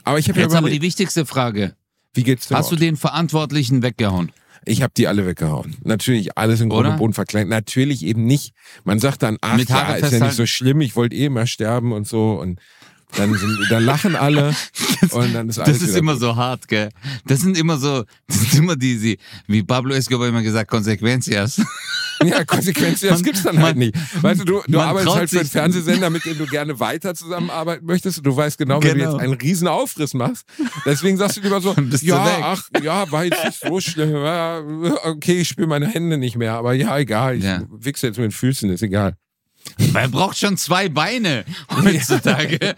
Aber 0.05 0.17
ich 0.17 0.29
habe 0.29 0.39
jetzt 0.39 0.53
ja 0.53 0.59
aber 0.59 0.69
die 0.69 0.81
wichtigste 0.81 1.25
Frage. 1.25 1.75
Wie 2.13 2.23
geht's 2.23 2.47
denn? 2.47 2.55
Hast 2.55 2.71
du 2.71 2.77
den 2.77 2.95
Verantwortlichen 2.95 3.83
weggehauen? 3.83 4.31
Ich 4.65 4.81
habe 4.81 4.93
die 4.97 5.07
alle 5.07 5.25
weggehauen. 5.25 5.75
Natürlich 5.83 6.37
alles 6.37 6.59
in 6.59 6.69
Grund 6.69 6.87
und 6.87 6.97
Boden 6.97 7.13
verkleidet. 7.13 7.49
Natürlich 7.49 8.03
eben 8.03 8.25
nicht. 8.25 8.53
Man 8.83 8.99
sagt 8.99 9.23
dann, 9.23 9.37
ach 9.41 9.57
Mit 9.57 9.69
ja, 9.69 9.95
ist 9.95 10.11
ja 10.11 10.19
nicht 10.19 10.35
so 10.35 10.45
schlimm, 10.45 10.81
ich 10.81 10.95
wollte 10.95 11.15
eh 11.15 11.29
mal 11.29 11.47
sterben 11.47 11.91
und 11.91 12.07
so. 12.07 12.33
Und 12.33 12.59
dann, 13.17 13.33
sind, 13.33 13.57
dann 13.69 13.83
lachen 13.83 14.15
alle 14.15 14.55
das, 15.01 15.13
und 15.13 15.33
dann 15.33 15.49
ist 15.49 15.59
alles 15.59 15.79
Das 15.79 15.87
ist 15.87 15.95
immer 15.95 16.15
so 16.15 16.35
hart, 16.35 16.67
gell? 16.67 16.89
Das 17.25 17.41
sind 17.41 17.57
immer 17.57 17.77
so, 17.77 18.03
das 18.27 18.39
sind 18.39 18.55
immer 18.55 18.75
diese, 18.75 19.15
wie 19.47 19.63
Pablo 19.63 19.93
Escobar 19.93 20.27
immer 20.27 20.41
gesagt, 20.41 20.69
Konsequencias. 20.69 21.61
Ja, 22.23 22.45
Konsequenzen, 22.45 23.09
das 23.09 23.23
gibt's 23.23 23.43
dann 23.43 23.61
halt 23.61 23.77
nicht. 23.77 23.93
Weißt 24.21 24.41
du, 24.41 24.45
du, 24.45 24.61
du 24.67 24.79
arbeitest 24.79 25.15
halt 25.15 25.29
für 25.29 25.39
einen 25.39 25.49
Fernsehsender, 25.49 26.09
mit 26.09 26.25
dem 26.25 26.37
du 26.37 26.45
gerne 26.45 26.79
weiter 26.79 27.13
zusammenarbeiten 27.13 27.85
möchtest. 27.85 28.19
Und 28.19 28.23
du 28.25 28.35
weißt 28.35 28.57
genau, 28.57 28.81
wenn 28.81 28.93
genau. 28.93 29.03
du 29.05 29.11
jetzt 29.11 29.21
einen 29.21 29.33
riesen 29.33 29.67
Aufriss 29.67 30.13
machst. 30.13 30.45
Deswegen 30.85 31.17
sagst 31.17 31.37
du 31.37 31.41
lieber 31.41 31.59
so, 31.59 31.75
ja, 32.01 32.37
ach, 32.41 32.69
ja, 32.81 33.11
war 33.11 33.25
jetzt 33.25 33.43
nicht 33.43 33.59
so 33.59 33.81
schlimm. 33.81 34.15
Okay, 35.03 35.41
ich 35.41 35.49
spüre 35.49 35.67
meine 35.67 35.87
Hände 35.87 36.17
nicht 36.17 36.37
mehr. 36.37 36.53
Aber 36.53 36.73
ja, 36.73 36.97
egal. 36.97 37.37
Ich 37.37 37.43
ja. 37.43 37.63
wichse 37.69 38.07
jetzt 38.07 38.17
mit 38.17 38.25
den 38.25 38.31
Füßen, 38.31 38.69
ist 38.69 38.81
egal. 38.81 39.17
Man 39.91 40.11
braucht 40.11 40.37
schon 40.37 40.57
zwei 40.57 40.89
Beine 40.89 41.45
heutzutage. 41.69 42.59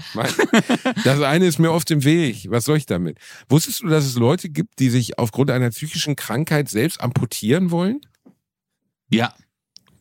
das 1.03 1.21
eine 1.21 1.45
ist 1.45 1.59
mir 1.59 1.71
oft 1.71 1.91
im 1.91 2.03
Weg. 2.03 2.47
Was 2.49 2.65
soll 2.65 2.77
ich 2.77 2.85
damit? 2.85 3.19
Wusstest 3.49 3.81
du, 3.81 3.87
dass 3.87 4.05
es 4.05 4.15
Leute 4.15 4.49
gibt, 4.49 4.79
die 4.79 4.89
sich 4.89 5.19
aufgrund 5.19 5.51
einer 5.51 5.69
psychischen 5.69 6.15
Krankheit 6.15 6.69
selbst 6.69 7.01
amputieren 7.01 7.71
wollen? 7.71 8.01
Ja, 9.09 9.33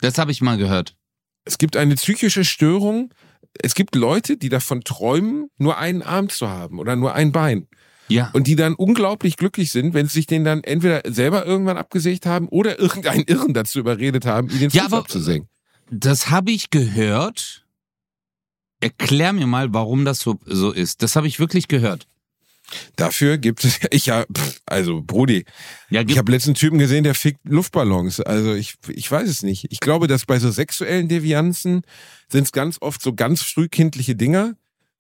das 0.01 0.19
habe 0.19 0.31
ich 0.33 0.41
mal 0.41 0.57
gehört. 0.57 0.97
Es 1.45 1.59
gibt 1.59 1.77
eine 1.77 1.95
psychische 1.95 2.45
Störung. 2.45 3.13
Es 3.63 3.75
gibt 3.75 3.95
Leute, 3.95 4.37
die 4.37 4.49
davon 4.49 4.83
träumen, 4.83 5.49
nur 5.59 5.79
einen 5.79 6.03
Arm 6.03 6.29
zu 6.29 6.49
haben 6.49 6.79
oder 6.79 6.97
nur 6.97 7.15
ein 7.15 7.33
Bein. 7.33 7.69
Ja. 8.09 8.31
Und 8.33 8.47
die 8.47 8.57
dann 8.57 8.75
unglaublich 8.75 9.37
glücklich 9.37 9.73
sind, 9.73 9.95
wenn 9.95 10.07
sie 10.07 10.15
sich 10.15 10.27
den 10.27 10.45
dann 10.45 10.63
entweder 10.63 11.03
selber 11.07 11.45
irgendwann 11.45 11.77
abgesägt 11.77 12.27
haben 12.27 12.49
oder 12.49 12.79
irgendeinen 12.81 13.25
Irren 13.25 13.55
dazu 13.55 13.79
überredet 13.79 14.27
haben, 14.27 14.49
ihn 14.51 14.61
den 14.61 14.71
Fuß 14.71 14.79
ja, 14.79 14.87
aber 14.87 14.99
abzusägen. 14.99 15.49
Das 15.91 16.31
habe 16.31 16.51
ich 16.51 16.71
gehört. 16.71 17.65
Erklär 18.81 19.33
mir 19.33 19.47
mal, 19.47 19.73
warum 19.73 20.05
das 20.05 20.21
so, 20.21 20.39
so 20.45 20.73
ist. 20.73 21.03
Das 21.03 21.17
habe 21.17 21.27
ich 21.29 21.39
wirklich 21.39 21.69
gehört. 21.69 22.07
Dafür 22.97 23.39
gibt 23.39 23.65
es, 23.65 23.79
ich 23.91 24.07
ja, 24.07 24.25
also 24.67 25.03
Brudi, 25.03 25.45
ja, 25.89 26.03
ich 26.03 26.19
habe 26.19 26.33
letzten 26.33 26.55
Typen 26.55 26.79
gesehen, 26.79 27.05
der 27.05 27.15
fickt 27.15 27.41
Luftballons. 27.45 28.21
Also 28.21 28.55
ich, 28.55 28.75
ich 28.89 29.11
weiß 29.11 29.29
es 29.29 29.43
nicht. 29.43 29.67
Ich 29.71 29.81
glaube, 29.81 30.09
dass 30.09 30.27
bei 30.27 30.39
so 30.39 30.51
sexuellen 30.51 31.09
Devianzen 31.09 31.83
sind 32.29 32.45
es 32.45 32.53
ganz 32.53 32.79
oft 32.81 33.01
so 33.01 33.15
ganz 33.15 33.43
frühkindliche 33.43 34.17
Dinger. 34.17 34.55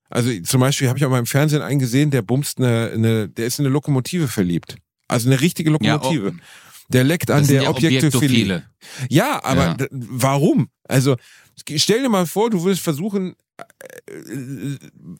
Also 0.08 0.30
zum 0.40 0.60
Beispiel 0.60 0.88
habe 0.88 0.98
ich 0.98 1.04
auch 1.04 1.10
mal 1.10 1.18
im 1.18 1.26
Fernsehen 1.26 1.62
einen 1.62 1.80
gesehen, 1.80 2.12
der 2.12 2.22
bumst 2.22 2.58
eine, 2.58 2.92
eine, 2.94 3.28
der 3.28 3.46
ist 3.46 3.58
in 3.58 3.66
eine 3.66 3.72
Lokomotive 3.72 4.28
verliebt. 4.28 4.76
Also 5.08 5.28
eine 5.28 5.40
richtige 5.40 5.70
Lokomotive. 5.70 6.28
Ja, 6.28 6.32
oh. 6.32 6.65
Der 6.88 7.04
leckt 7.04 7.30
an 7.30 7.46
der 7.46 7.68
Objektophilie. 7.70 8.64
Ja, 9.08 9.42
aber 9.44 9.76
ja. 9.78 9.86
warum? 9.90 10.68
Also 10.84 11.16
stell 11.76 12.02
dir 12.02 12.08
mal 12.08 12.26
vor, 12.26 12.50
du 12.50 12.62
würdest 12.62 12.82
versuchen, 12.82 13.34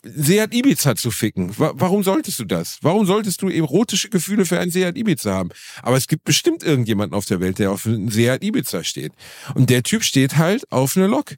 Seat 0.05 0.55
Ibiza 0.55 0.95
zu 0.95 1.11
ficken. 1.11 1.53
Warum 1.57 2.03
solltest 2.03 2.39
du 2.39 2.45
das? 2.45 2.79
Warum 2.83 3.07
solltest 3.07 3.41
du 3.43 3.49
erotische 3.49 4.11
Gefühle 4.11 4.45
für 4.45 4.59
ein 4.61 4.71
Seat 4.71 4.97
Ibiza 4.97 5.33
haben? 5.33 5.51
Aber 5.83 5.97
es 5.97 6.07
gibt 6.07 6.25
bestimmt 6.25 6.63
irgendjemanden 6.63 7.17
auf 7.17 7.25
der 7.25 7.41
Welt, 7.41 7.59
der 7.59 7.71
auf 7.71 7.87
einen 7.87 8.11
Seat 8.11 8.45
Ibiza 8.45 8.85
steht. 8.85 9.13
Und 9.55 9.71
der 9.71 9.83
Typ 9.83 10.05
steht 10.05 10.37
halt 10.37 10.71
auf 10.71 10.97
eine 10.97 11.07
Lok. 11.07 11.37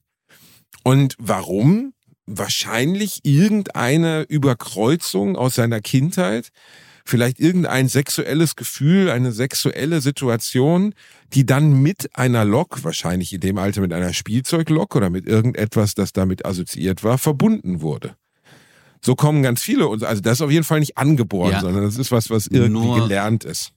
Und 0.82 1.14
warum? 1.18 1.92
Wahrscheinlich 2.26 3.20
irgendeine 3.22 4.24
Überkreuzung 4.28 5.36
aus 5.36 5.54
seiner 5.54 5.80
Kindheit 5.80 6.50
vielleicht 7.08 7.40
irgendein 7.40 7.88
sexuelles 7.88 8.54
Gefühl, 8.54 9.10
eine 9.10 9.32
sexuelle 9.32 10.00
Situation, 10.00 10.94
die 11.32 11.46
dann 11.46 11.82
mit 11.82 12.10
einer 12.16 12.44
Lok, 12.44 12.84
wahrscheinlich 12.84 13.32
in 13.32 13.40
dem 13.40 13.58
Alter 13.58 13.80
mit 13.80 13.92
einer 13.92 14.12
Spielzeuglok 14.12 14.94
oder 14.94 15.10
mit 15.10 15.26
irgendetwas, 15.26 15.94
das 15.94 16.12
damit 16.12 16.44
assoziiert 16.44 17.02
war, 17.04 17.18
verbunden 17.18 17.80
wurde. 17.80 18.16
So 19.00 19.14
kommen 19.14 19.42
ganz 19.42 19.62
viele 19.62 19.88
und 19.88 20.04
also 20.04 20.20
das 20.20 20.34
ist 20.34 20.42
auf 20.42 20.50
jeden 20.50 20.64
Fall 20.64 20.80
nicht 20.80 20.98
angeboren, 20.98 21.52
ja. 21.52 21.60
sondern 21.60 21.84
das 21.84 21.96
ist 21.96 22.10
was, 22.10 22.30
was 22.30 22.46
irgendwie 22.46 22.86
Nur 22.86 23.00
gelernt 23.00 23.44
ist. 23.44 23.72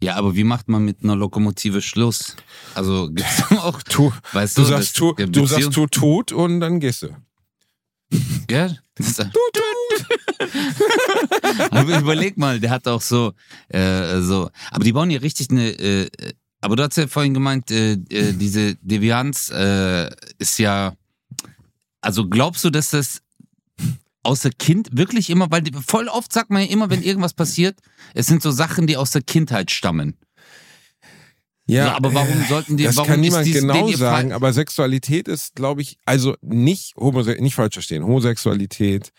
Ja, 0.00 0.16
aber 0.16 0.34
wie 0.34 0.44
macht 0.44 0.68
man 0.68 0.84
mit 0.84 1.04
einer 1.04 1.14
Lokomotive 1.14 1.82
Schluss? 1.82 2.36
Also 2.74 3.10
gibt's 3.10 3.42
auch, 3.50 3.82
tu, 3.82 4.12
weißt 4.32 4.56
du, 4.56 4.62
du 4.62 4.68
sagst, 4.68 4.96
tu, 4.96 5.12
du 5.12 5.46
sagst 5.46 5.72
tu 5.72 5.86
tot 5.86 6.32
und 6.32 6.60
dann 6.60 6.80
gehst 6.80 7.02
du. 7.02 7.08
Ja, 8.50 8.68
das, 8.96 9.16
tut, 9.16 9.32
aber 11.70 11.98
überleg 11.98 12.36
mal, 12.36 12.60
der 12.60 12.70
hat 12.70 12.88
auch 12.88 13.00
so, 13.00 13.32
äh, 13.68 14.20
so. 14.20 14.50
Aber 14.70 14.84
die 14.84 14.92
bauen 14.92 15.10
hier 15.10 15.22
richtig 15.22 15.50
eine. 15.50 15.70
Äh, 15.70 16.10
aber 16.60 16.76
du 16.76 16.84
hast 16.84 16.96
ja 16.96 17.08
vorhin 17.08 17.34
gemeint, 17.34 17.70
äh, 17.70 17.92
äh, 17.92 18.32
diese 18.32 18.76
Devianz 18.76 19.50
äh, 19.50 20.10
ist 20.38 20.58
ja. 20.58 20.94
Also 22.00 22.28
glaubst 22.28 22.64
du, 22.64 22.70
dass 22.70 22.90
das 22.90 23.22
aus 24.22 24.40
der 24.40 24.52
Kind 24.52 24.88
wirklich 24.92 25.30
immer, 25.30 25.50
weil 25.50 25.64
voll 25.86 26.08
oft 26.08 26.32
sagt 26.32 26.50
man 26.50 26.62
ja 26.62 26.68
immer, 26.68 26.90
wenn 26.90 27.02
irgendwas 27.02 27.34
passiert, 27.34 27.78
es 28.14 28.26
sind 28.26 28.42
so 28.42 28.50
Sachen, 28.50 28.86
die 28.86 28.96
aus 28.96 29.10
der 29.10 29.22
Kindheit 29.22 29.70
stammen. 29.70 30.16
Ja, 31.66 31.86
ja, 31.86 31.96
aber 31.96 32.12
warum 32.12 32.44
sollten 32.48 32.76
die? 32.76 32.84
Das 32.84 32.96
warum 32.96 33.10
kann 33.10 33.20
niemand 33.20 33.46
dies, 33.46 33.60
genau 33.60 33.90
sagen. 33.92 34.32
Aber 34.32 34.52
Sexualität 34.52 35.28
ist, 35.28 35.54
glaube 35.54 35.80
ich, 35.80 35.96
also 36.04 36.36
nicht 36.42 36.94
homose 36.96 37.36
nicht 37.40 37.54
falsch 37.54 37.74
verstehen. 37.74 38.02
Homosexualität, 38.02 39.12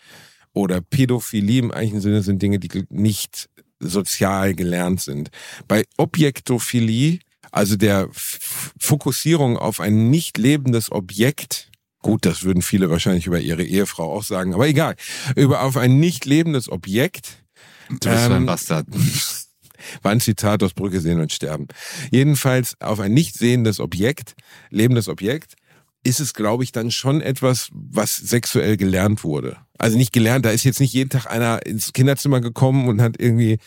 oder 0.54 0.80
Pädophilie 0.80 1.58
im 1.58 1.70
eigentlichen 1.70 2.00
Sinne 2.00 2.22
sind 2.22 2.40
Dinge, 2.40 2.58
die 2.58 2.84
nicht 2.88 3.50
sozial 3.80 4.54
gelernt 4.54 5.02
sind. 5.02 5.30
Bei 5.68 5.84
Objektophilie, 5.98 7.18
also 7.50 7.76
der 7.76 8.08
Fokussierung 8.12 9.58
auf 9.58 9.80
ein 9.80 10.08
nicht 10.10 10.38
lebendes 10.38 10.90
Objekt, 10.90 11.70
gut, 12.00 12.24
das 12.24 12.44
würden 12.44 12.62
viele 12.62 12.88
wahrscheinlich 12.88 13.26
über 13.26 13.40
ihre 13.40 13.64
Ehefrau 13.64 14.12
auch 14.12 14.22
sagen, 14.22 14.54
aber 14.54 14.68
egal, 14.68 14.94
über 15.36 15.62
auf 15.62 15.76
ein 15.76 15.98
nicht 15.98 16.24
lebendes 16.24 16.70
Objekt. 16.70 17.44
Du 17.88 18.08
bist 18.08 18.26
ähm, 18.26 18.32
ein 18.32 18.46
Bastard. 18.46 18.86
War 20.02 20.12
ein 20.12 20.20
Zitat 20.20 20.62
aus 20.62 20.72
Brücke 20.72 21.00
sehen 21.00 21.20
und 21.20 21.32
sterben. 21.32 21.66
Jedenfalls 22.10 22.80
auf 22.80 23.00
ein 23.00 23.12
nicht 23.12 23.36
sehendes 23.36 23.80
Objekt, 23.80 24.34
lebendes 24.70 25.08
Objekt, 25.08 25.56
ist 26.04 26.20
es, 26.20 26.32
glaube 26.32 26.64
ich, 26.64 26.72
dann 26.72 26.90
schon 26.90 27.20
etwas, 27.20 27.68
was 27.72 28.16
sexuell 28.16 28.76
gelernt 28.76 29.24
wurde. 29.24 29.58
Also 29.78 29.96
nicht 29.96 30.12
gelernt, 30.12 30.44
da 30.44 30.50
ist 30.50 30.64
jetzt 30.64 30.80
nicht 30.80 30.92
jeden 30.92 31.10
Tag 31.10 31.26
einer 31.26 31.66
ins 31.66 31.92
Kinderzimmer 31.92 32.40
gekommen 32.40 32.88
und 32.88 33.02
hat 33.02 33.16
irgendwie 33.18 33.58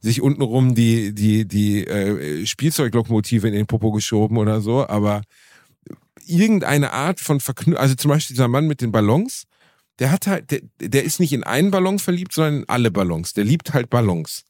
sich 0.00 0.20
untenrum 0.20 0.74
die, 0.74 1.14
die, 1.14 1.46
die 1.46 1.86
äh, 1.86 2.44
Spielzeuglokomotive 2.44 3.46
in 3.46 3.54
den 3.54 3.66
Popo 3.66 3.92
geschoben 3.92 4.36
oder 4.36 4.60
so, 4.60 4.86
aber 4.86 5.22
irgendeine 6.26 6.92
Art 6.92 7.20
von 7.20 7.40
Verknüpfung, 7.40 7.80
also 7.80 7.94
zum 7.94 8.08
Beispiel 8.08 8.34
dieser 8.34 8.48
Mann 8.48 8.66
mit 8.66 8.80
den 8.80 8.92
Ballons, 8.92 9.44
der 9.98 10.10
hat 10.10 10.26
halt, 10.26 10.50
der, 10.50 10.60
der 10.80 11.04
ist 11.04 11.20
nicht 11.20 11.32
in 11.32 11.44
einen 11.44 11.70
Ballon 11.70 11.98
verliebt, 11.98 12.32
sondern 12.32 12.62
in 12.62 12.68
alle 12.68 12.90
Ballons. 12.90 13.34
Der 13.34 13.44
liebt 13.44 13.72
halt 13.72 13.90
Ballons. 13.90 14.44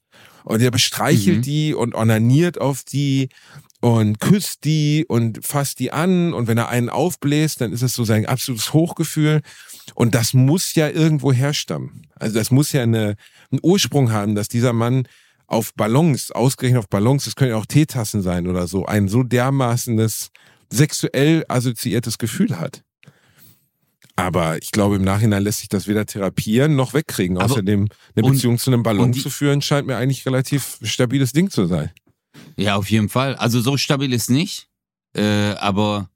Und 0.44 0.60
der 0.60 0.70
bestreichelt 0.70 1.38
mhm. 1.38 1.42
die 1.42 1.74
und 1.74 1.94
ornaniert 1.94 2.60
auf 2.60 2.82
die 2.84 3.28
und 3.80 4.20
küsst 4.20 4.64
die 4.64 5.04
und 5.08 5.44
fasst 5.44 5.78
die 5.78 5.92
an 5.92 6.32
und 6.32 6.46
wenn 6.46 6.58
er 6.58 6.68
einen 6.68 6.88
aufbläst, 6.88 7.60
dann 7.60 7.72
ist 7.72 7.82
es 7.82 7.94
so 7.94 8.04
sein 8.04 8.26
absolutes 8.26 8.72
Hochgefühl 8.72 9.42
und 9.94 10.14
das 10.14 10.34
muss 10.34 10.74
ja 10.74 10.88
irgendwo 10.88 11.32
herstammen. 11.32 12.06
Also 12.16 12.38
das 12.38 12.50
muss 12.50 12.72
ja 12.72 12.82
eine, 12.82 13.16
einen 13.50 13.60
Ursprung 13.62 14.12
haben, 14.12 14.34
dass 14.34 14.48
dieser 14.48 14.72
Mann 14.72 15.06
auf 15.46 15.74
Ballons, 15.74 16.30
ausgerechnet 16.30 16.78
auf 16.78 16.88
Ballons, 16.88 17.24
das 17.24 17.36
können 17.36 17.50
ja 17.50 17.56
auch 17.56 17.66
Teetassen 17.66 18.22
sein 18.22 18.46
oder 18.46 18.66
so, 18.66 18.86
ein 18.86 19.08
so 19.08 19.22
dermaßenes 19.22 20.30
sexuell 20.70 21.44
assoziiertes 21.48 22.18
Gefühl 22.18 22.58
hat. 22.58 22.82
Aber 24.16 24.58
ich 24.62 24.72
glaube, 24.72 24.96
im 24.96 25.04
Nachhinein 25.04 25.42
lässt 25.42 25.60
sich 25.60 25.68
das 25.68 25.86
weder 25.88 26.06
therapieren 26.06 26.76
noch 26.76 26.94
wegkriegen. 26.94 27.38
Außerdem 27.38 27.88
eine 28.14 28.28
Beziehung 28.28 28.58
zu 28.58 28.70
einem 28.70 28.82
Ballon 28.82 29.14
zu 29.14 29.30
führen, 29.30 29.62
scheint 29.62 29.86
mir 29.86 29.96
eigentlich 29.96 30.26
relativ 30.26 30.78
stabiles 30.82 31.32
Ding 31.32 31.50
zu 31.50 31.66
sein. 31.66 31.90
Ja, 32.56 32.76
auf 32.76 32.90
jeden 32.90 33.08
Fall. 33.08 33.34
Also 33.36 33.60
so 33.60 33.76
stabil 33.76 34.12
ist 34.12 34.30
nicht, 34.30 34.68
äh, 35.14 35.52
aber 35.52 36.10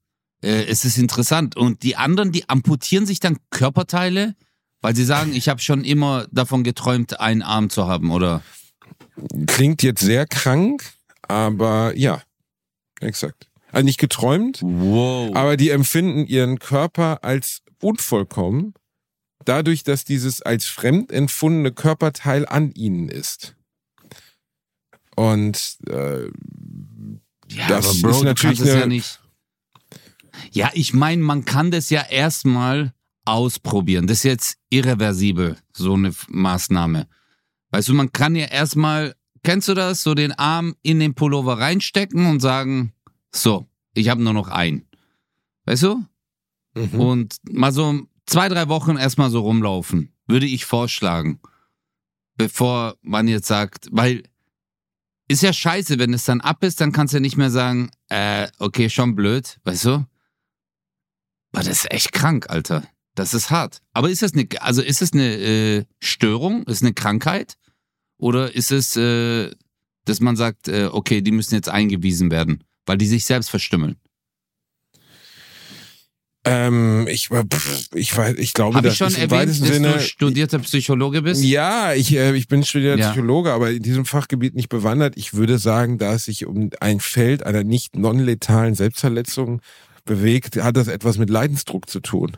äh, 0.47 0.65
es 0.67 0.85
ist 0.85 0.97
interessant. 0.97 1.57
Und 1.57 1.83
die 1.83 1.97
anderen, 1.97 2.33
die 2.33 2.49
amputieren 2.49 3.05
sich 3.05 3.21
dann 3.21 3.39
Körperteile, 3.51 4.35
weil 4.81 4.95
sie 4.95 5.05
sagen, 5.05 5.35
ich 5.35 5.49
habe 5.49 5.61
schon 5.61 5.85
immer 5.85 6.27
davon 6.31 6.63
geträumt, 6.63 7.19
einen 7.21 7.43
Arm 7.43 7.69
zu 7.71 7.87
haben, 7.87 8.11
oder? 8.11 8.43
Klingt 9.47 9.83
jetzt 9.83 10.01
sehr 10.01 10.27
krank, 10.27 10.85
aber 11.23 11.97
ja, 11.97 12.23
exakt. 13.01 13.49
Also 13.73 13.85
nicht 13.85 13.99
geträumt, 13.99 14.61
wow. 14.63 15.35
aber 15.35 15.57
die 15.57 15.71
empfinden 15.71 16.27
ihren 16.27 16.59
Körper 16.59 17.25
als 17.25 17.63
unvollkommen, 17.83 18.75
dadurch, 19.45 19.83
dass 19.83 20.05
dieses 20.05 20.41
als 20.41 20.67
fremd 20.67 21.11
empfundene 21.11 21.73
Körperteil 21.73 22.47
an 22.47 22.71
ihnen 22.73 23.09
ist. 23.09 23.57
Und 25.17 25.79
äh, 25.89 26.27
Ja, 27.49 27.69
das 27.69 28.03
Bro, 28.03 28.11
ist 28.11 28.23
natürlich 28.23 28.61
eine, 28.63 28.81
ja 28.81 28.87
nicht. 28.87 29.21
Ja, 30.53 30.71
ich 30.75 30.95
meine, 30.95 31.23
man 31.23 31.45
kann 31.45 31.71
das 31.71 31.91
ja 31.91 32.03
erstmal 32.03 32.93
ausprobieren. 33.25 34.07
Das 34.07 34.19
ist 34.19 34.25
jetzt 34.25 34.59
irreversibel, 34.71 35.57
so 35.73 35.95
eine 35.95 36.13
Maßnahme. 36.29 37.09
Weißt 37.71 37.89
du, 37.89 37.95
man 37.95 38.13
kann 38.13 38.37
ja 38.37 38.47
erstmal, 38.47 39.15
kennst 39.43 39.69
du 39.69 39.75
das, 39.75 40.03
so 40.03 40.15
den 40.15 40.33
Arm 40.33 40.77
in 40.83 41.01
den 41.01 41.15
Pullover 41.15 41.59
reinstecken 41.59 42.27
und 42.27 42.41
sagen, 42.41 42.93
so, 43.35 43.67
ich 43.95 44.09
habe 44.09 44.23
nur 44.23 44.33
noch 44.33 44.49
einen. 44.49 44.87
Weißt 45.65 45.83
du? 45.83 46.05
Mhm. 46.75 47.01
Und 47.01 47.37
mal 47.51 47.73
so 47.73 48.07
zwei, 48.27 48.49
drei 48.49 48.69
Wochen 48.69 48.97
erstmal 48.97 49.31
so 49.31 49.41
rumlaufen, 49.41 50.13
würde 50.27 50.47
ich 50.47 50.65
vorschlagen. 50.65 51.41
Bevor 52.37 52.97
man 53.03 53.29
jetzt 53.29 53.49
sagt, 53.49 53.89
weil 53.91 54.23
ist 55.29 55.43
ja 55.43 55.53
scheiße, 55.53 55.99
wenn 55.99 56.15
es 56.15 56.25
dann 56.25 56.41
ab 56.41 56.63
ist, 56.63 56.81
dann 56.81 56.93
kannst 56.93 57.13
du 57.13 57.17
ja 57.17 57.21
nicht 57.21 57.37
mehr 57.37 57.51
sagen, 57.51 57.91
äh, 58.09 58.47
okay, 58.59 58.89
schon 58.89 59.17
blöd, 59.17 59.59
weißt 59.65 59.85
du? 59.87 60.07
Aber 61.53 61.63
das 61.65 61.79
ist 61.85 61.91
echt 61.93 62.13
krank, 62.13 62.47
Alter. 62.51 62.83
Das 63.15 63.33
ist 63.35 63.51
hart. 63.51 63.81
Aber 63.95 64.11
ist 64.11 64.23
das 64.23 64.35
eine, 64.35 64.47
also 64.61 64.83
ist 64.83 65.01
es 65.01 65.13
eine 65.13 65.37
äh, 65.37 65.85
Störung? 66.01 66.65
Ist 66.65 66.77
es 66.77 66.83
eine 66.83 66.93
Krankheit? 66.93 67.55
Oder 68.19 68.55
ist 68.55 68.71
es, 68.73 68.97
äh, 68.97 69.51
dass 70.05 70.21
man 70.21 70.37
sagt, 70.37 70.69
äh, 70.69 70.89
okay, 70.93 71.23
die 71.23 71.33
müssen 71.33 71.55
jetzt 71.55 71.69
eingewiesen 71.69 72.31
werden, 72.31 72.63
weil 72.85 72.99
die 72.99 73.07
sich 73.07 73.25
selbst 73.25 73.49
verstümmeln? 73.51 73.97
ähm, 76.49 77.09
ich, 77.11 77.31
war- 77.33 77.43
pff, 77.45 77.89
ich, 77.95 78.17
weiß, 78.17 78.37
ich 78.39 78.53
glaube, 78.53 78.77
Habe 78.77 78.87
das 78.87 78.95
ich 78.95 78.99
schon 78.99 79.15
erwähnt, 79.17 79.49
dass 79.51 79.57
Sinne. 79.59 79.95
du 79.95 80.01
studierter 80.01 80.61
Psychologe 80.61 81.23
bist? 81.23 81.43
Ja, 81.43 81.93
ich, 81.93 82.15
äh, 82.15 82.37
ich 82.37 82.47
bin 82.47 82.63
studierter 82.65 83.01
Ja. 83.01 83.11
Psychologe, 83.11 83.53
aber 83.53 83.73
in 83.73 83.83
diesem 83.83 84.05
Fachgebiet 84.05 84.55
nicht 84.55 84.69
bewandert. 84.69 85.15
Ich 85.17 85.35
würde 85.35 85.59
sagen, 85.59 85.99
da 85.99 86.15
es 86.15 86.27
sich 86.27 86.47
um 86.47 86.71
ein 86.81 87.01
Feld 87.01 87.43
einer 87.43 87.65
nicht 87.65 87.97
non-letalen 87.97 88.77
Selbstverletzung 88.77 89.61
bewegt, 90.07 90.57
hat 90.63 90.77
das 90.79 90.89
etwas 90.89 91.19
mit 91.19 91.29
Leidensdruck 91.29 91.91
zu 91.91 92.01
tun. 92.01 92.37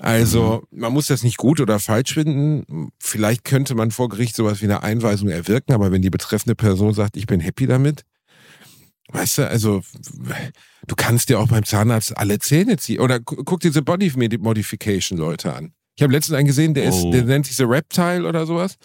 Also, 0.00 0.62
Mhm. 0.70 0.80
man 0.80 0.92
muss 0.92 1.06
das 1.08 1.22
nicht 1.24 1.38
gut 1.38 1.60
oder 1.60 1.80
falsch 1.80 2.14
finden. 2.14 2.90
Vielleicht 3.00 3.44
könnte 3.44 3.74
man 3.74 3.90
vor 3.90 4.08
Gericht 4.08 4.36
sowas 4.36 4.60
wie 4.60 4.66
eine 4.66 4.82
Einweisung 4.82 5.28
erwirken, 5.28 5.72
aber 5.72 5.90
wenn 5.90 6.02
die 6.02 6.10
betreffende 6.10 6.54
Person 6.54 6.94
sagt, 6.94 7.16
ich 7.16 7.26
bin 7.26 7.40
happy 7.40 7.66
damit, 7.66 8.02
weißt 9.08 9.38
du, 9.38 9.48
also, 9.48 9.82
du 10.86 10.94
kannst 10.94 11.30
dir 11.30 11.40
auch 11.40 11.48
beim 11.48 11.64
Zahnarzt 11.64 12.16
alle 12.16 12.38
Zähne 12.38 12.76
ziehen. 12.76 13.00
Oder 13.00 13.18
gu- 13.18 13.42
guck 13.44 13.58
diese 13.60 13.82
Body 13.82 14.12
Modification 14.38 15.18
Leute 15.18 15.52
an. 15.54 15.72
Ich 15.96 16.02
habe 16.04 16.12
letztens 16.12 16.36
einen 16.36 16.46
gesehen, 16.46 16.74
der 16.74 16.84
ist, 16.84 17.02
Oh. 17.02 17.10
der 17.10 17.24
nennt 17.24 17.46
sich 17.46 17.56
The 17.56 17.64
Reptile 17.64 18.24
oder 18.28 18.46
sowas. 18.46 18.76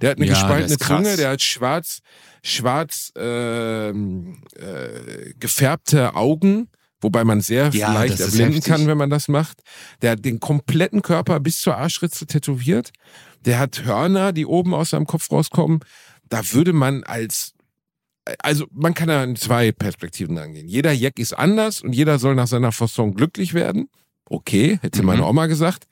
Der 0.00 0.10
hat 0.10 0.18
eine 0.18 0.26
Ja, 0.26 0.34
gespaltene. 0.34 0.78
Zunge, 0.78 1.16
der 1.16 1.30
hat 1.30 1.42
schwarz, 1.42 1.98
schwarz 2.44 3.10
ähm, 3.16 4.44
äh, 4.56 5.32
gefärbte 5.36 6.14
Augen, 6.14 6.68
wobei 7.00 7.24
man 7.24 7.40
sehr 7.40 7.70
Ja, 7.70 7.92
leicht 7.92 8.20
erblinden 8.20 8.60
kann, 8.62 8.86
wenn 8.86 8.98
man 8.98 9.10
das 9.10 9.28
macht. 9.28 9.62
Der 10.02 10.12
hat 10.12 10.24
den 10.24 10.40
kompletten 10.40 11.02
Körper 11.02 11.40
bis 11.40 11.60
zur 11.60 11.76
Arschritze 11.76 12.26
tätowiert. 12.26 12.90
Der 13.44 13.58
hat 13.58 13.84
Hörner, 13.84 14.32
die 14.32 14.46
oben 14.46 14.74
aus 14.74 14.90
seinem 14.90 15.06
Kopf 15.06 15.30
rauskommen. 15.30 15.80
Da 16.28 16.40
würde 16.52 16.72
man 16.72 17.02
als 17.04 17.54
also 18.38 18.66
man 18.70 18.94
kann 18.94 19.08
da 19.08 19.24
in 19.24 19.34
zwei 19.34 19.72
Perspektiven 19.72 20.38
angehen. 20.38 20.68
Jeder 20.68 20.92
Jack 20.92 21.18
ist 21.18 21.32
anders 21.32 21.80
und 21.80 21.94
jeder 21.94 22.18
soll 22.18 22.34
nach 22.34 22.46
seiner 22.46 22.70
Fasson 22.70 23.14
glücklich 23.14 23.54
werden. 23.54 23.88
Okay, 24.26 24.78
hätte 24.82 25.00
Mhm. 25.00 25.06
meine 25.06 25.26
Oma 25.26 25.46
gesagt. 25.46 25.86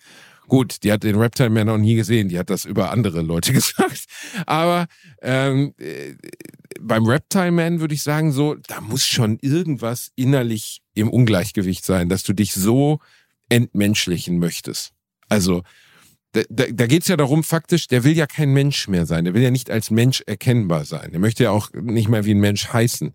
Gut, 0.46 0.82
die 0.84 0.92
hat 0.92 1.02
den 1.02 1.16
Reptile 1.16 1.50
Man 1.50 1.66
noch 1.66 1.78
nie 1.78 1.94
gesehen, 1.96 2.28
die 2.28 2.38
hat 2.38 2.48
das 2.50 2.64
über 2.64 2.90
andere 2.92 3.22
Leute 3.22 3.52
gesagt. 3.54 4.04
Aber 4.46 4.86
ähm, 5.22 5.74
äh, 5.78 6.14
beim 6.80 7.06
Reptile 7.06 7.50
Man 7.50 7.80
würde 7.80 7.94
ich 7.94 8.02
sagen, 8.02 8.32
so, 8.32 8.54
da 8.54 8.80
muss 8.80 9.06
schon 9.06 9.38
irgendwas 9.40 10.10
innerlich 10.16 10.82
im 10.94 11.08
Ungleichgewicht 11.08 11.84
sein, 11.84 12.08
dass 12.08 12.22
du 12.22 12.32
dich 12.32 12.52
so 12.52 13.00
entmenschlichen 13.48 14.38
möchtest. 14.38 14.92
Also, 15.28 15.62
da, 16.32 16.42
da, 16.50 16.64
da 16.70 16.86
geht 16.86 17.02
es 17.02 17.08
ja 17.08 17.16
darum, 17.16 17.42
faktisch, 17.42 17.86
der 17.88 18.04
will 18.04 18.16
ja 18.16 18.26
kein 18.26 18.52
Mensch 18.52 18.88
mehr 18.88 19.06
sein. 19.06 19.24
Der 19.24 19.34
will 19.34 19.42
ja 19.42 19.50
nicht 19.50 19.70
als 19.70 19.90
Mensch 19.90 20.22
erkennbar 20.26 20.84
sein. 20.84 21.10
Der 21.10 21.20
möchte 21.20 21.44
ja 21.44 21.50
auch 21.50 21.70
nicht 21.72 22.08
mehr 22.08 22.24
wie 22.26 22.34
ein 22.34 22.40
Mensch 22.40 22.68
heißen. 22.72 23.14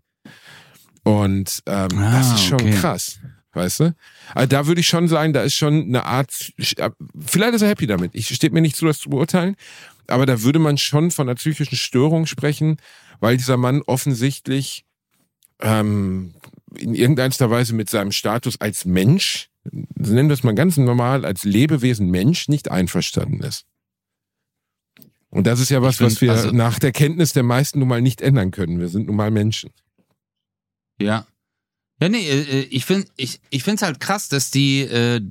Und 1.04 1.60
ähm, 1.68 1.90
Ah, 1.98 2.18
das 2.18 2.34
ist 2.34 2.46
schon 2.46 2.62
okay. 2.62 2.72
krass. 2.72 3.20
Weißt 3.52 3.82
du? 3.82 3.96
Also 4.34 4.48
da 4.48 4.66
würde 4.66 4.82
ich 4.82 4.88
schon 4.88 5.08
sagen, 5.08 5.32
da 5.32 5.44
ist 5.44 5.54
schon 5.54 5.84
eine 5.84 6.06
Art, 6.06 6.54
vielleicht 7.20 7.54
ist 7.54 7.62
er 7.62 7.68
happy 7.70 7.86
damit. 7.86 8.16
Ich 8.16 8.34
steht 8.34 8.52
mir 8.52 8.62
nicht 8.62 8.76
zu, 8.76 8.86
das 8.86 8.98
zu 9.00 9.12
beurteilen. 9.12 9.56
Aber 10.08 10.26
da 10.26 10.42
würde 10.42 10.60
man 10.60 10.78
schon 10.78 11.12
von 11.12 11.30
einer 11.30 11.36
psychischen 11.36 11.76
Störung 11.78 12.26
sprechen, 12.26 12.78
weil 13.24 13.38
dieser 13.38 13.56
Mann 13.56 13.82
offensichtlich 13.84 14.84
ähm, 15.62 16.36
in 16.76 16.94
irgendeiner 16.94 17.50
Weise 17.50 17.74
mit 17.74 17.90
seinem 17.90 18.12
Status 18.12 18.60
als 18.60 18.84
Mensch, 18.84 19.50
nennen 19.64 20.28
wir 20.28 20.34
es 20.34 20.44
mal 20.44 20.54
ganz 20.54 20.76
normal, 20.76 21.24
als 21.24 21.46
Lebewesen 21.46 22.12
Mensch 22.12 22.50
nicht 22.50 22.70
einverstanden 22.70 23.42
ist. 23.42 23.64
Und 25.30 25.48
das 25.48 25.62
ist 25.62 25.70
ja 25.70 25.82
was, 25.82 25.96
find, 25.96 26.12
was 26.12 26.20
wir 26.20 26.34
also- 26.34 26.52
nach 26.52 26.80
der 26.80 26.92
Kenntnis 26.92 27.32
der 27.32 27.44
meisten 27.44 27.80
nun 27.80 27.88
mal 27.88 28.02
nicht 28.02 28.20
ändern 28.20 28.52
können. 28.52 28.82
Wir 28.82 28.90
sind 28.90 29.08
nun 29.08 29.16
mal 29.16 29.32
Menschen. 29.32 29.72
Ja. 31.00 31.26
Ja, 32.02 32.10
nee, 32.10 32.28
äh, 32.28 32.42
äh, 32.42 32.62
ich 32.72 32.84
finde 32.84 33.08
ich, 33.16 33.40
ich 33.52 33.64
find's 33.64 33.84
halt 33.84 34.02
krass, 34.02 34.28
dass 34.28 34.52
die 34.52 34.82
äh, 34.82 35.22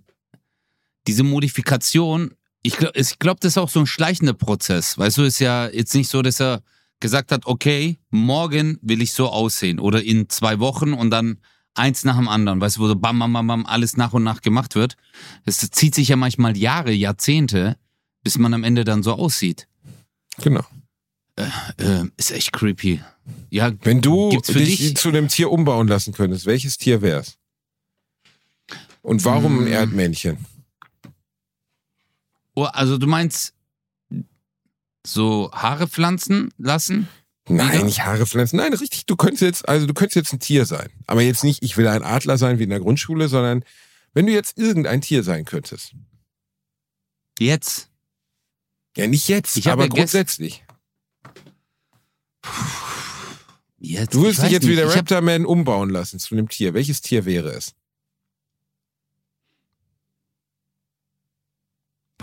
diese 1.07 1.25
Modifikation, 1.25 2.31
ich 2.63 2.79
glaube, 2.79 2.99
ich 2.99 3.19
glaub, 3.19 3.39
das 3.41 3.53
ist 3.53 3.59
auch 3.59 3.69
so 3.69 3.81
ein 3.81 3.87
schleichender 3.87 4.33
Prozess. 4.33 4.97
Weißt 4.97 5.19
du, 5.19 5.25
ist 5.25 5.41
ja 5.41 5.69
jetzt 5.69 5.95
nicht 5.95 6.09
so, 6.09 6.23
dass 6.23 6.41
er 6.41 6.63
gesagt 7.03 7.31
hat, 7.33 7.45
okay, 7.45 7.99
morgen 8.11 8.79
will 8.81 9.03
ich 9.03 9.13
so 9.13 9.29
aussehen 9.29 9.79
oder 9.79 10.03
in 10.03 10.31
zwei 10.31 10.59
Wochen 10.59 10.95
und 10.95 11.11
dann 11.11 11.39
eins 11.75 12.05
nach 12.05 12.17
dem 12.17 12.29
anderen, 12.29 12.61
weißt 12.61 12.77
du, 12.77 12.81
wo 12.81 12.89
so 12.89 12.97
bam, 12.97 13.19
bam, 13.19 13.33
bam, 13.35 13.47
bam, 13.47 13.67
alles 13.67 13.97
nach 13.99 14.15
und 14.15 14.23
nach 14.23 14.41
gemacht 14.41 14.75
wird. 14.75 14.97
Es 15.45 15.59
zieht 15.71 15.95
sich 15.95 16.09
ja 16.09 16.17
manchmal 16.17 16.57
Jahre, 16.57 16.93
Jahrzehnte, 16.93 17.77
bis 18.23 18.39
man 18.39 18.55
am 18.55 18.65
Ende 18.65 18.85
dann 18.85 19.03
so 19.03 19.13
aussieht. 19.13 19.69
Genau. 20.39 20.65
Äh, 21.37 22.05
ist 22.17 22.31
echt 22.31 22.53
creepy. 22.53 23.01
Ja, 23.51 23.71
Wenn 23.83 24.01
du 24.01 24.31
dich 24.31 24.79
dich- 24.79 24.97
zu 24.97 25.09
einem 25.09 25.29
Tier 25.29 25.51
umbauen 25.51 25.89
lassen 25.89 26.13
könntest, 26.13 26.47
welches 26.47 26.77
Tier 26.79 27.03
wär's? 27.03 27.39
Und 29.01 29.25
warum 29.25 29.59
ein 29.61 29.65
Mm. 29.65 29.73
Erdmännchen? 29.73 30.39
Oh, 32.55 32.65
also 32.65 32.99
du 32.99 33.07
meinst 33.07 33.55
so 35.07 35.51
Haare 35.53 35.89
pflanzen 35.89 36.53
lassen? 36.59 37.09
Nein, 37.49 37.73
Wieder? 37.73 37.85
nicht 37.85 38.05
Haare 38.05 38.25
pflanzen. 38.27 38.57
Nein, 38.57 38.73
richtig. 38.73 39.07
Du 39.07 39.17
könntest 39.17 39.43
jetzt, 39.43 39.69
also 39.69 39.87
du 39.87 39.95
könntest 39.95 40.17
jetzt 40.17 40.33
ein 40.33 40.39
Tier 40.41 40.65
sein. 40.65 40.91
Aber 41.07 41.23
jetzt 41.23 41.43
nicht, 41.43 41.63
ich 41.63 41.77
will 41.77 41.89
ein 41.89 42.05
Adler 42.05 42.39
sein 42.39 42.59
wie 42.59 42.65
in 42.65 42.71
der 42.71 42.81
Grundschule, 42.81 43.29
sondern 43.29 43.65
wenn 44.15 44.27
du 44.27 44.33
jetzt 44.33 44.59
irgendein 44.59 45.01
Tier 45.01 45.23
sein 45.25 45.45
könntest. 45.45 45.95
Jetzt? 47.39 47.89
Ja, 48.97 49.07
nicht 49.09 49.27
jetzt, 49.29 49.57
Ich 49.57 49.69
aber 49.71 49.85
ja 49.85 49.89
grundsätzlich. 49.89 50.65
Jetzt? 53.79 54.15
Du 54.15 54.23
würdest 54.23 54.43
dich 54.43 54.51
jetzt 54.51 54.63
nicht. 54.63 54.71
wie 54.73 54.77
der 54.77 54.85
Ich 54.87 54.91
hab- 54.93 54.99
Raptor 54.99 55.21
Man 55.23 55.45
umbauen 55.45 55.91
lassen 55.91 56.19
zu 56.19 56.35
einem 56.35 56.49
Tier. 56.49 56.75
Welches 56.75 57.01
Tier 57.01 57.25
wäre 57.25 57.51
es? 57.51 57.75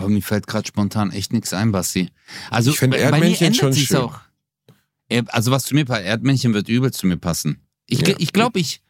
Boah, 0.00 0.08
mir 0.08 0.22
fällt 0.22 0.46
gerade 0.46 0.66
spontan 0.66 1.10
echt 1.12 1.32
nichts 1.32 1.52
ein, 1.52 1.72
Basti. 1.72 2.10
Also 2.50 2.70
Ich 2.70 2.78
find 2.78 2.92
bei- 2.92 2.98
bei 3.10 3.18
mir 3.18 3.26
Erdmännchen 3.26 3.54
schon 3.54 3.74
schön. 3.74 3.96
auch. 3.98 4.18
Also 5.28 5.50
was 5.50 5.64
zu 5.64 5.74
mir 5.74 5.84
passt, 5.84 6.02
Erdmännchen 6.04 6.54
wird 6.54 6.68
übel 6.68 6.90
zu 6.92 7.06
mir 7.06 7.16
passen. 7.18 7.60
Ich, 7.86 8.00
Ja. 8.06 8.14
ich 8.18 8.32
glaube, 8.32 8.58
ich, 8.60 8.80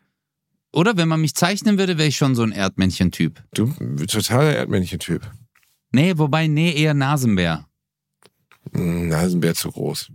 oder 0.72 0.96
wenn 0.96 1.08
man 1.08 1.20
mich 1.20 1.34
zeichnen 1.34 1.78
würde, 1.78 1.98
wäre 1.98 2.08
ich 2.08 2.16
schon 2.16 2.34
so 2.36 2.42
ein 2.42 2.52
Erdmännchen-Typ. 2.52 3.42
Du, 3.54 3.72
totaler 4.06 4.54
Erdmännchen-Typ. 4.54 5.28
Nee, 5.92 6.16
wobei, 6.16 6.46
nee, 6.46 6.72
eher 6.72 6.94
Nasenbär. 6.94 7.66
Hm, 8.72 9.08
Nasenbär 9.08 9.54
zu 9.54 9.70
groß. 9.72 10.12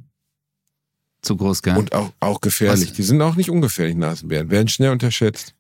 Zu 1.22 1.36
groß, 1.36 1.62
gell? 1.64 1.76
Und 1.78 1.94
auch, 1.94 2.14
auch 2.20 2.40
gefährlich. 2.40 2.90
Was? 2.92 2.94
Die 2.96 3.04
sind 3.04 3.22
auch 3.22 3.36
nicht 3.36 3.50
ungefährlich, 3.50 3.96
Nasenbären. 3.96 4.50
Werden 4.52 4.68
schnell 4.70 4.92
unterschätzt. 4.92 5.56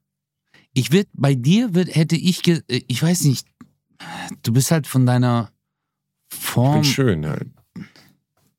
Ich 0.73 0.91
würde, 0.91 1.09
bei 1.13 1.33
dir 1.35 1.73
würd, 1.73 1.93
hätte 1.95 2.15
ich, 2.15 2.43
ge, 2.43 2.61
äh, 2.67 2.81
ich 2.87 3.01
weiß 3.01 3.23
nicht, 3.23 3.47
du 4.43 4.53
bist 4.53 4.71
halt 4.71 4.87
von 4.87 5.05
deiner 5.05 5.51
Ich 6.31 6.39
Form. 6.39 6.73
bin 6.81 6.83
schön 6.83 7.25
halt. 7.25 7.49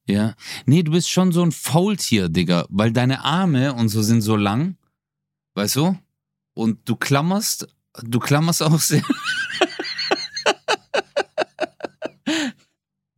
Ja. 0.08 0.34
Nee, 0.66 0.82
du 0.84 0.92
bist 0.92 1.10
schon 1.10 1.32
so 1.32 1.42
ein 1.42 1.52
Faultier, 1.52 2.28
Digga, 2.28 2.66
weil 2.68 2.92
deine 2.92 3.24
Arme 3.24 3.74
und 3.74 3.88
so 3.88 4.02
sind 4.02 4.22
so 4.22 4.36
lang, 4.36 4.76
weißt 5.54 5.76
du? 5.76 5.98
Und 6.54 6.88
du 6.88 6.94
klammerst, 6.96 7.66
du 8.02 8.18
klammerst 8.20 8.62
auch 8.62 8.78
sehr. 8.80 9.02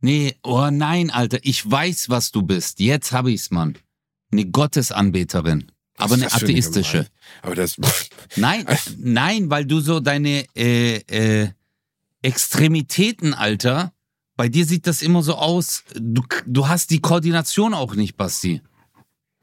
nee, 0.01 0.35
oh 0.43 0.69
nein, 0.71 1.11
Alter, 1.11 1.39
ich 1.43 1.69
weiß, 1.69 2.09
was 2.09 2.31
du 2.31 2.41
bist. 2.41 2.79
Jetzt 2.79 3.11
hab 3.11 3.27
ich's, 3.27 3.51
Mann. 3.51 3.77
Eine 4.31 4.45
Gottesanbeterin. 4.45 5.71
Aber 5.97 6.15
eine 6.15 6.31
atheistische. 6.31 7.07
Aber 7.41 7.55
das, 7.55 7.75
Nein, 8.37 8.65
nein, 8.97 9.49
weil 9.49 9.65
du 9.65 9.81
so 9.81 9.99
deine, 9.99 10.45
äh, 10.55 10.97
äh, 11.07 11.49
Extremitäten, 12.21 13.33
Alter. 13.33 13.93
Bei 14.35 14.47
dir 14.49 14.65
sieht 14.65 14.87
das 14.87 15.01
immer 15.01 15.21
so 15.23 15.35
aus. 15.35 15.83
Du, 15.95 16.23
du 16.45 16.67
hast 16.67 16.91
die 16.91 16.99
Koordination 17.01 17.73
auch 17.73 17.95
nicht, 17.95 18.15
Basti. 18.17 18.61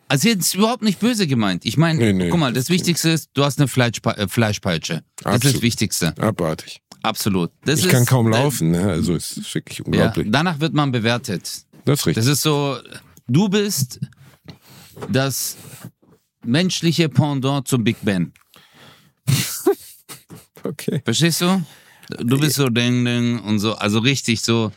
Also 0.09 0.29
jetzt 0.29 0.47
ist 0.47 0.55
überhaupt 0.55 0.83
nicht 0.83 1.01
böse 1.01 1.27
gemeint. 1.27 1.67
Ich 1.67 1.77
meine, 1.77 1.99
Nee, 1.99 2.13
nee, 2.13 2.29
guck 2.31 2.39
mal, 2.39 2.53
das 2.53 2.69
Wichtigste 2.71 3.11
ist, 3.11 3.31
du 3.35 3.45
hast 3.45 3.59
eine 3.59 3.67
Fleischpe 3.69 4.17
äh, 4.17 4.29
Fleischpeitsche. 4.29 5.03
Das 5.17 5.21
ist 5.21 5.27
Absolut. 5.37 5.55
das 5.57 5.63
Wichtigste. 5.63 6.15
Abartig. 6.19 6.81
Absolut. 7.03 7.51
Das 7.65 7.81
Ich 7.81 7.87
ist, 7.87 7.93
kann 7.93 8.07
kaum 8.07 8.29
äh, 8.29 8.37
laufen, 8.37 8.71
ne? 8.71 8.89
also 8.89 9.15
es 9.15 9.37
ist 9.37 9.55
wirklich 9.55 9.79
Ja, 9.79 9.85
unglaublich. 9.85 10.29
danach 10.31 10.61
wird 10.61 10.75
man 10.75 10.93
bewertet. 10.93 11.43
Das 11.85 12.01
ist 12.01 12.07
richtig. 12.07 12.15
Das 12.25 12.27
ist 12.27 12.43
so, 12.43 12.79
du 13.27 13.49
bist 13.49 14.01
das 15.11 15.57
menschliche 16.45 17.09
Pendant 17.09 17.67
zum 17.67 17.83
Big 17.85 17.97
Ben. 18.03 18.33
okay. 20.65 21.03
Verstehst 21.05 21.41
du? 21.41 21.63
Du 22.09 22.39
bist 22.39 22.57
so 22.57 22.69
Ding 22.69 23.05
Ding 23.05 23.41
und 23.41 23.59
so, 23.59 23.75
also 23.75 23.99
richtig 23.99 24.43
so. 24.43 24.73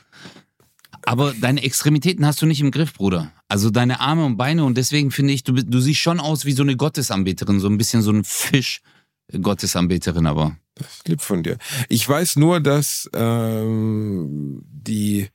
Aber 1.04 1.34
deine 1.34 1.64
Extremitäten 1.64 2.26
hast 2.26 2.42
du 2.42 2.46
nicht 2.46 2.62
im 2.62 2.72
Griff, 2.72 2.94
Bruder. 2.94 3.32
Also 3.48 3.70
deine 3.70 4.00
Arme 4.00 4.26
und 4.26 4.38
Beine 4.38 4.66
und 4.66 4.78
deswegen 4.78 5.12
finde 5.12 5.34
ich, 5.34 5.44
du, 5.44 5.54
du 5.54 5.80
siehst 5.80 6.00
schon 6.00 6.20
aus 6.20 6.46
wie 6.46 6.52
so 6.52 6.64
eine 6.64 6.76
Gottesanbeterin, 6.76 7.60
so 7.60 7.68
ein 7.68 7.78
bisschen 7.78 8.02
so 8.02 8.12
ein 8.12 8.24
Fisch-Gottesanbeterin, 8.24 10.26
aber. 10.26 10.58
Das 10.76 10.98
ist 10.98 11.08
lieb 11.08 11.22
von 11.22 11.44
dir. 11.44 11.58
Ich 11.88 12.08
weiß 12.08 12.38
nur, 12.38 12.60
dass 12.60 13.10
ähm, 13.14 14.62
die. 14.64 15.30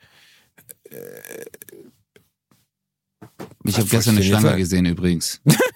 Ich 3.67 3.73
Was 3.73 3.79
habe 3.79 3.89
gestern 3.89 4.15
eine 4.15 4.21
ich 4.21 4.29
Schlange 4.29 4.57
gesehen 4.57 4.87
übrigens. 4.87 5.41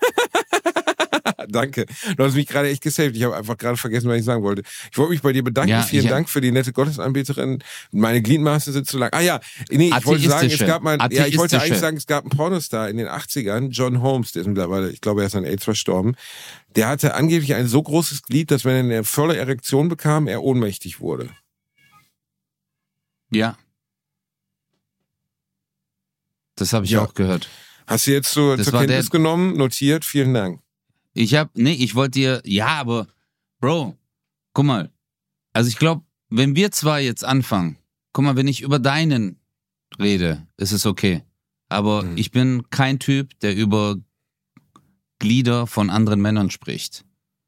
Danke. 1.50 1.86
Du 2.16 2.24
hast 2.24 2.34
mich 2.34 2.46
gerade 2.46 2.68
echt 2.68 2.82
gesaved. 2.82 3.16
Ich 3.16 3.22
habe 3.22 3.36
einfach 3.36 3.56
gerade 3.56 3.76
vergessen, 3.76 4.08
was 4.08 4.18
ich 4.18 4.24
sagen 4.24 4.42
wollte. 4.42 4.62
Ich 4.92 4.98
wollte 4.98 5.12
mich 5.12 5.22
bei 5.22 5.32
dir 5.32 5.42
bedanken. 5.42 5.70
Ja, 5.70 5.82
Vielen 5.82 6.06
Dank 6.08 6.28
für 6.28 6.40
die 6.40 6.52
nette 6.52 6.72
Gottesanbeterin. 6.72 7.62
Meine 7.90 8.20
Gliedmaßen 8.22 8.72
sind 8.72 8.86
zu 8.86 8.98
lang. 8.98 9.10
Ah 9.12 9.20
ja, 9.20 9.40
nee, 9.70 9.88
ich 9.96 10.06
wollte 10.06 10.28
sagen, 10.28 10.48
es 10.50 10.58
gab 10.58 10.82
mal, 10.82 10.98
ja, 11.10 11.26
ich 11.26 11.38
wollte 11.38 11.60
eigentlich 11.60 11.78
sagen, 11.78 11.96
es 11.96 12.06
gab 12.06 12.24
einen 12.24 12.30
Pornostar 12.36 12.88
in 12.90 12.96
den 12.98 13.08
80ern, 13.08 13.70
John 13.70 14.02
Holmes, 14.02 14.32
der 14.32 14.42
ist 14.42 14.48
mittlerweile, 14.48 14.90
ich 14.90 15.00
glaube, 15.00 15.22
er 15.22 15.26
ist 15.28 15.34
an 15.36 15.44
AIDS 15.44 15.64
verstorben. 15.64 16.16
Der 16.76 16.88
hatte 16.88 17.14
angeblich 17.14 17.54
ein 17.54 17.66
so 17.66 17.82
großes 17.82 18.22
Glied, 18.22 18.50
dass 18.50 18.64
wenn 18.64 18.74
er 18.74 18.80
eine 18.96 19.04
volle 19.04 19.36
Erektion 19.36 19.88
bekam, 19.88 20.26
er 20.28 20.42
ohnmächtig 20.42 21.00
wurde. 21.00 21.30
Ja. 23.30 23.56
Das 26.56 26.72
habe 26.72 26.84
ich 26.84 26.90
Ja. 26.92 27.04
auch 27.04 27.14
gehört. 27.14 27.48
Hast 27.86 28.06
du 28.06 28.10
jetzt 28.10 28.32
so 28.32 28.56
Das 28.56 28.66
zur 28.66 28.78
Kenntnis 28.80 29.06
der- 29.06 29.18
genommen, 29.18 29.56
notiert, 29.56 30.04
vielen 30.04 30.34
Dank. 30.34 30.60
Ich 31.20 31.34
hab, 31.34 31.56
nee, 31.56 31.72
ich 31.72 31.96
wollte 31.96 32.12
dir, 32.20 32.42
ja, 32.44 32.68
aber, 32.68 33.08
Bro, 33.60 33.96
guck 34.52 34.64
mal. 34.64 34.92
Also 35.52 35.68
ich 35.68 35.76
glaube, 35.76 36.04
wenn 36.28 36.54
wir 36.54 36.70
zwei 36.70 37.02
jetzt 37.02 37.24
anfangen, 37.24 37.76
guck 38.12 38.24
mal, 38.24 38.36
wenn 38.36 38.46
ich 38.46 38.60
über 38.60 38.78
deinen 38.78 39.40
rede, 39.98 40.46
ist 40.58 40.70
es 40.70 40.86
okay. 40.86 41.24
Aber 41.68 42.04
Mhm. 42.04 42.16
ich 42.16 42.30
bin 42.30 42.70
kein 42.70 43.00
Typ, 43.00 43.36
der 43.40 43.56
über 43.56 43.96
Glieder 45.18 45.66
von 45.66 45.90
anderen 45.90 46.20
Männern 46.20 46.50
spricht. 46.50 47.04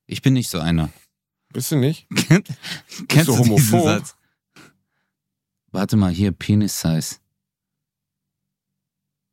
Ich 0.06 0.20
bin 0.20 0.32
nicht 0.32 0.50
so 0.50 0.58
einer. 0.58 0.90
Bist 1.52 1.70
du 1.70 1.76
nicht? 1.76 2.08
Kennst 3.08 3.28
du 3.28 3.36
du 3.36 3.42
diesen 3.44 3.50
homophob? 3.72 3.84
Satz? 3.84 4.16
Warte 5.70 5.96
mal, 5.96 6.10
hier, 6.12 6.32
Penis-Size. 6.32 7.18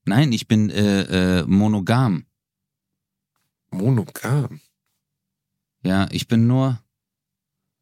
Nein, 0.06 0.32
ich 0.32 0.48
bin 0.48 0.70
äh, 0.70 1.40
äh, 1.40 1.46
monogam. 1.48 2.27
Monogam. 3.72 4.60
Ja, 5.84 6.08
ich 6.12 6.28
bin 6.28 6.48
nur. 6.48 6.82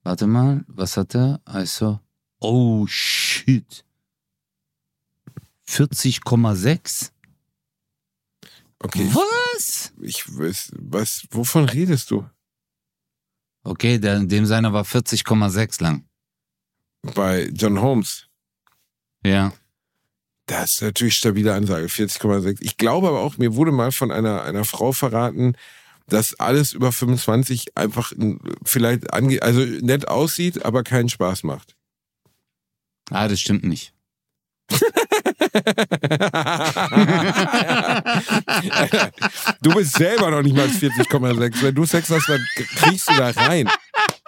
Warte 0.03 0.27
mal, 0.27 0.63
was 0.67 0.97
hat 0.97 1.15
er? 1.15 1.41
Also. 1.45 1.99
Oh 2.39 2.86
shit. 2.88 3.86
40,6? 5.67 7.11
Okay, 8.79 9.09
Was? 9.13 9.93
ich 10.01 10.27
weiß, 10.27 10.73
was, 10.77 11.25
wovon 11.31 11.65
redest 11.65 12.11
du? 12.11 12.29
Okay, 13.63 13.97
der, 13.97 14.19
dem 14.19 14.45
seiner 14.45 14.73
war 14.73 14.83
40,6 14.83 15.81
lang. 15.81 16.07
Bei 17.01 17.47
John 17.47 17.81
Holmes. 17.81 18.27
Ja. 19.23 19.53
Das 20.47 20.75
ist 20.75 20.81
natürlich 20.81 21.15
stabile 21.15 21.53
Ansage, 21.53 21.87
40,6. 21.87 22.57
Ich 22.61 22.77
glaube 22.77 23.07
aber 23.07 23.21
auch, 23.21 23.37
mir 23.37 23.55
wurde 23.55 23.71
mal 23.71 23.91
von 23.91 24.11
einer, 24.11 24.43
einer 24.43 24.63
Frau 24.63 24.91
verraten, 24.91 25.55
dass 26.07 26.39
alles 26.39 26.73
über 26.73 26.91
25 26.91 27.75
einfach 27.75 28.13
vielleicht 28.63 29.11
ange 29.11 29.41
also 29.41 29.61
nett 29.61 30.07
aussieht, 30.07 30.63
aber 30.63 30.83
keinen 30.83 31.09
Spaß 31.09 31.43
macht. 31.43 31.75
Ah, 33.09 33.27
das 33.27 33.39
stimmt 33.39 33.63
nicht. 33.63 33.93
du 39.61 39.73
bist 39.75 39.93
selber 39.93 40.31
noch 40.31 40.41
nicht 40.41 40.55
mal 40.55 40.67
40,6. 40.67 41.61
Wenn 41.61 41.75
du 41.75 41.85
Sex 41.85 42.09
hast, 42.09 42.27
dann 42.27 42.43
kriegst 42.55 43.07
du 43.09 43.13
da 43.15 43.29
rein. 43.29 43.69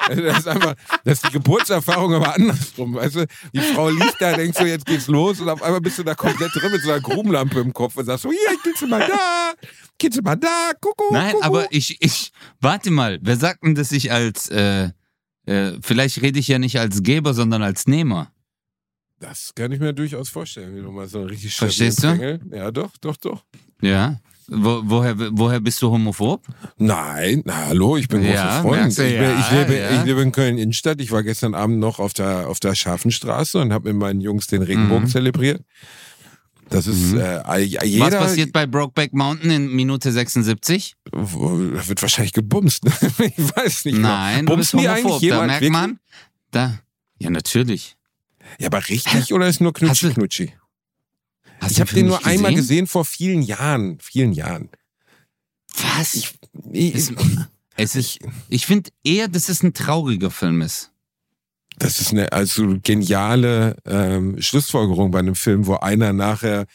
Das 0.27 0.39
ist 0.39 0.47
einfach, 0.47 0.75
das 1.03 1.13
ist 1.15 1.27
die 1.27 1.31
Geburtserfahrung, 1.33 2.13
aber 2.13 2.35
andersrum. 2.35 2.95
Weißt 2.95 3.15
du, 3.15 3.27
die 3.53 3.59
Frau 3.59 3.89
liegt 3.89 4.15
da, 4.19 4.35
denkst 4.35 4.57
du, 4.57 4.65
jetzt 4.65 4.85
geht's 4.85 5.07
los 5.07 5.39
und 5.39 5.49
auf 5.49 5.61
einmal 5.61 5.81
bist 5.81 5.99
du 5.99 6.03
da 6.03 6.15
komplett 6.15 6.51
drin 6.53 6.71
mit 6.71 6.81
so 6.81 6.91
einer 6.91 7.01
Grubenlampe 7.01 7.59
im 7.59 7.73
Kopf 7.73 7.97
und 7.97 8.05
sagst 8.05 8.23
so, 8.23 8.29
hier, 8.29 8.57
gehst 8.63 8.81
du 8.81 8.87
mal 8.87 9.05
da, 9.07 9.53
gehst 9.97 10.17
du 10.17 10.21
mal 10.21 10.35
da, 10.35 10.71
Kuckuck, 10.79 11.11
Nein, 11.11 11.31
Kuckuck. 11.31 11.45
aber 11.45 11.67
ich, 11.71 12.01
ich, 12.01 12.31
warte 12.59 12.91
mal, 12.91 13.19
wer 13.21 13.37
sagt 13.37 13.63
denn, 13.63 13.75
dass 13.75 13.91
ich 13.91 14.11
als, 14.11 14.49
äh, 14.49 14.89
äh, 15.45 15.73
vielleicht 15.81 16.21
rede 16.21 16.39
ich 16.39 16.47
ja 16.47 16.59
nicht 16.59 16.79
als 16.79 17.03
Geber, 17.03 17.33
sondern 17.33 17.63
als 17.63 17.87
Nehmer. 17.87 18.31
Das 19.19 19.53
kann 19.55 19.71
ich 19.71 19.79
mir 19.79 19.93
durchaus 19.93 20.29
vorstellen, 20.29 20.75
wie 20.75 20.81
du 20.81 20.91
mal 20.91 21.07
so 21.07 21.19
einen 21.19 21.29
richtig 21.29 21.55
Verstehst 21.55 22.03
du? 22.03 22.39
Ja, 22.51 22.71
doch, 22.71 22.97
doch, 22.97 23.17
doch. 23.17 23.43
Ja. 23.81 24.19
Wo, 24.49 24.81
woher, 24.85 25.15
woher 25.37 25.59
bist 25.59 25.81
du 25.81 25.89
homophob? 25.91 26.41
Nein, 26.77 27.41
na 27.45 27.65
hallo, 27.67 27.97
ich 27.97 28.07
bin 28.07 28.23
Ja, 28.23 28.61
großer 28.61 28.61
Freund. 28.61 28.97
du, 28.97 29.05
ich, 29.05 29.13
ja, 29.13 29.39
ich, 29.39 29.51
lebe, 29.51 29.77
ja. 29.77 29.91
ich 29.99 30.05
lebe 30.05 30.21
in 30.21 30.31
Köln-Innenstadt. 30.31 31.01
Ich 31.01 31.11
war 31.11 31.21
gestern 31.23 31.53
Abend 31.53 31.79
noch 31.79 31.99
auf 31.99 32.13
der, 32.13 32.47
auf 32.47 32.59
der 32.61 32.73
Scharfenstraße 32.73 33.59
und 33.59 33.73
habe 33.73 33.89
mit 33.89 33.97
meinen 33.99 34.21
Jungs 34.21 34.47
den 34.47 34.61
Regenbogen 34.61 35.03
Mhm. 35.03 35.09
zelebriert. 35.09 35.61
Das 36.69 36.85
ist 36.87 37.13
Mhm. 37.13 37.19
äh, 37.19 37.59
jeder. 37.61 38.05
Was 38.07 38.15
passiert 38.15 38.51
bei 38.53 38.65
Brokeback 38.65 39.13
Mountain 39.13 39.51
in 39.51 39.67
Minute 39.75 40.11
76? 40.11 40.95
Wo- 41.11 41.57
Da 41.75 41.87
wird 41.87 42.01
wahrscheinlich 42.01 42.33
gebumst. 42.33 42.85
ne? 42.85 42.91
ich 43.37 43.55
weiß 43.55 43.85
nicht. 43.85 43.97
Nein, 43.97 44.45
du 44.45 44.55
bist 44.57 44.71
Bumsen 44.73 44.79
die 44.79 44.87
homophob. 44.89 45.11
eigentlich 45.13 45.29
Da 45.29 45.37
merkt 45.45 45.51
wirklich? 45.61 45.71
man, 45.71 45.99
da, 46.51 46.79
ja 47.19 47.29
natürlich. 47.29 47.95
Ja, 48.59 48.67
aber 48.67 48.87
richtig 48.87 49.33
oder 49.33 49.47
ist 49.47 49.59
nur 49.61 49.73
du- 49.73 49.85
knutschi-knutschi? 49.85 50.51
Hast 51.59 51.71
Ich 51.71 51.79
habe 51.81 51.93
den 51.93 52.07
nur 52.07 52.17
nicht 52.17 52.27
einmal 52.27 52.53
gesehen 52.53 52.87
vor 52.87 53.05
vielen 53.05 53.41
Jahren. 53.41 53.99
Vielen 53.99 54.31
Jahren. 54.33 54.69
Was? 55.97 56.13
Ich, 56.15 56.33
ich, 56.71 56.95
es, 56.95 57.13
es 57.75 57.95
ist, 57.95 58.19
ich 58.49 58.65
finde 58.65 58.91
eher, 59.03 59.27
dass 59.27 59.49
es 59.49 59.63
ein 59.63 59.73
trauriger 59.73 60.31
Film 60.31 60.61
ist. 60.61 60.91
Das 61.79 61.99
ist 62.01 62.11
eine 62.11 62.31
also 62.31 62.75
geniale 62.81 63.75
ähm, 63.85 64.41
Schlussfolgerung 64.41 65.11
bei 65.11 65.19
einem 65.19 65.35
Film, 65.35 65.67
wo 65.67 65.75
einer 65.75 66.11
nachher 66.11 66.65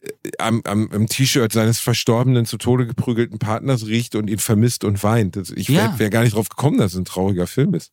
äh, 0.00 0.10
am, 0.38 0.60
am, 0.64 0.90
am 0.92 1.06
T-Shirt 1.06 1.52
seines 1.52 1.78
verstorbenen, 1.78 2.44
zu 2.44 2.58
Tode 2.58 2.86
geprügelten 2.86 3.38
Partners 3.38 3.86
riecht 3.86 4.14
und 4.14 4.28
ihn 4.28 4.38
vermisst 4.38 4.84
und 4.84 5.02
weint. 5.02 5.36
Ich 5.56 5.68
Ja. 5.68 5.76
wäre 5.76 5.98
wär 5.98 6.10
gar 6.10 6.22
nicht 6.24 6.34
drauf 6.34 6.50
gekommen, 6.50 6.78
dass 6.78 6.92
es 6.92 6.98
ein 6.98 7.06
trauriger 7.06 7.46
Film 7.46 7.72
ist. 7.74 7.92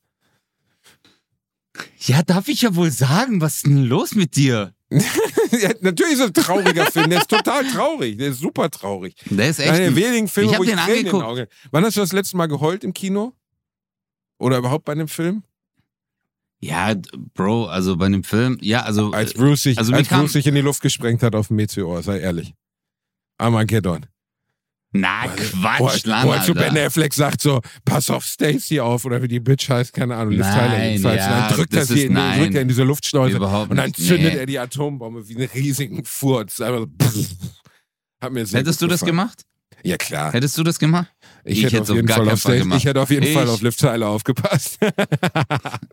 Ja, 2.01 2.23
darf 2.23 2.49
ich 2.49 2.63
ja 2.63 2.75
wohl 2.75 2.91
sagen, 2.91 3.39
was 3.39 3.57
ist 3.57 3.65
denn 3.67 3.85
los 3.85 4.15
mit 4.15 4.35
dir? 4.35 4.73
ja, 4.91 5.71
natürlich 5.81 6.13
ist 6.13 6.19
es 6.19 6.25
ein 6.27 6.33
trauriger 6.33 6.85
Film. 6.87 7.09
Der 7.09 7.19
ist 7.19 7.29
total 7.29 7.65
traurig. 7.67 8.17
Der 8.17 8.29
ist 8.29 8.39
super 8.39 8.69
traurig. 8.71 9.15
Der 9.29 9.49
ist 9.49 9.59
echt. 9.59 9.69
Einer 9.69 9.79
der 9.79 9.95
wenigen 9.95 10.27
Filme, 10.27 10.49
Ich 10.49 10.53
hab 10.55 10.59
wo 10.59 10.63
ich 10.63 10.69
den 10.71 10.79
Tränen 10.79 10.97
in 10.97 11.05
den 11.05 11.15
angeguckt. 11.15 11.39
Augen. 11.39 11.47
Wann 11.71 11.85
hast 11.85 11.97
du 11.97 12.01
das 12.01 12.11
letzte 12.11 12.37
Mal 12.37 12.47
geheult 12.47 12.83
im 12.83 12.93
Kino? 12.93 13.33
Oder 14.39 14.57
überhaupt 14.57 14.85
bei 14.85 14.93
einem 14.93 15.07
Film? 15.07 15.43
ja, 16.61 16.93
Bro, 17.35 17.67
also 17.67 17.95
bei 17.95 18.07
einem 18.07 18.23
Film, 18.23 18.57
ja, 18.61 18.81
also. 18.83 19.11
Als 19.11 19.33
Bruce 19.33 19.63
sich, 19.63 19.77
also 19.77 19.93
als 19.93 20.09
Bruce 20.09 20.33
sich 20.33 20.45
in 20.47 20.55
die 20.55 20.61
Luft 20.61 20.81
gesprengt 20.81 21.23
hat 21.23 21.33
auf 21.35 21.47
dem 21.47 21.55
Meteor, 21.55 22.03
sei 22.03 22.19
ehrlich. 22.19 22.53
Armageddon. 23.37 24.05
Na, 24.91 25.27
Quatsch, 25.27 26.05
Lana, 26.05 26.27
wo 26.27 26.33
er 26.33 26.43
zu 26.43 26.53
Ben. 26.53 26.75
Affleck 26.77 27.13
sagt 27.13 27.41
so, 27.41 27.61
pass 27.85 28.09
auf 28.09 28.25
Stacy 28.25 28.79
auf 28.79 29.05
oder 29.05 29.21
wie 29.21 29.27
die 29.27 29.39
Bitch 29.39 29.69
heißt, 29.69 29.93
keine 29.93 30.15
Ahnung, 30.15 30.35
Nein, 30.35 30.91
jedenfalls. 30.91 31.21
ja, 31.21 31.47
dann 31.47 31.55
drückt 31.55 31.73
er 31.75 31.85
sie 31.85 32.05
in, 32.05 32.13
nein. 32.13 32.39
drückt 32.39 32.55
er 32.55 32.61
in 32.63 32.67
diese 32.67 32.83
Luftschleuse 32.83 33.39
und 33.39 33.75
dann 33.75 33.93
zündet 33.93 34.33
nee. 34.33 34.39
er 34.39 34.45
die 34.47 34.57
Atombombe 34.57 35.27
wie 35.27 35.35
einen 35.35 35.49
riesigen 35.53 36.03
Furz. 36.05 36.59
Einfach 36.59 36.87
so, 37.11 37.25
Hat 38.21 38.31
mir 38.31 38.45
sehr 38.45 38.61
Hättest 38.61 38.81
du 38.81 38.87
das 38.87 39.01
gemacht? 39.01 39.43
Ja 39.83 39.97
klar. 39.97 40.33
Hättest 40.33 40.57
du 40.57 40.63
das 40.63 40.79
gemacht? 40.79 41.07
Ich, 41.43 41.63
hätte 41.63 41.81
auf 41.81 41.89
jeden 41.89 42.07
Fall 42.07 42.29
auf 42.29 42.45
ich 42.45 42.85
hätte 42.85 43.01
auf 43.01 43.09
jeden 43.09 43.33
Fall 43.33 43.47
auf 43.47 43.61
Liv 43.61 43.75
Tyler 43.75 44.07
aufgepasst. 44.07 44.77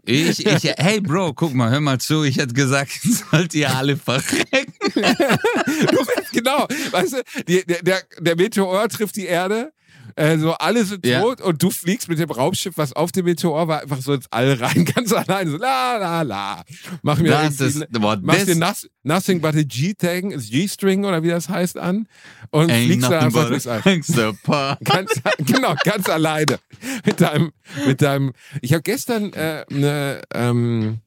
Ich, 0.09 0.47
ich, 0.47 0.65
hey 0.77 1.01
Bro, 1.01 1.35
guck 1.35 1.53
mal, 1.53 1.69
hör 1.69 1.81
mal 1.81 1.99
zu. 1.99 2.23
Ich 2.23 2.37
hätte 2.39 2.55
gesagt, 2.55 2.93
sollt 3.31 3.55
ihr 3.55 3.75
alle 3.75 3.97
verrecken. 3.97 4.73
du 4.95 5.99
genau, 6.33 6.69
weißt 6.93 7.13
du, 7.15 7.43
der, 7.65 7.83
der, 7.83 8.03
der 8.21 8.37
Meteor 8.37 8.89
trifft 8.89 9.17
die 9.17 9.27
Erde. 9.27 9.73
Also 10.17 10.53
alle 10.55 10.85
sind 10.87 11.05
Ja. 11.07 11.21
tot 11.21 11.43
und 11.43 11.63
du 11.63 11.71
fliegst 11.71 12.09
mit 12.09 12.19
dem 12.19 12.31
Raumschiff, 12.31 12.79
was 12.79 12.95
auf 12.95 13.13
dem 13.13 13.27
Meteor 13.27 13.69
war, 13.69 13.83
einfach 13.83 14.01
so 14.01 14.15
ins 14.15 14.27
All 14.33 14.55
rein, 14.55 14.85
ganz 14.95 15.13
alleine. 15.13 15.51
So 15.51 15.59
la 15.59 15.99
la 15.99 16.23
la. 16.23 16.65
Mach 17.03 17.19
mir 17.19 17.29
Das 17.31 17.61
ist, 17.61 17.87
machst 18.23 18.41
das, 18.41 18.47
dir 18.47 18.57
nas, 18.57 18.89
Nothing 19.03 19.41
but 19.43 19.55
a 19.55 19.63
G-Tag, 19.63 20.25
G-String 20.39 21.05
oder 21.05 21.23
wie 21.23 21.29
das 21.29 21.49
heißt 21.51 21.77
an 21.79 22.09
und 22.51 22.71
ain't 22.73 22.87
fliegst 22.87 23.05
da 23.11 23.23
nothing 23.23 23.27
einfach 23.27 23.49
durchs 23.49 23.67
All. 23.67 23.83
Ganz, 24.85 25.21
genau, 25.39 25.75
ganz 25.85 26.09
alleine. 26.09 26.59
Mit 27.05 27.21
deinem, 27.21 27.53
mit 27.87 28.01
deinem. 28.03 28.33
Ich 28.63 28.73
habe 28.73 28.83
gestern 28.83 29.33
äh, 29.35 29.65
eine, 29.71 30.23
ähm, 30.35 31.01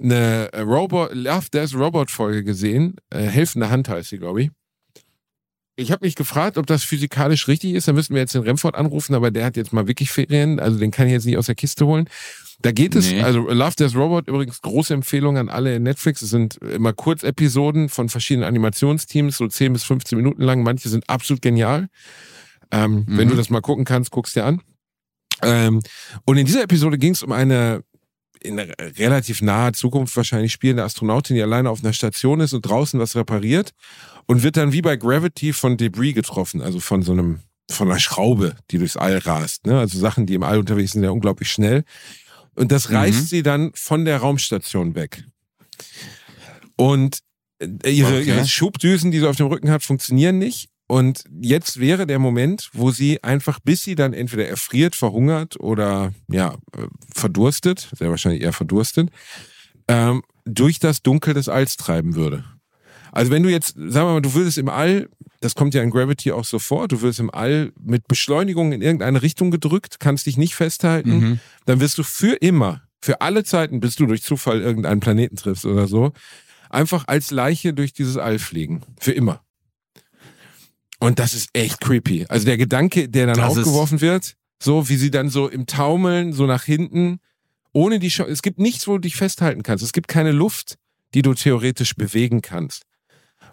eine 0.00 0.50
Robot, 0.58 1.14
Love 1.14 1.46
Death 1.52 1.74
Robot 1.74 2.10
Folge 2.10 2.44
gesehen. 2.44 2.96
Äh, 3.10 3.22
Helfende 3.22 3.70
Hand 3.70 3.88
heißt 3.88 4.10
sie, 4.10 4.18
glaube 4.18 4.42
ich. 4.42 4.50
Ich 5.82 5.92
habe 5.92 6.04
mich 6.06 6.14
gefragt, 6.14 6.56
ob 6.58 6.66
das 6.66 6.82
physikalisch 6.84 7.48
richtig 7.48 7.74
ist. 7.74 7.88
Da 7.88 7.92
müssten 7.92 8.14
wir 8.14 8.20
jetzt 8.22 8.34
den 8.34 8.42
Remford 8.42 8.74
anrufen, 8.74 9.14
aber 9.14 9.30
der 9.30 9.44
hat 9.44 9.56
jetzt 9.56 9.72
mal 9.72 9.86
wirklich 9.88 10.10
Ferien. 10.10 10.60
Also 10.60 10.78
den 10.78 10.90
kann 10.90 11.06
ich 11.06 11.12
jetzt 11.12 11.26
nicht 11.26 11.36
aus 11.36 11.46
der 11.46 11.54
Kiste 11.54 11.86
holen. 11.86 12.08
Da 12.60 12.70
geht 12.72 12.94
es, 12.94 13.10
Nee. 13.10 13.22
also 13.22 13.40
Love 13.50 13.74
Death 13.76 13.96
Robot, 13.96 14.28
übrigens 14.28 14.60
große 14.62 14.94
Empfehlung 14.94 15.36
an 15.36 15.48
alle 15.48 15.74
in 15.76 15.82
Netflix. 15.82 16.22
Es 16.22 16.30
sind 16.30 16.56
immer 16.58 16.92
Kurzepisoden 16.92 17.88
von 17.88 18.08
verschiedenen 18.08 18.46
Animationsteams, 18.48 19.36
so 19.36 19.48
10 19.48 19.72
bis 19.72 19.82
15 19.84 20.16
Minuten 20.16 20.42
lang. 20.42 20.62
Manche 20.62 20.88
sind 20.88 21.08
absolut 21.10 21.42
genial. 21.42 21.88
Ähm, 22.70 23.04
Wenn 23.08 23.26
Mhm. 23.26 23.30
du 23.32 23.36
das 23.36 23.50
mal 23.50 23.60
gucken 23.60 23.84
kannst, 23.84 24.10
guckst 24.12 24.36
dir 24.36 24.44
an. 24.44 24.60
Ähm, 25.42 25.80
und 26.24 26.36
in 26.36 26.46
dieser 26.46 26.62
Episode 26.62 26.98
ging 26.98 27.12
es 27.12 27.22
um 27.24 27.32
eine 27.32 27.82
in 28.44 28.58
re- 28.58 28.74
relativ 28.98 29.42
naher 29.42 29.72
Zukunft 29.72 30.16
wahrscheinlich 30.16 30.52
spielende 30.52 30.84
Astronautin, 30.84 31.36
die 31.36 31.42
alleine 31.42 31.70
auf 31.70 31.82
einer 31.82 31.92
Station 31.92 32.40
ist 32.40 32.52
und 32.52 32.62
draußen 32.62 32.98
was 33.00 33.16
repariert 33.16 33.72
und 34.26 34.42
wird 34.42 34.56
dann 34.56 34.72
wie 34.72 34.82
bei 34.82 34.96
Gravity 34.96 35.52
von 35.52 35.76
Debris 35.76 36.14
getroffen, 36.14 36.60
also 36.62 36.80
von 36.80 37.02
so 37.02 37.12
einem, 37.12 37.40
von 37.70 37.88
einer 37.90 38.00
Schraube, 38.00 38.56
die 38.70 38.78
durchs 38.78 38.96
All 38.96 39.18
rast. 39.18 39.66
Ne? 39.66 39.78
Also 39.78 39.98
Sachen, 39.98 40.26
die 40.26 40.34
im 40.34 40.42
All 40.42 40.58
unterwegs 40.58 40.92
sind, 40.92 41.02
ja 41.04 41.10
unglaublich 41.10 41.50
schnell. 41.50 41.84
Und 42.54 42.70
das 42.72 42.90
reißt 42.90 43.20
Mhm. 43.22 43.26
sie 43.26 43.42
dann 43.42 43.70
von 43.74 44.04
der 44.04 44.18
Raumstation 44.18 44.94
weg. 44.94 45.24
Und 46.76 47.20
äh, 47.60 47.90
ihre, 47.90 48.18
Okay. 48.18 48.28
ihre 48.28 48.46
Schubdüsen, 48.46 49.10
die 49.10 49.20
sie 49.20 49.28
auf 49.28 49.36
dem 49.36 49.46
Rücken 49.46 49.70
hat, 49.70 49.82
funktionieren 49.82 50.38
nicht. 50.38 50.68
Und 50.86 51.24
jetzt 51.40 51.80
wäre 51.80 52.06
der 52.06 52.18
Moment, 52.18 52.68
wo 52.72 52.90
sie 52.90 53.22
einfach, 53.22 53.60
bis 53.60 53.82
sie 53.82 53.94
dann 53.94 54.12
entweder 54.12 54.46
erfriert, 54.46 54.94
verhungert 54.94 55.58
oder 55.58 56.12
ja, 56.28 56.54
äh, 56.76 56.86
verdurstet, 57.14 57.88
sehr 57.96 58.10
wahrscheinlich 58.10 58.42
eher 58.42 58.52
verdurstet, 58.52 59.08
ähm, 59.88 60.22
durch 60.44 60.78
das 60.80 61.02
Dunkel 61.02 61.34
des 61.34 61.48
Alls 61.48 61.76
treiben 61.76 62.14
würde. 62.14 62.44
Also 63.10 63.30
wenn 63.30 63.42
du 63.42 63.50
jetzt, 63.50 63.74
sagen 63.76 64.08
wir 64.08 64.14
mal, 64.14 64.22
du 64.22 64.34
würdest 64.34 64.58
im 64.58 64.68
All, 64.68 65.08
das 65.40 65.54
kommt 65.54 65.74
ja 65.74 65.82
in 65.82 65.90
Gravity 65.90 66.32
auch 66.32 66.44
so 66.44 66.58
vor, 66.58 66.88
du 66.88 67.02
wirst 67.02 67.20
im 67.20 67.30
All 67.32 67.72
mit 67.80 68.08
Beschleunigung 68.08 68.72
in 68.72 68.80
irgendeine 68.82 69.22
Richtung 69.22 69.50
gedrückt, 69.50 70.00
kannst 70.00 70.26
dich 70.26 70.36
nicht 70.36 70.54
festhalten, 70.54 71.18
Mhm. 71.18 71.40
dann 71.66 71.80
wirst 71.80 71.98
du 71.98 72.02
für 72.02 72.34
immer, 72.36 72.82
für 73.00 73.20
alle 73.20 73.44
Zeiten, 73.44 73.80
bis 73.80 73.96
du 73.96 74.06
durch 74.06 74.22
Zufall 74.22 74.60
irgendeinen 74.62 75.00
Planeten 75.00 75.36
triffst 75.36 75.64
oder 75.66 75.86
so, 75.88 76.12
einfach 76.70 77.04
als 77.06 77.30
Leiche 77.30 77.74
durch 77.74 77.92
dieses 77.92 78.16
All 78.16 78.38
fliegen. 78.38 78.82
Für 78.98 79.12
immer. 79.12 79.42
Und 81.02 81.18
das 81.18 81.34
ist 81.34 81.50
echt 81.52 81.80
creepy. 81.80 82.26
Also 82.28 82.46
der 82.46 82.56
Gedanke, 82.56 83.08
der 83.08 83.26
dann 83.26 83.36
Das 83.36 83.58
aufgeworfen 83.58 84.00
wird, 84.00 84.36
so 84.62 84.88
wie 84.88 84.94
sie 84.94 85.10
dann 85.10 85.30
so 85.30 85.48
im 85.48 85.66
Taumeln, 85.66 86.32
so 86.32 86.46
nach 86.46 86.62
hinten, 86.62 87.18
ohne 87.72 87.98
die 87.98 88.08
Chance, 88.08 88.30
es 88.30 88.40
gibt 88.40 88.60
nichts, 88.60 88.86
wo 88.86 88.92
du 88.92 89.00
dich 89.00 89.16
festhalten 89.16 89.64
kannst. 89.64 89.82
Es 89.82 89.92
gibt 89.92 90.06
keine 90.06 90.30
Luft, 90.30 90.76
die 91.14 91.22
du 91.22 91.34
theoretisch 91.34 91.96
bewegen 91.96 92.40
kannst, 92.40 92.84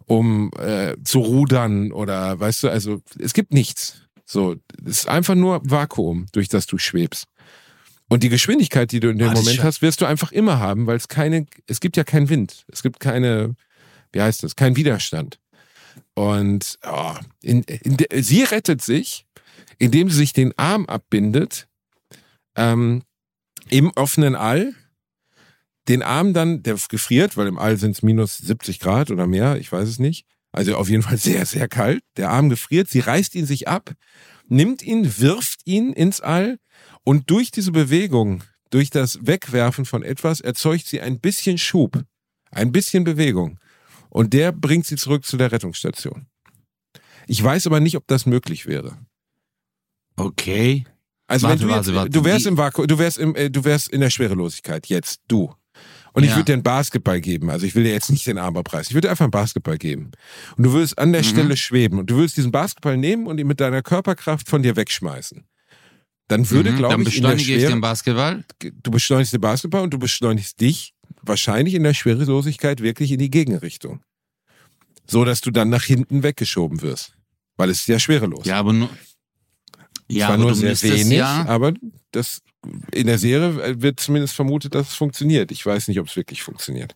um 0.06 0.52
äh, 0.60 0.96
zu 1.04 1.22
rudern 1.22 1.92
oder, 1.92 2.40
weißt 2.40 2.64
du, 2.64 2.70
also 2.70 3.02
es 3.18 3.34
gibt 3.34 3.52
nichts. 3.52 4.04
So, 4.26 4.58
es 4.86 5.00
ist 5.00 5.08
einfach 5.08 5.34
nur 5.34 5.62
Vakuum, 5.64 6.28
durch 6.34 6.50
das 6.50 6.68
du 6.68 6.78
schwebst. 6.78 7.26
Und 8.10 8.22
die 8.22 8.30
Geschwindigkeit, 8.30 8.92
die 8.92 9.00
du 9.00 9.10
in 9.10 9.18
dem 9.18 9.30
Ah, 9.30 9.34
Moment 9.34 9.64
hast, 9.64 9.82
wirst 9.82 10.02
du 10.02 10.06
einfach 10.06 10.32
immer 10.32 10.60
haben, 10.60 10.86
weil 10.86 10.98
es 10.98 11.08
keine, 11.08 11.48
es 11.66 11.80
gibt 11.80 11.98
ja 11.98 12.04
keinen 12.04 12.30
Wind. 12.30 12.66
Es 12.68 12.84
gibt 12.84 13.00
keine, 13.00 13.56
wie 14.12 14.22
heißt 14.22 14.44
das, 14.44 14.56
kein 14.56 14.76
Widerstand. 14.76 15.40
Und 16.14 16.80
oh, 16.84 17.16
in, 17.42 17.64
in, 17.64 17.98
sie 18.24 18.44
rettet 18.44 18.82
sich, 18.82 19.26
indem 19.78 20.10
sie 20.10 20.18
sich 20.18 20.34
den 20.34 20.58
Arm 20.58 20.86
abbindet, 20.86 21.68
ähm, 22.56 23.04
im 23.70 23.92
offenen 23.92 24.36
All, 24.36 24.74
den 25.88 26.04
Arm 26.04 26.34
dann, 26.34 26.62
der 26.64 26.78
gefriert, 26.90 27.38
weil 27.38 27.48
im 27.48 27.58
All 27.58 27.78
sind 27.78 27.92
es 27.92 28.04
minus 28.04 28.38
70 28.38 28.80
Grad 28.80 29.12
oder 29.12 29.28
mehr, 29.28 29.58
ich 29.58 29.72
weiß 29.72 29.88
es 29.88 30.00
nicht. 30.00 30.26
Also 30.52 30.76
auf 30.76 30.90
jeden 30.90 31.04
Fall 31.04 31.18
sehr, 31.18 31.46
sehr 31.46 31.68
kalt. 31.68 32.04
Der 32.18 32.30
Arm 32.30 32.50
gefriert, 32.50 32.90
sie 32.90 33.00
reißt 33.00 33.36
ihn 33.36 33.46
sich 33.46 33.68
ab, 33.68 33.94
nimmt 34.48 34.82
ihn, 34.82 35.20
wirft 35.20 35.62
ihn 35.66 35.94
ins 35.94 36.22
All 36.22 36.58
und 37.04 37.30
durch 37.30 37.52
diese 37.52 37.72
Bewegung, 37.72 38.44
durch 38.70 38.90
das 38.90 39.26
Wegwerfen 39.26 39.86
von 39.86 40.04
etwas, 40.04 40.42
erzeugt 40.42 40.88
sie 40.88 41.02
ein 41.02 41.20
bisschen 41.20 41.58
Schub, 41.58 42.04
ein 42.52 42.72
bisschen 42.72 43.04
Bewegung. 43.04 43.60
Und 44.10 44.34
der 44.34 44.52
bringt 44.52 44.86
sie 44.86 44.96
zurück 44.96 45.26
zu 45.26 45.38
der 45.38 45.52
Rettungsstation. 45.52 46.28
Ich 47.28 47.44
weiß 47.44 47.68
aber 47.68 47.80
nicht, 47.80 47.96
ob 47.96 48.08
das 48.08 48.26
möglich 48.26 48.66
wäre. 48.66 48.98
Okay. 50.16 50.86
Also 51.28 51.48
Warte, 51.48 51.62
wenn 51.62 51.68
du, 51.68 51.74
warte, 51.74 51.90
jetzt, 51.92 51.96
warte. 51.96 52.10
du 52.10 52.24
wärst 52.26 52.46
im 52.48 52.58
Vakuum, 52.58 52.88
du 52.88 52.98
wärst 52.98 53.18
im, 53.20 53.36
äh, 53.36 53.50
du 53.52 53.64
wärst 53.64 53.90
in 53.90 54.02
der 54.02 54.10
Schwerelosigkeit 54.10 54.88
jetzt, 54.88 55.22
du. 55.28 55.54
Und 56.14 56.24
ich 56.24 56.32
Ja. 56.32 56.38
würde 56.38 56.46
dir 56.46 56.54
einen 56.54 56.64
Basketball 56.64 57.22
geben. 57.22 57.52
Also 57.52 57.68
ich 57.68 57.76
will 57.76 57.84
dir 57.84 57.92
jetzt 57.94 58.10
nicht 58.10 58.26
den 58.26 58.40
Armerpreis. 58.40 58.88
Ich 58.88 58.96
würde 58.96 59.08
dir 59.08 59.12
einfach 59.12 59.26
einen 59.26 59.32
Basketball 59.32 59.78
geben. 59.78 60.12
Und 60.58 60.64
du 60.66 60.74
würdest 60.74 60.98
an 60.98 61.12
der 61.14 61.22
Mhm. 61.22 61.26
Stelle 61.28 61.56
schweben. 61.56 62.00
Und 62.00 62.10
du 62.10 62.16
würdest 62.16 62.36
diesen 62.36 62.52
Basketball 62.52 62.98
nehmen 62.98 63.28
und 63.28 63.38
ihn 63.40 63.46
mit 63.46 63.60
deiner 63.60 63.84
Körperkraft 63.84 64.50
von 64.50 64.64
dir 64.64 64.76
wegschmeißen. 64.76 65.46
Dann 66.30 66.50
würde, 66.50 66.72
Mhm, 66.72 66.78
glaube 66.78 66.94
ich, 66.94 66.98
in 66.98 67.04
der 67.04 67.30
beschleunige 67.30 67.54
ich 67.54 67.60
Schwere, 67.62 67.72
den 67.74 67.82
Basketball. 67.82 68.44
du 68.60 68.92
beschleunigst 68.92 69.34
den 69.34 69.42
Basketball 69.42 69.82
und 69.84 69.92
du 69.94 70.00
beschleunigst 70.00 70.60
dich 70.60 70.94
wahrscheinlich 71.22 71.74
in 71.74 71.84
der 71.84 71.94
Schwerelosigkeit 71.94 72.82
wirklich 72.82 73.12
in 73.12 73.20
die 73.20 73.30
Gegenrichtung. 73.30 74.02
So, 75.08 75.26
dass 75.26 75.42
du 75.42 75.52
dann 75.52 75.70
nach 75.70 75.84
hinten 75.84 76.24
weggeschoben 76.24 76.82
wirst. 76.82 77.14
Weil 77.58 77.70
es 77.70 77.82
ist 77.82 77.88
ja 77.88 78.00
schwerelos. 78.00 78.46
Ja, 78.46 78.60
aber 78.60 78.74
nur. 78.74 78.90
Ja, 80.08 80.28
Zwar 80.28 80.36
aber 80.36 80.44
nur 80.44 80.56
sehr 80.56 80.82
wenig, 80.82 81.20
ja. 81.20 81.46
aber 81.46 81.74
das 82.12 82.42
in 82.92 83.08
der 83.08 83.20
Serie 83.20 83.82
wird 83.82 84.00
zumindest 84.00 84.34
vermutet, 84.34 84.74
dass 84.74 84.90
es 84.90 84.96
funktioniert. 84.96 85.52
Ich 85.52 85.66
weiß 85.66 85.88
nicht, 85.88 86.00
ob 86.00 86.08
es 86.08 86.16
wirklich 86.16 86.42
funktioniert. 86.42 86.96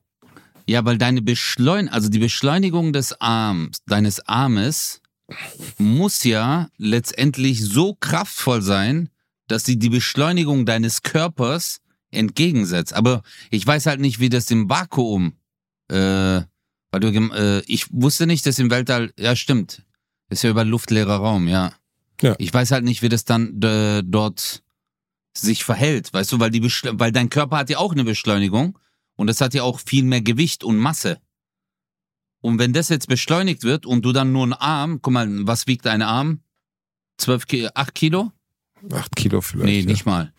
Ja, 0.66 0.84
weil 0.86 0.98
deine 0.98 1.22
Beschleun 1.22 1.90
also 1.90 2.10
die 2.10 2.20
Beschleunigung 2.20 2.94
des 2.94 3.20
Arms, 3.20 3.80
deines 3.86 4.28
Armes 4.28 5.02
muss 5.78 6.24
ja 6.24 6.70
letztendlich 6.78 7.64
so 7.64 7.96
kraftvoll 7.96 8.62
sein, 8.62 9.10
dass 9.48 9.66
sie 9.66 9.78
die 9.78 9.90
Beschleunigung 9.90 10.66
deines 10.66 11.04
Körpers 11.04 11.82
entgegensetzt. 12.14 12.94
Aber 12.94 13.24
ich 13.50 13.66
weiß 13.66 13.86
halt 13.86 14.00
nicht, 14.00 14.20
wie 14.20 14.30
das 14.30 14.50
im 14.52 14.70
Vakuum, 14.70 15.34
äh, 15.90 16.42
weil 16.92 17.00
du, 17.00 17.08
äh, 17.10 17.62
ich 17.66 17.88
wusste 17.92 18.28
nicht, 18.28 18.46
dass 18.46 18.60
im 18.60 18.70
Weltall, 18.70 19.14
ja 19.18 19.36
stimmt, 19.36 19.84
ist 20.30 20.44
ja 20.44 20.50
über 20.50 20.64
luftleerer 20.64 21.18
Raum, 21.18 21.48
ja. 21.48 21.74
Ja. 22.22 22.36
Ich 22.38 22.54
weiß 22.54 22.72
halt 22.72 22.84
nicht, 22.84 23.02
wie 23.02 23.10
das 23.10 23.26
dann 23.26 23.62
äh, 23.62 24.02
dort 24.06 24.64
sich 25.36 25.64
verhält, 25.64 26.14
weißt 26.14 26.32
du, 26.32 26.40
weil 26.40 26.52
die 26.52 26.60
Beschle 26.60 26.98
weil 27.00 27.12
dein 27.12 27.30
Körper 27.30 27.58
hat 27.58 27.70
ja 27.70 27.80
auch 27.80 27.92
eine 27.92 28.04
Beschleunigung 28.04 28.78
und 29.16 29.28
das 29.28 29.42
hat 29.42 29.54
ja 29.54 29.64
auch 29.64 29.80
viel 29.80 30.04
mehr 30.04 30.22
Gewicht 30.22 30.64
und 30.64 30.78
Masse. 30.78 31.20
Und 32.42 32.60
wenn 32.60 32.74
das 32.74 32.90
jetzt 32.90 33.08
beschleunigt 33.08 33.64
wird 33.64 33.86
und 33.86 34.04
du 34.04 34.12
dann 34.12 34.32
nur 34.32 34.44
einen 34.44 34.54
Arm, 34.54 35.02
guck 35.02 35.14
mal, 35.14 35.28
was 35.48 35.66
wiegt 35.66 35.88
ein 35.88 36.02
Arm? 36.02 36.42
12 37.18 37.48
Kilo, 37.48 37.70
8 37.74 37.96
Kilo? 37.96 38.32
Acht 38.92 39.16
Kilo 39.16 39.42
vielleicht. 39.42 39.66
nee, 39.66 39.80
ja. 39.80 39.86
nicht 39.86 40.06
mal. 40.06 40.34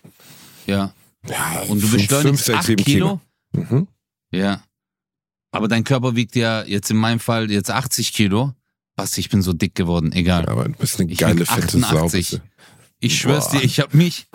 Ja. 0.66 0.92
Ja, 1.28 1.62
Und 1.68 1.82
du 1.82 1.90
beschleunigst 1.90 2.26
fünf, 2.28 2.40
sechs, 2.42 2.58
8 2.58 2.66
sieben 2.66 2.84
Kilo? 2.84 3.20
Mhm. 3.52 3.88
Ja. 4.32 4.62
Aber 5.52 5.68
dein 5.68 5.84
Körper 5.84 6.16
wiegt 6.16 6.34
ja 6.36 6.64
jetzt 6.64 6.90
in 6.90 6.96
meinem 6.96 7.20
Fall 7.20 7.50
jetzt 7.50 7.70
80 7.70 8.12
Kilo. 8.12 8.52
Was, 8.96 9.16
ich 9.18 9.28
bin 9.28 9.42
so 9.42 9.52
dick 9.52 9.74
geworden, 9.74 10.12
egal. 10.12 10.44
Ja, 10.44 10.48
aber 10.52 10.64
du 10.64 10.72
bist 10.74 11.00
eine 11.00 11.10
Ich 11.10 11.18
geile, 11.18 11.46
fette 11.46 11.78
Sau. 11.80 11.86
88. 11.86 12.12
bist 12.12 12.32
du. 12.34 12.38
Ich 13.00 13.18
schwör's 13.18 13.50
Boah. 13.50 13.58
dir, 13.58 13.64
ich 13.64 13.80
hab 13.80 13.94
mich, 13.94 14.26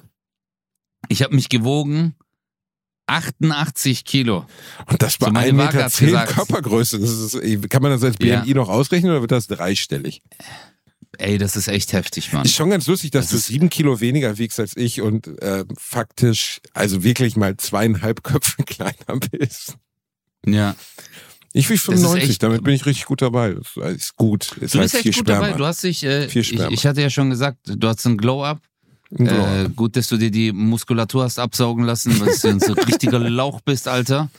ich 1.08 1.22
hab 1.24 1.32
mich 1.32 1.50
gewogen 1.50 2.16
88 3.08 4.06
Kilo. 4.06 4.46
Und 4.86 5.02
das 5.02 5.18
bei 5.18 5.28
So, 5.28 5.32
meine 5.32 5.52
1,10 5.52 5.58
Waage 5.58 5.78
Meter 5.78 5.90
zehn. 5.90 6.16
Körpergröße. 6.36 7.00
Das 7.00 7.10
ist, 7.10 7.70
kann 7.70 7.82
man 7.82 7.92
das 7.92 8.04
als 8.04 8.18
Ja. 8.22 8.42
BMI 8.42 8.54
noch 8.54 8.70
ausrechnen 8.70 9.12
oder 9.12 9.22
wird 9.22 9.32
das 9.32 9.48
dreistellig? 9.48 10.22
Ey, 11.20 11.38
das 11.38 11.56
ist 11.56 11.68
echt 11.68 11.92
heftig, 11.94 12.32
Mann. 12.34 12.46
Ist 12.46 12.56
schon 12.56 12.70
ganz 12.70 12.88
lustig, 12.88 13.12
dass 13.12 13.26
Das 13.30 13.32
du 13.46 13.52
sieben 13.52 13.70
Kilo 13.70 14.00
weniger 14.00 14.38
wiegst 14.38 14.60
als 14.60 14.76
ich 14.78 15.02
und 15.02 15.28
äh, 15.42 15.66
faktisch, 15.78 16.62
also 16.74 17.04
wirklich 17.04 17.36
mal 17.36 17.58
zweieinhalb 17.58 18.24
Köpfe 18.24 18.64
kleiner 18.66 19.20
bist. 19.32 19.76
Ja. 20.46 20.76
Ich 21.52 21.66
wiege 21.68 21.76
ist 21.76 21.84
95, 21.86 22.30
echt- 22.30 22.44
damit 22.44 22.64
bin 22.64 22.74
ich 22.74 22.86
richtig 22.86 23.06
gut 23.06 23.22
dabei. 23.22 23.56
Das 23.76 23.92
ist 23.96 24.16
gut. 24.16 24.56
Ist 24.62 24.76
Du 24.76 24.80
bist 24.80 24.94
echt 24.96 25.04
viel 25.04 25.12
gut 25.14 25.22
Sperma. 25.28 25.48
dabei. 25.48 25.58
Du 25.58 25.66
hast 25.66 25.84
dich, 25.84 26.04
äh, 26.06 26.26
ich, 26.28 26.54
ich 26.54 26.86
hatte 26.86 27.02
ja 27.02 27.10
schon 27.10 27.30
gesagt, 27.32 27.58
du 27.66 27.88
hast 27.88 28.06
einen 28.06 28.18
Glow-Up. 28.18 28.62
Ein 29.18 29.26
Glow. 29.26 29.46
Äh, 29.66 29.70
gut, 29.76 29.96
dass 29.98 30.08
du 30.08 30.18
dir 30.18 30.30
die 30.32 30.52
Muskulatur 30.52 31.24
hast 31.24 31.40
absaugen 31.40 31.84
lassen, 31.84 32.18
weil 32.20 32.34
du 32.40 32.48
ein 32.48 32.60
so 32.60 32.74
richtiger 32.74 33.18
Lauch 33.30 33.60
bist, 33.62 33.88
Alter. 33.88 34.30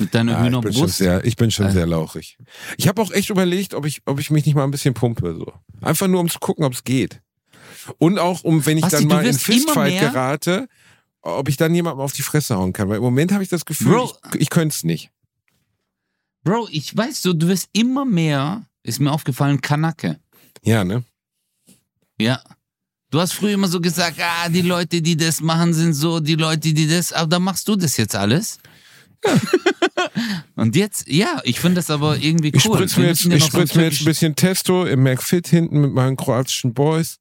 Mit 0.00 0.14
deiner 0.14 0.32
ja, 0.32 0.38
ich 0.38 0.50
bin 0.50 0.52
schon 0.52 0.62
Hühnerbrust. 0.72 0.96
sehr, 0.98 1.24
ich 1.24 1.36
bin 1.36 1.50
schon 1.50 1.66
Äh. 1.66 1.72
sehr 1.72 1.86
lauchig. 1.86 2.38
Ich 2.76 2.88
habe 2.88 3.00
auch 3.02 3.10
echt 3.12 3.30
überlegt, 3.30 3.74
ob 3.74 3.86
ich, 3.86 4.02
ob 4.06 4.18
ich 4.18 4.30
mich 4.30 4.46
nicht 4.46 4.54
mal 4.54 4.64
ein 4.64 4.70
bisschen 4.70 4.94
pumpe. 4.94 5.34
So. 5.36 5.52
Einfach 5.80 6.08
nur, 6.08 6.20
um 6.20 6.28
zu 6.28 6.38
gucken, 6.38 6.64
ob 6.64 6.72
es 6.72 6.84
geht. 6.84 7.20
Und 7.98 8.18
auch, 8.18 8.42
um, 8.44 8.64
wenn 8.66 8.76
ich 8.78 8.82
Basti, 8.82 8.98
dann 8.98 9.08
mal 9.08 9.26
in 9.26 9.34
Fistfight 9.34 10.00
gerate, 10.00 10.68
ob 11.22 11.48
ich 11.48 11.56
dann 11.56 11.74
jemandem 11.74 12.00
auf 12.00 12.12
die 12.12 12.22
Fresse 12.22 12.56
hauen 12.56 12.72
kann. 12.72 12.88
Weil 12.88 12.96
im 12.96 13.02
Moment 13.02 13.32
habe 13.32 13.42
ich 13.42 13.48
das 13.48 13.64
Gefühl, 13.64 13.92
Bro. 13.94 14.12
ich, 14.34 14.40
ich 14.42 14.50
könnte 14.50 14.74
es 14.74 14.84
nicht. 14.84 15.10
Bro, 16.42 16.68
ich 16.70 16.96
weiß 16.96 17.20
so, 17.22 17.32
du 17.32 17.48
wirst 17.48 17.68
immer 17.72 18.04
mehr, 18.04 18.64
ist 18.82 19.00
mir 19.00 19.12
aufgefallen, 19.12 19.60
Kanake. 19.60 20.18
Ja, 20.62 20.84
ne? 20.84 21.04
Ja. 22.18 22.42
Du 23.10 23.20
hast 23.20 23.32
früher 23.32 23.54
immer 23.54 23.66
so 23.68 23.80
gesagt, 23.80 24.18
ah, 24.20 24.48
die 24.48 24.62
Leute, 24.62 25.02
die 25.02 25.16
das 25.16 25.40
machen, 25.40 25.74
sind 25.74 25.94
so, 25.94 26.20
die 26.20 26.36
Leute, 26.36 26.72
die 26.72 26.86
das, 26.86 27.12
aber 27.12 27.26
dann 27.26 27.42
machst 27.42 27.66
du 27.66 27.74
das 27.74 27.96
jetzt 27.96 28.14
alles. 28.14 28.58
Und 30.56 30.76
jetzt, 30.76 31.08
ja, 31.08 31.40
ich 31.44 31.60
finde 31.60 31.76
das 31.76 31.90
aber 31.90 32.16
irgendwie 32.18 32.48
Ich 32.54 32.66
cool. 32.66 32.76
spritz 32.76 32.96
Wir 32.96 33.02
mir, 33.04 33.08
jetzt, 33.10 33.24
ich 33.24 33.44
spritz 33.44 33.74
mir 33.74 33.84
jetzt 33.84 34.00
ein 34.00 34.04
bisschen 34.04 34.34
Testo 34.36 34.84
im 34.86 35.02
McFit 35.02 35.46
hinten 35.48 35.80
mit 35.80 35.92
meinen 35.92 36.16
kroatischen 36.16 36.74
Boys. 36.74 37.18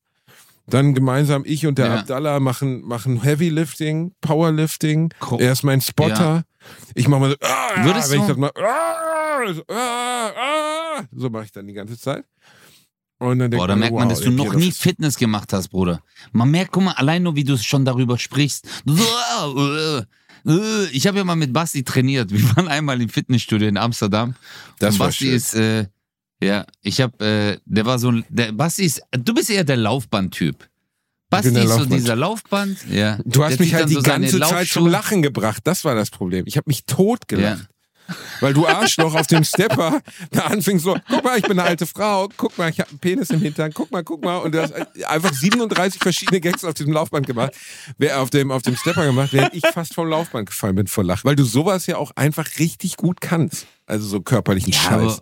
Dann 0.67 0.93
gemeinsam 0.93 1.43
ich 1.45 1.65
und 1.65 1.77
der 1.79 1.87
Ja. 1.87 1.95
Abdallah 1.99 2.39
machen, 2.39 2.81
machen 2.83 3.21
Heavy 3.23 3.49
Lifting, 3.49 4.13
Powerlifting. 4.21 5.11
Kro- 5.19 5.39
Er 5.39 5.51
ist 5.51 5.63
mein 5.63 5.81
Spotter. 5.81 6.43
Ich 6.93 7.07
mache 7.07 7.21
mal 7.21 7.29
so, 7.31 7.35
ah, 7.41 7.83
Würdest 7.85 8.11
wenn 8.11 8.17
ich 8.19 8.25
du- 8.27 8.29
das 8.33 8.37
mal, 8.37 8.51
ah, 8.55 9.53
so, 9.53 9.63
ah, 9.67 10.31
ah, 10.37 11.03
so 11.11 11.29
mache 11.29 11.45
ich 11.45 11.51
dann 11.51 11.65
die 11.65 11.73
ganze 11.73 11.97
Zeit. 11.99 12.25
Und 13.17 13.39
dann 13.39 13.49
Boah, 13.51 13.67
da 13.67 13.75
merkt 13.75 13.93
man, 13.95 14.03
wow, 14.05 14.09
dass 14.09 14.21
du 14.21 14.31
noch 14.31 14.53
nie 14.53 14.71
Fitness 14.71 15.17
gemacht 15.17 15.51
hast, 15.53 15.69
Bruder. 15.69 16.01
Man 16.31 16.51
merkt, 16.51 16.71
guck 16.71 16.83
mal, 16.83 16.93
allein 16.93 17.23
nur, 17.23 17.35
wie 17.35 17.43
du 17.43 17.57
schon 17.57 17.83
darüber 17.83 18.17
sprichst. 18.17 18.65
Äh, 20.47 20.85
ich 20.91 21.07
habe 21.07 21.17
ja 21.17 21.23
mal 21.23 21.35
mit 21.35 21.53
Basti 21.53 21.83
trainiert. 21.83 22.31
Wir 22.31 22.43
waren 22.55 22.67
einmal 22.67 23.01
im 23.01 23.09
Fitnessstudio 23.09 23.67
in 23.67 23.77
Amsterdam. 23.77 24.35
Das 24.79 24.95
Und 24.95 24.99
war 24.99 25.07
Basti 25.07 25.25
schön. 25.25 25.33
ist, 25.35 25.53
äh, 25.55 25.85
ja, 26.41 26.65
ich 26.81 27.01
habe, 27.01 27.25
äh, 27.25 27.57
der 27.65 27.85
war 27.85 27.99
so, 27.99 28.11
ein- 28.11 28.25
der 28.29 28.51
Basti 28.53 28.83
ist, 28.85 29.01
du 29.11 29.33
bist 29.33 29.49
eher 29.49 29.63
der 29.63 29.77
Laufband-Typ. 29.77 30.67
Basti 31.29 31.49
ist 31.59 31.69
so 31.75 31.85
dieser 31.85 32.15
Laufband, 32.15 32.77
ja. 32.89 33.19
Du 33.23 33.43
hast 33.43 33.59
Der 33.59 33.59
mich 33.59 33.73
halt 33.75 33.89
die 33.89 33.93
so 33.95 34.01
ganze 34.01 34.39
Zeit 34.39 34.67
zum. 34.67 34.87
Lachen 34.87 35.21
gebracht. 35.21 35.61
Das 35.65 35.85
war 35.85 35.93
das 35.93 36.09
Problem. 36.09 36.45
Ich 36.47 36.57
habe 36.57 36.65
mich 36.67 36.85
tot 36.85 37.21
Ja. 37.31 37.59
Weil 38.39 38.53
du 38.53 38.67
Arschloch 38.67 39.13
auf 39.15 39.27
dem 39.27 39.43
Stepper 39.43 40.01
da 40.31 40.41
anfing 40.47 40.79
so, 40.79 40.97
guck 41.09 41.23
mal, 41.23 41.37
ich 41.37 41.43
bin 41.43 41.59
eine 41.59 41.67
alte 41.67 41.85
Frau, 41.85 42.29
guck 42.37 42.57
mal, 42.57 42.69
ich 42.69 42.79
habe 42.79 42.89
einen 42.89 42.99
Penis 42.99 43.29
im 43.29 43.41
Hintern, 43.41 43.71
guck 43.73 43.91
mal, 43.91 44.03
guck 44.03 44.23
mal. 44.23 44.37
Und 44.37 44.53
du 44.53 44.61
hast 44.61 44.73
einfach 45.05 45.33
37 45.33 46.01
verschiedene 46.01 46.41
Gags 46.41 46.63
auf 46.63 46.73
diesem 46.73 46.93
Laufband 46.93 47.27
gemacht, 47.27 47.53
wer 47.97 48.21
auf 48.21 48.29
dem, 48.29 48.51
auf 48.51 48.61
dem 48.61 48.75
Stepper 48.75 49.05
gemacht, 49.05 49.33
während 49.33 49.53
ich 49.53 49.65
fast 49.67 49.93
vom 49.93 50.07
Laufband 50.07 50.49
gefallen 50.49 50.75
bin 50.75 50.87
vor 50.87 51.03
Lachen. 51.03 51.25
Weil 51.25 51.35
du 51.35 51.43
sowas 51.43 51.85
ja 51.87 51.97
auch 51.97 52.11
einfach 52.15 52.47
richtig 52.59 52.97
gut 52.97 53.21
kannst. 53.21 53.67
Also 53.85 54.07
so 54.07 54.21
körperlichen 54.21 54.73
Ja, 54.73 54.79
Scheiß. 54.79 55.21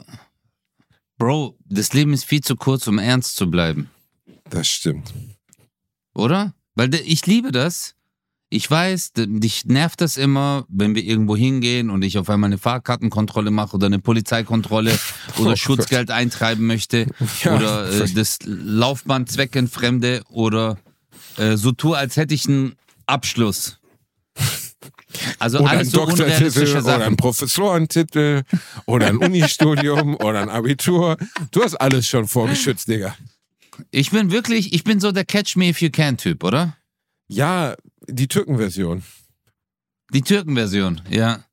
Bro, 1.18 1.58
das 1.66 1.94
Leben 1.94 2.14
ist 2.14 2.26
viel 2.26 2.42
zu 2.42 2.56
kurz, 2.56 2.88
um 2.88 3.00
ernst 3.00 3.36
zu 3.36 3.50
bleiben. 3.50 3.90
Das 4.50 4.68
stimmt. 4.68 5.14
oder? 6.14 6.54
Weil 6.76 6.94
ich 6.94 7.26
liebe 7.26 7.52
das. 7.52 7.96
Ich 8.50 8.72
weiß, 8.72 9.12
dich 9.16 9.66
nervt 9.66 10.00
das 10.00 10.16
immer, 10.16 10.66
wenn 10.70 10.96
wir 10.96 11.04
irgendwo 11.04 11.36
hingehen 11.36 11.90
und 11.90 12.02
ich 12.02 12.18
auf 12.18 12.30
einmal 12.30 12.48
eine 12.48 12.58
Fahrkartenkontrolle 12.58 13.52
mache 13.52 13.76
oder 13.76 13.88
eine 13.88 14.00
Polizeikontrolle 14.00 14.98
oder 15.38 15.52
Oh 15.52 15.56
Schutzgeld 15.56 16.12
eintreiben 16.12 16.66
möchte 16.66 17.08
Ja, 17.44 17.58
oder 17.58 17.92
äh, 17.92 18.10
das 18.14 18.40
Laufband 18.46 19.30
zweckentfremde 19.30 20.22
oder 20.30 20.78
äh, 21.38 21.58
so 21.58 21.74
tue, 21.74 21.98
als 21.98 22.16
hätte 22.16 22.34
ich 22.34 22.48
einen 22.48 22.76
Abschluss. 23.06 23.80
Also 25.40 25.60
Oder 25.60 25.70
ein 25.70 25.78
alles 25.78 25.92
so 25.92 26.06
Doktortitel 26.06 26.78
oder 26.78 27.06
ein. 27.06 27.18
Professorentitel 27.18 28.44
oder 28.86 29.08
ein 29.08 29.18
Unistudium 29.18 30.16
oder 30.24 30.42
ein 30.42 30.50
Abitur. 30.50 31.18
Du 31.52 31.64
hast 31.64 31.76
alles 31.76 32.08
schon 32.08 32.28
vorgeschützt, 32.28 32.88
Digga. 32.88 33.16
Ich 33.92 34.12
bin 34.12 34.32
wirklich, 34.32 34.74
ich 34.74 34.84
bin 34.84 35.00
so 35.00 35.12
der 35.12 35.26
Catch 35.26 35.56
Me 35.56 35.70
If 35.70 35.82
You 35.82 35.90
Can 35.90 36.18
Typ, 36.18 36.44
oder? 36.44 36.78
Ja, 37.28 37.76
die 38.08 38.28
Türkenversion. 38.28 39.04
Die 40.14 40.22
Türkenversion, 40.22 41.02
ja. 41.10 41.44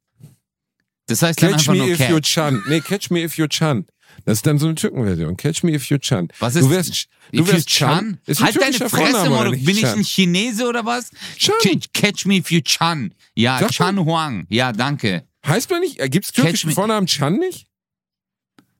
Das 1.06 1.22
heißt 1.22 1.42
dann 1.42 1.50
Catch 1.50 1.58
einfach 1.68 1.72
me 1.74 1.78
nur 1.80 1.88
if 1.88 2.00
you 2.00 2.14
Catch. 2.16 2.30
chan. 2.32 2.62
Nee, 2.68 2.80
catch 2.80 3.10
me 3.10 3.22
if 3.22 3.36
you 3.36 3.46
chan. 3.46 3.86
Das 4.24 4.38
ist 4.38 4.46
dann 4.46 4.58
so 4.58 4.66
eine 4.66 4.74
Türkenversion. 4.76 5.36
Catch 5.36 5.64
me 5.64 5.72
if 5.74 5.90
you 5.90 5.98
chan. 5.98 6.28
Was 6.38 6.54
ist 6.54 6.64
du 6.64 6.70
wärst, 6.70 7.08
du 7.32 7.38
you 7.38 7.46
wärst 7.46 7.68
Chan. 7.68 8.18
Ein 8.26 8.36
Halt 8.38 8.60
deine 8.60 8.88
Fresse, 8.88 9.50
nicht? 9.50 9.64
Bin 9.66 9.74
ich 9.76 9.82
Chan. 9.82 9.98
ein 9.98 10.04
Chinese 10.04 10.68
oder 10.68 10.86
was? 10.86 11.10
Chan. 11.36 11.54
Ch- 11.62 11.88
Catch 11.92 12.24
me 12.26 12.36
if 12.36 12.50
you 12.50 12.60
Chan. 12.60 13.12
Ja, 13.34 13.58
Sag 13.58 13.72
Chan 13.72 13.98
Huang. 13.98 14.46
Ja, 14.48 14.72
danke. 14.72 15.24
Heißt 15.44 15.68
man 15.70 15.80
nicht? 15.80 15.98
Gibt 16.10 16.24
es 16.26 16.32
Catch 16.32 16.42
türkischen 16.44 16.68
me- 16.70 16.74
Vornamen 16.74 17.06
Chan 17.08 17.36
nicht? 17.38 17.66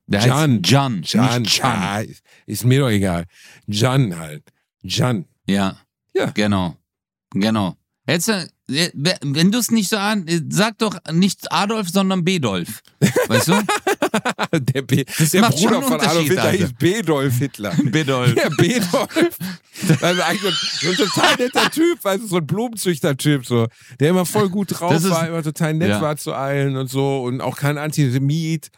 Der 0.07 0.21
Can. 0.21 0.53
heißt 0.63 0.63
Can. 0.63 1.03
Chan. 1.03 1.41
Nicht 1.41 1.53
Chan. 1.57 1.77
Ah, 1.79 2.03
ist 2.45 2.63
mir 2.63 2.79
doch 2.79 2.89
egal. 2.89 3.25
Jan 3.67 4.17
halt. 4.17 4.43
Jan. 4.81 5.25
Ja. 5.47 5.77
Ja. 6.13 6.27
Genau. 6.31 6.77
Genau. 7.41 7.75
Jetzt, 8.07 8.29
äh, 8.29 8.45
wenn 8.67 9.51
du 9.51 9.57
es 9.57 9.71
nicht 9.71 9.89
so 9.89 9.97
an, 9.97 10.27
äh, 10.27 10.41
sag 10.49 10.77
doch 10.77 10.97
nicht 11.11 11.51
Adolf, 11.51 11.89
sondern 11.89 12.23
Bedolf. 12.23 12.81
Weißt 13.27 13.47
du? 13.47 13.53
Der, 14.53 14.81
B, 14.83 15.03
der 15.03 15.41
Bruder 15.49 15.81
von 15.81 15.99
Adolf 15.99 16.27
Hitler 16.27 16.43
Alter. 16.43 16.57
hieß 16.57 16.73
Bedolf 16.79 17.37
Hitler. 17.37 17.73
Bedolf. 17.83 18.33
Der 18.35 18.49
Bedolf. 18.51 19.37
Also 20.01 20.21
eigentlich 20.21 20.53
so 20.79 20.89
ein 20.89 20.95
total 20.95 21.35
netter 21.35 21.71
Typ, 21.71 21.99
also 22.05 22.25
so 22.27 22.37
ein 22.37 22.47
Blumenzüchter-Typ, 22.47 23.45
so, 23.45 23.67
der 23.99 24.11
immer 24.11 24.25
voll 24.25 24.47
gut 24.49 24.79
drauf 24.79 24.93
ist- 24.93 25.09
war, 25.09 25.27
immer 25.27 25.43
total 25.43 25.73
nett 25.73 25.89
Ja. 25.89 26.01
war 26.01 26.15
zu 26.15 26.31
allen 26.33 26.77
und 26.77 26.89
so 26.89 27.23
und 27.23 27.41
auch 27.41 27.57
kein 27.57 27.77
Antisemit. 27.77 28.69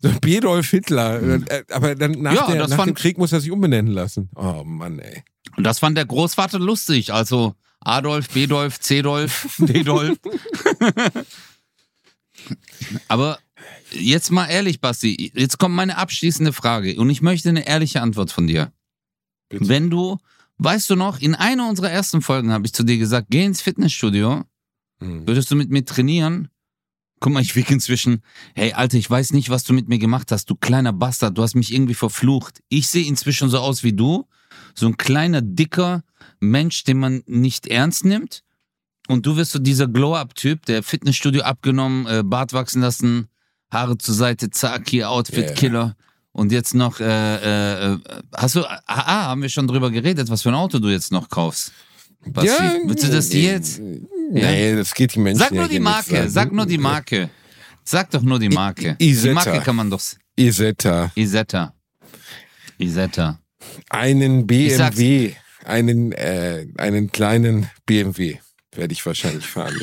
So 0.00 0.10
Bedolf 0.20 0.70
Hitler. 0.70 1.20
Äh, 1.22 1.64
Aber 1.70 1.94
dann 1.94 2.12
nach, 2.12 2.32
Ja, 2.34 2.46
der, 2.46 2.56
nach 2.60 2.68
dem 2.68 2.76
fand- 2.76 2.96
Krieg 2.98 3.18
muss 3.18 3.32
er 3.32 3.40
sich 3.40 3.50
umbenennen 3.50 3.92
lassen. 3.92 4.30
Oh 4.36 4.62
Mann, 4.64 5.00
ey. 5.00 5.22
Und 5.56 5.64
das 5.64 5.80
fand 5.80 5.98
der 5.98 6.06
Großvater 6.06 6.58
lustig. 6.60 7.12
Also 7.12 7.54
Adolf, 7.80 8.28
Bedolf, 8.30 8.78
Cedolf, 8.80 9.56
Dedolf. 9.58 10.18
Aber 13.08 13.38
jetzt 13.90 14.30
mal 14.30 14.46
ehrlich, 14.46 14.80
Basti, 14.80 15.32
jetzt 15.34 15.58
kommt 15.58 15.74
meine 15.74 15.96
abschließende 15.96 16.52
Frage 16.52 16.98
und 16.98 17.10
ich 17.10 17.22
möchte 17.22 17.48
eine 17.48 17.66
ehrliche 17.66 18.02
Antwort 18.02 18.30
von 18.32 18.46
dir. 18.46 18.72
Bitte. 19.48 19.68
Wenn 19.68 19.90
du, 19.90 20.18
weißt 20.58 20.90
du 20.90 20.96
noch, 20.96 21.20
in 21.20 21.34
einer 21.34 21.68
unserer 21.68 21.90
ersten 21.90 22.22
Folgen 22.22 22.52
habe 22.52 22.66
ich 22.66 22.72
zu 22.72 22.84
dir 22.84 22.98
gesagt, 22.98 23.28
geh 23.30 23.44
ins 23.44 23.60
Fitnessstudio, 23.62 24.44
Hm. 25.00 25.26
würdest 25.28 25.48
du 25.50 25.54
mit 25.54 25.70
mir 25.70 25.84
trainieren? 25.84 26.48
Guck 27.20 27.32
mal, 27.32 27.42
ich 27.42 27.54
wick 27.56 27.70
inzwischen, 27.70 28.22
hey 28.54 28.72
Alter, 28.72 28.96
ich 28.98 29.08
weiß 29.08 29.32
nicht, 29.32 29.48
was 29.48 29.62
du 29.64 29.72
mit 29.72 29.88
mir 29.88 29.98
gemacht 29.98 30.30
hast, 30.32 30.50
du 30.50 30.56
kleiner 30.56 30.92
Bastard, 30.92 31.38
du 31.38 31.42
hast 31.42 31.54
mich 31.54 31.72
irgendwie 31.72 31.94
verflucht. 31.94 32.60
Ich 32.68 32.88
sehe 32.88 33.06
inzwischen 33.06 33.48
so 33.48 33.58
aus 33.58 33.82
wie 33.84 33.92
du, 33.92 34.26
so 34.74 34.86
ein 34.86 34.96
kleiner, 34.96 35.40
dicker 35.42 36.02
Mensch, 36.40 36.84
den 36.84 36.98
man 36.98 37.22
nicht 37.26 37.66
ernst 37.66 38.04
nimmt. 38.04 38.42
Und 39.08 39.24
du 39.26 39.36
wirst 39.36 39.52
so 39.52 39.58
dieser 39.58 39.88
Glow-Up-Typ, 39.88 40.66
der 40.66 40.82
Fitnessstudio 40.82 41.42
abgenommen, 41.42 42.06
äh, 42.06 42.22
Bart 42.24 42.52
wachsen 42.52 42.82
lassen, 42.82 43.28
Haare 43.70 43.96
zur 43.98 44.14
Seite, 44.14 44.50
zack, 44.50 44.88
hier 44.88 45.10
Outfit-Killer. 45.10 45.96
Und 46.32 46.52
jetzt 46.52 46.74
noch, 46.74 47.00
äh, 47.00 47.94
äh, 47.94 47.98
hast 48.36 48.54
du, 48.54 48.64
ah, 48.64 48.80
ah, 48.86 49.24
haben 49.26 49.42
wir 49.42 49.48
schon 49.48 49.66
drüber 49.66 49.90
geredet, 49.90 50.30
was 50.30 50.42
für 50.42 50.50
ein 50.50 50.54
Auto 50.54 50.78
du 50.78 50.88
jetzt 50.88 51.10
noch 51.10 51.28
kaufst? 51.28 51.72
Basti, 52.26 52.62
willst 52.84 53.04
du 53.04 53.08
das 53.08 53.30
nee, 53.30 53.46
jetzt? 53.46 53.80
Nee, 53.80 54.76
das 54.76 54.94
geht 54.94 55.14
die 55.14 55.20
Menschen 55.20 55.38
Sag 55.38 55.52
ja 55.52 55.60
nur 55.60 55.68
die 55.68 55.80
Marke, 55.80 56.28
sag 56.28 56.52
nur 56.52 56.66
die 56.66 56.78
Marke. 56.78 57.30
Sag 57.84 58.10
doch 58.10 58.20
nur 58.22 58.38
die 58.38 58.50
Marke. 58.50 58.90
I- 58.90 58.96
Die 58.98 59.08
Isetta. 59.10 59.34
Marke 59.34 59.60
kann 59.60 59.76
man 59.76 59.88
doch. 59.90 60.02
Isetta. 60.36 61.10
Isetta. 61.14 61.72
Isetta. 62.76 63.40
Einen 63.90 64.46
BMW. 64.46 65.34
Einen, 65.64 66.12
äh, 66.12 66.66
einen 66.76 67.12
kleinen 67.12 67.70
BMW 67.84 68.38
werde 68.78 68.92
ich 68.92 69.04
wahrscheinlich 69.04 69.46
fahren. 69.46 69.76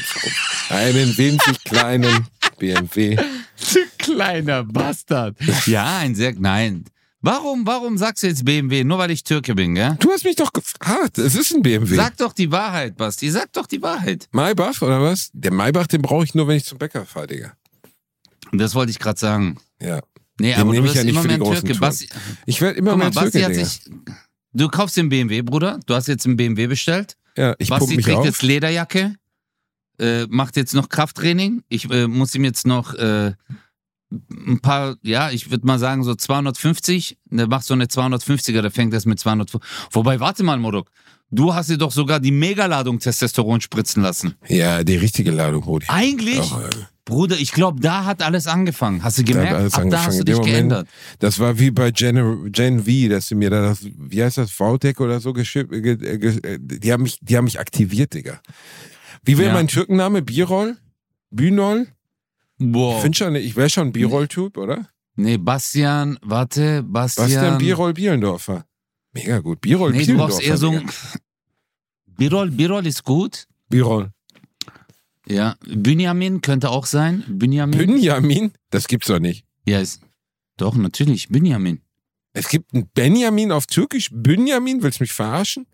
Einen 0.70 1.18
winzig 1.18 1.64
kleinen 1.64 2.28
BMW. 2.58 3.16
Du 3.16 3.80
kleiner 3.98 4.64
Bastard. 4.64 5.38
Ja, 5.66 6.00
ein 6.00 6.16
sehr, 6.16 6.34
nein. 6.38 6.86
Warum, 7.22 7.66
warum 7.66 7.98
sagst 7.98 8.24
du 8.24 8.28
jetzt 8.28 8.46
BMW? 8.46 8.84
Nur 8.84 9.00
weil 9.00 9.10
ich 9.10 9.24
Türke 9.24 9.56
bin, 9.56 9.74
gell? 9.74 9.98
Du 10.00 10.12
hast 10.12 10.24
mich 10.24 10.36
doch 10.36 10.54
gefragt. 10.54 11.18
Es 11.18 11.34
ist 11.34 11.54
ein 11.56 11.64
BMW. 11.64 11.96
Sag 11.96 12.18
doch 12.18 12.34
die 12.34 12.52
Wahrheit, 12.52 12.98
Basti. 12.98 13.30
Sag 13.32 13.52
doch 13.54 13.66
die 13.66 13.82
Wahrheit. 13.82 14.28
Maybach 14.32 14.82
oder 14.82 15.02
was? 15.02 15.32
Der 15.34 15.52
Maybach, 15.52 15.88
den 15.88 16.04
brauche 16.04 16.24
ich 16.24 16.36
nur, 16.36 16.48
wenn 16.48 16.58
ich 16.58 16.66
zum 16.66 16.78
Bäcker 16.78 17.06
fahre, 17.06 17.28
Digga. 17.28 17.54
Und 18.52 18.60
das 18.60 18.76
wollte 18.76 18.92
ich 18.92 19.00
gerade 19.00 19.20
sagen. 19.20 19.58
Ja. 19.82 20.02
Nee, 20.40 20.52
Den 20.52 20.62
aber 20.62 20.76
du 20.76 20.84
wirst 20.84 20.96
ja 20.96 21.04
nicht 21.04 21.14
immer 21.14 21.24
mehr 21.24 21.40
Türke. 21.40 21.76
Basti, 21.76 22.10
Ich 22.46 22.60
werde 22.62 22.78
immer 22.78 22.92
mal, 22.92 23.06
mehr 23.06 23.12
Basti 23.12 23.40
Türke, 23.40 23.46
hat 23.46 23.56
sich. 23.56 23.82
Du 24.54 24.68
kaufst 24.70 24.98
den 24.98 25.10
BMW, 25.10 25.42
Bruder. 25.42 25.80
Du 25.86 25.94
hast 25.94 26.08
jetzt 26.08 26.26
einen 26.26 26.38
BMW 26.38 26.68
bestellt. 26.68 27.16
Ja, 27.38 27.56
ich 27.58 27.70
Basti 27.70 27.96
mich 27.96 28.06
trägt 28.06 28.18
auf. 28.20 28.26
jetzt 28.26 28.42
Lederjacke, 28.42 29.16
äh, 30.00 30.26
macht 30.28 30.56
jetzt 30.56 30.74
noch 30.74 30.90
Krafttraining. 30.90 31.64
Ich 31.70 31.90
äh, 31.90 32.08
muss 32.08 32.36
ihm 32.36 32.44
jetzt 32.44 32.66
noch 32.68 32.94
äh, 32.96 33.34
ein 34.12 34.60
paar, 34.62 34.96
ja, 35.02 35.32
ich 35.32 35.50
würde 35.52 35.66
mal 35.66 35.80
sagen 35.80 36.04
so 36.04 36.16
250. 36.16 37.18
Der 37.32 37.48
macht 37.48 37.66
so 37.66 37.74
eine 37.74 37.86
250er, 37.86 38.62
der 38.62 38.72
fängt 38.72 38.94
das 38.94 39.06
mit 39.06 39.20
200. 39.20 39.52
Wobei, 39.92 40.20
warte 40.20 40.44
mal, 40.44 40.58
Modok. 40.58 40.90
Du 41.32 41.54
hast 41.54 41.70
dir 41.70 41.78
doch 41.78 41.92
sogar 41.92 42.20
die 42.20 42.32
Megaladung 42.32 43.00
Testosteron 43.00 43.60
spritzen 43.60 44.04
lassen. 44.04 44.36
Ja, 44.48 44.84
die 44.84 44.96
richtige 44.96 45.32
Ladung, 45.32 45.64
Rudi. 45.64 45.88
Eigentlich, 45.90 46.40
Auch, 46.40 46.62
äh, 46.62 46.70
Bruder, 47.04 47.38
ich 47.38 47.52
glaube, 47.52 47.82
da 47.82 48.06
hat 48.06 48.22
alles 48.22 48.48
angefangen. 48.48 49.04
Hast 49.04 49.18
du 49.18 49.24
Da 49.24 49.34
gemerkt? 49.34 49.54
alles 49.56 49.74
Ab 49.74 49.80
da 49.80 49.84
angefangen. 49.84 50.08
hast 50.08 50.20
du 50.20 50.24
dich 50.24 50.36
Moment- 50.38 50.54
geändert. 50.54 50.88
Das 51.20 51.40
war 51.40 51.60
wie 51.60 51.72
bei 51.72 51.92
Gen, 51.92 52.52
Gen 52.52 52.84
V, 52.86 53.10
dass 53.10 53.28
sie 53.28 53.36
mir 53.36 53.50
da 53.50 53.62
das, 53.64 53.80
wie 53.84 54.24
heißt 54.24 54.38
das, 54.38 54.52
VTech 54.52 55.00
oder 55.00 55.20
so 55.20 55.34
geschippt, 55.34 55.72
ge, 55.72 55.94
äh, 55.94 56.18
ge, 56.20 56.38
äh, 56.44 56.60
die 56.62 56.94
haben 56.94 57.04
mich, 57.04 57.18
die 57.22 57.36
haben 57.38 57.46
mich 57.46 57.60
aktiviert, 57.60 58.14
Digga. 58.14 58.40
Wie 59.24 59.38
wäre 59.38 59.48
Ja. 59.50 59.54
mein 59.54 59.68
Türkenname? 59.68 60.22
Birol? 60.22 60.78
Bünol? 61.32 61.88
Boah. 62.58 62.96
Ich 62.98 63.02
finde 63.02 63.18
schon, 63.18 63.36
ich 63.36 63.56
wäre 63.56 63.70
schon 63.70 63.88
ein 63.88 63.92
Birol-Typ, 63.92 64.58
oder? 64.58 64.88
Nee, 65.18 65.38
Bastian, 65.38 66.18
warte, 66.22 66.84
Bastian. 66.84 67.30
Denn 67.30 67.58
Birol 67.58 67.94
Bielendorfer? 67.94 68.66
Mega 69.14 69.40
gut. 69.40 69.62
Birol 69.62 69.92
Nee, 69.92 70.00
du 70.00 70.06
Bielendorfer. 70.06 70.34
brauchst 70.36 70.48
eher 70.48 70.58
so 70.58 70.72
ein. 70.72 70.90
Birol, 72.18 72.52
Birol 72.52 72.86
ist 72.86 73.04
gut. 73.04 73.48
Birol. 73.70 74.12
Ja. 75.28 75.56
Benjamin 75.66 76.42
könnte 76.42 76.70
auch 76.70 76.86
sein. 76.86 77.24
Benjamin. 77.28 77.78
Benjamin? 77.78 78.52
Das 78.70 78.88
gibt's 78.88 79.08
doch 79.08 79.20
nicht. 79.20 79.46
ja, 79.66 79.80
ist. 79.80 80.02
Doch, 80.58 80.76
natürlich. 80.76 81.28
Benjamin. 81.30 81.82
Es 82.34 82.48
gibt 82.48 82.74
einen 82.74 82.88
Benjamin 82.94 83.52
auf 83.52 83.66
Türkisch. 83.68 84.10
Benjamin? 84.14 84.82
Willst 84.84 85.00
du 85.00 85.04
mich 85.04 85.12
verarschen? 85.14 85.66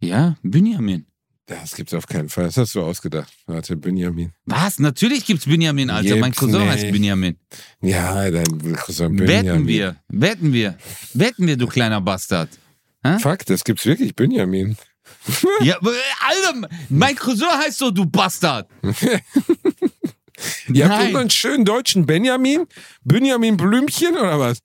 Ja, 0.00 0.36
Benjamin. 0.42 1.06
Das 1.46 1.74
gibt's 1.74 1.92
auf 1.92 2.06
keinen 2.06 2.30
Fall. 2.30 2.44
Das 2.44 2.56
hast 2.56 2.74
du 2.74 2.80
ausgedacht. 2.82 3.30
Warte, 3.46 3.76
Benjamin. 3.76 4.32
Was? 4.46 4.78
Natürlich 4.78 5.26
gibt's 5.26 5.44
Benjamin, 5.44 5.90
Alter. 5.90 6.16
mein 6.16 6.30
Gibt's 6.30 6.38
Cousin 6.40 6.60
nicht. 6.60 6.70
heißt 6.70 6.90
Benjamin. 6.90 7.36
Ja, 7.82 8.30
dein 8.30 8.76
Cousin 8.76 9.14
Benjamin. 9.16 9.28
Wetten 9.28 9.66
wir. 9.66 9.96
Wetten 10.08 10.52
wir. 10.54 10.78
Wetten 11.12 11.46
wir, 11.46 11.56
du 11.58 11.66
kleiner 11.66 12.00
Bastard. 12.00 12.48
Fuck, 13.20 13.44
das 13.44 13.62
gibt's 13.64 13.84
wirklich, 13.84 14.16
Benjamin. 14.16 14.76
Ja, 15.60 15.74
äh, 15.76 15.88
Alter, 16.20 16.68
mein 16.88 17.14
Cousin 17.14 17.48
heißt 17.48 17.76
so, 17.78 17.90
du 17.90 18.06
Bastard. 18.06 18.66
Ihr 20.72 20.88
habt 20.88 20.98
Nein. 20.98 21.10
immer 21.10 21.20
einen 21.20 21.30
schönen 21.30 21.64
deutschen 21.66 22.06
Benjamin? 22.06 22.66
Benjamin 23.04 23.56
Blümchen 23.58 24.16
oder 24.16 24.38
was? 24.40 24.60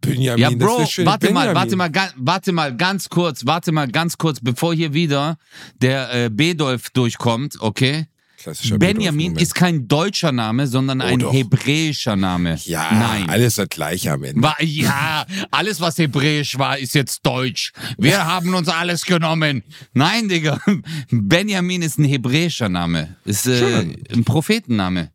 Benjamin, 0.00 0.38
Ja, 0.38 0.50
Bro, 0.50 0.78
warte 1.04 1.26
Benjamin. 1.26 1.34
mal, 1.34 1.54
warte 1.54 1.76
mal, 1.76 1.90
warte 2.16 2.52
mal, 2.52 2.76
ganz 2.76 3.08
kurz, 3.08 3.44
warte 3.46 3.72
mal, 3.72 3.88
ganz 3.88 4.16
kurz, 4.18 4.38
bevor 4.40 4.74
hier 4.74 4.94
wieder 4.94 5.36
der 5.80 6.12
äh, 6.26 6.30
Bedolf 6.30 6.90
durchkommt, 6.90 7.60
okay? 7.60 8.06
Klassischer 8.38 8.78
Benjamin 8.78 9.36
ist 9.36 9.54
kein 9.54 9.86
deutscher 9.86 10.32
Name, 10.32 10.66
sondern 10.66 11.02
Oh, 11.02 11.04
ein 11.04 11.18
doch. 11.18 11.30
hebräischer 11.30 12.16
Name. 12.16 12.56
Ja, 12.64 12.88
Nein. 12.90 13.28
alles 13.28 13.56
das 13.56 13.68
gleiche 13.68 14.12
am 14.12 14.24
Ende. 14.24 14.40
War, 14.42 14.56
ja, 14.62 15.26
alles, 15.50 15.78
was 15.82 15.98
hebräisch 15.98 16.56
war, 16.58 16.78
ist 16.78 16.94
jetzt 16.94 17.20
deutsch. 17.26 17.72
Wir 17.98 18.24
haben 18.24 18.54
uns 18.54 18.68
alles 18.70 19.04
genommen. 19.04 19.62
Nein, 19.92 20.30
Digga. 20.30 20.58
Benjamin 21.10 21.82
ist 21.82 21.98
ein 21.98 22.04
hebräischer 22.06 22.70
Name. 22.70 23.16
Ist 23.26 23.46
äh, 23.46 23.80
ein 24.10 24.24
Prophetenname. 24.24 25.10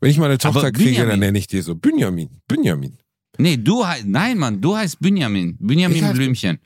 Wenn 0.00 0.10
ich 0.10 0.18
meine 0.18 0.36
Tochter 0.36 0.70
kriege, 0.70 1.06
dann 1.06 1.20
nenne 1.20 1.38
ich 1.38 1.46
die 1.46 1.62
so 1.62 1.74
Benjamin. 1.74 2.28
Benjamin. 2.46 2.98
Nee, 3.38 3.56
du 3.56 3.86
heißt, 3.86 4.06
nein, 4.06 4.38
Mann, 4.38 4.60
du 4.60 4.76
heißt 4.76 4.98
Benjamin. 5.00 5.56
Benjamin 5.60 6.04
heiß- 6.04 6.12
Blümchen. 6.14 6.58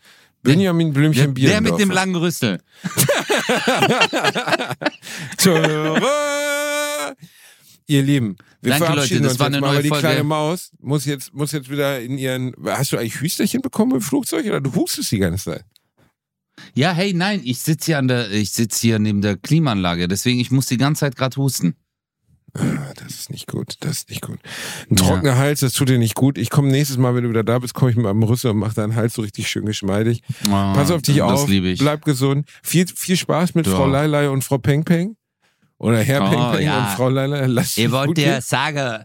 Benjamin 0.42 0.92
Der, 0.92 1.00
Blümchen 1.00 1.34
der 1.34 1.60
mit 1.60 1.78
dem 1.78 1.90
langen 1.90 2.16
Rüssel. 2.16 2.60
Ihr 7.86 8.02
Lieben, 8.02 8.36
wir 8.62 8.70
Danke, 8.70 8.86
verabschieden 8.86 9.24
Leute, 9.24 9.26
das 9.28 9.32
uns 9.32 9.40
war 9.40 9.46
jetzt 9.48 9.54
eine 9.56 9.60
mal, 9.60 9.66
neue 9.68 9.76
weil 9.76 9.82
die 9.82 9.88
Folge. 9.88 10.06
kleine 10.06 10.24
Maus 10.24 10.70
muss 10.80 11.04
jetzt, 11.04 11.34
muss 11.34 11.52
jetzt 11.52 11.68
wieder 11.70 12.00
in 12.00 12.16
ihren... 12.16 12.54
Hast 12.64 12.92
du 12.92 12.96
eigentlich 12.96 13.20
Hüsterchen 13.20 13.60
bekommen 13.60 13.92
im 13.96 14.00
Flugzeug 14.00 14.46
oder 14.46 14.60
du 14.60 14.74
hustest 14.74 15.10
die 15.12 15.18
ganze 15.18 15.44
Zeit? 15.44 15.64
Ja, 16.74 16.92
hey, 16.92 17.12
nein, 17.12 17.40
ich 17.44 17.58
sitze 17.60 17.86
hier 17.86 17.98
an 17.98 18.08
der, 18.08 18.30
ich 18.30 18.50
sitze 18.52 18.80
hier 18.80 18.98
neben 18.98 19.20
der 19.20 19.36
Klimaanlage, 19.36 20.08
deswegen 20.08 20.40
ich 20.40 20.50
muss 20.50 20.66
die 20.66 20.76
ganze 20.76 21.00
Zeit 21.00 21.16
gerade 21.16 21.36
husten. 21.36 21.74
Ah, 22.55 22.92
das 22.96 23.14
ist 23.14 23.30
nicht 23.30 23.46
gut, 23.46 23.76
das 23.80 23.98
ist 23.98 24.11
nicht 24.11 24.20
gut. 24.20 24.38
Ein 24.90 24.96
trockener 24.96 25.38
Hals, 25.38 25.61
das 25.61 25.72
tut 25.72 25.88
dir 25.88 25.98
nicht 25.98 26.14
gut. 26.14 26.36
Ich 26.36 26.50
komme 26.50 26.68
nächstes 26.68 26.98
Mal, 26.98 27.14
wenn 27.14 27.24
du 27.24 27.30
wieder 27.30 27.44
da 27.44 27.59
bist, 27.59 27.72
komme 27.72 27.90
ich 27.90 27.96
mit 27.96 28.05
meinem 28.05 28.22
Rüssel 28.22 28.50
und 28.50 28.59
mache 28.59 28.74
deinen 28.74 28.94
Hals 28.94 29.14
so 29.14 29.22
richtig 29.22 29.48
schön 29.48 29.64
geschmeidig. 29.64 30.22
Oh, 30.46 30.50
Pass 30.50 30.90
auf 30.90 31.00
dich 31.00 31.16
das 31.16 31.30
auf, 31.42 31.48
liebe 31.48 31.68
ich. 31.68 31.78
bleib 31.78 32.05
gesund. 32.05 32.46
Viel, 32.62 32.86
viel 32.86 33.16
Spaß 33.16 33.55
mit 33.55 33.66
Ja. 33.66 33.74
Frau 33.74 33.86
Leilei 33.86 34.28
und 34.28 34.44
Frau 34.44 34.59
Peng 34.59 34.84
Peng. 34.84 35.16
Oder 35.78 35.98
Herr 35.98 36.24
Oh, 36.26 36.28
Peng 36.30 36.53
Peng 36.59 36.66
ja. 36.66 36.78
und 36.80 36.88
Frau 36.96 37.09
Leilei. 37.09 37.46
Lass 37.46 37.78
Ich 37.78 37.90
wollte 37.90 38.14
dir 38.14 38.40
sagen, 38.42 39.05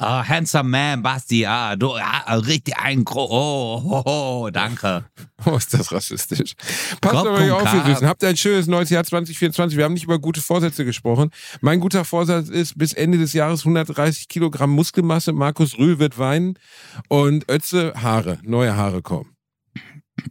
oh, 0.00 0.22
handsome 0.22 0.70
man, 0.70 1.02
Basti, 1.02 1.46
ah, 1.46 1.76
du, 1.76 1.92
ah, 1.94 2.34
richtig 2.34 2.76
ein, 2.78 3.04
Gro 3.04 3.26
oh, 3.30 3.82
oh, 3.84 4.02
oh, 4.04 4.50
danke. 4.50 5.04
Oh, 5.44 5.56
ist 5.56 5.74
das 5.74 5.92
rassistisch. 5.92 6.54
Passt 7.02 7.14
Kopf 7.14 7.26
aber 7.26 7.38
und 7.38 7.50
auf, 7.50 7.74
ihr. 7.74 7.84
Süßen. 7.84 8.08
Habt 8.08 8.24
ein 8.24 8.38
schönes 8.38 8.66
neues 8.66 8.88
Jahr 8.88 9.04
2024. 9.04 9.76
Wir 9.76 9.84
haben 9.84 9.92
nicht 9.92 10.04
über 10.04 10.18
gute 10.18 10.40
Vorsätze 10.40 10.86
gesprochen. 10.86 11.30
Mein 11.60 11.78
guter 11.78 12.06
Vorsatz 12.06 12.48
ist, 12.48 12.78
bis 12.78 12.94
Ende 12.94 13.18
des 13.18 13.34
Jahres 13.34 13.60
130 13.60 14.28
Kilogramm 14.28 14.70
Muskelmasse. 14.70 15.34
Markus 15.34 15.78
Rühl 15.78 15.98
wird 15.98 16.18
weinen. 16.18 16.58
Und 17.08 17.50
Ötze, 17.50 17.92
Haare. 18.02 18.38
Neue 18.44 18.76
Haare 18.76 19.02
kommen. 19.02 19.35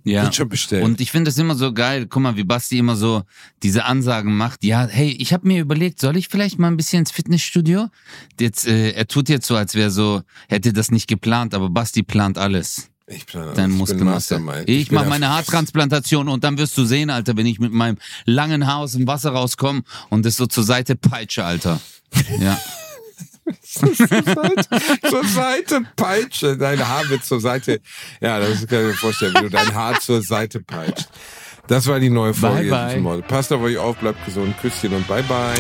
Ja. 0.03 0.23
Wird 0.23 0.36
schon 0.36 0.49
bestellt. 0.49 0.83
Und 0.83 1.01
ich 1.01 1.11
finde 1.11 1.29
das 1.29 1.38
immer 1.38 1.55
so 1.55 1.73
geil. 1.73 2.07
Guck 2.07 2.21
mal, 2.21 2.36
wie 2.36 2.43
Basti 2.43 2.77
immer 2.77 2.95
so 2.95 3.23
diese 3.63 3.86
Ansagen 3.86 4.36
macht. 4.36 4.63
Ja, 4.63 4.88
hey, 4.88 5.11
ich 5.11 5.33
habe 5.33 5.47
mir 5.47 5.61
überlegt, 5.61 5.99
soll 5.99 6.17
ich 6.17 6.27
vielleicht 6.27 6.59
mal 6.59 6.67
ein 6.67 6.77
bisschen 6.77 6.99
ins 6.99 7.11
Fitnessstudio? 7.11 7.88
Jetzt, 8.39 8.67
äh, 8.67 8.91
er 8.91 9.07
tut 9.07 9.29
jetzt 9.29 9.47
so, 9.47 9.55
als 9.55 9.75
wäre 9.75 9.91
so, 9.91 10.21
hätte 10.47 10.73
das 10.73 10.91
nicht 10.91 11.07
geplant, 11.07 11.53
aber 11.53 11.69
Basti 11.69 12.03
plant 12.03 12.38
alles. 12.38 12.89
ich 13.07 13.25
plane 13.25 13.47
alles. 13.47 13.57
Dein 13.57 13.71
Ich 13.71 13.77
Muskelmasse. 13.77 14.63
Ich, 14.65 14.89
bin 14.89 14.95
mache 14.95 15.09
meine 15.09 15.29
Haartransplantation 15.29 16.29
und 16.29 16.43
dann 16.43 16.57
wirst 16.57 16.77
du 16.77 16.86
sehen, 16.86 17.09
Alter, 17.09 17.38
wenn 17.38 17.45
ich 17.45 17.59
mit 17.59 17.71
meinem 17.71 17.97
langen 18.25 18.67
Haar 18.67 18.77
aus 18.77 18.93
dem 18.93 19.07
Wasser 19.07 19.31
rauskomme 19.31 19.83
und 20.09 20.25
das 20.25 20.36
so 20.36 20.45
zur 20.47 20.63
Seite 20.63 20.95
peitsche, 20.95 21.45
Alter. 21.45 21.79
Ja. 22.39 22.59
zur, 23.62 25.24
Seite, 25.26 25.82
peitsche. 25.96 26.58
Dein 26.58 26.88
Haar 26.88 27.08
wird 27.10 27.24
zur 27.24 27.39
Seite. 27.39 27.82
Ja, 28.22 28.39
das 28.39 28.68
kann 28.68 28.80
ich 28.82 28.88
mir 28.88 28.93
vorstellen, 28.93 29.34
wie 29.36 29.41
du 29.41 29.50
dein 29.50 29.74
Haar 29.74 30.00
zur 30.00 30.22
Seite 30.22 30.60
peitscht. 30.60 31.08
Das 31.68 31.88
war 31.88 32.00
die 32.00 32.10
neue 32.10 32.34
Folge. 32.34 32.70
Bye, 32.70 33.02
bye. 33.02 33.22
Passt 33.24 33.52
auf 33.52 33.62
euch 33.62 33.78
auf, 33.78 33.98
bleibt 33.98 34.24
gesund. 34.26 34.56
Küsschen 34.62 34.93
und 34.93 35.08
bye 35.08 35.24
bye. 35.24 35.56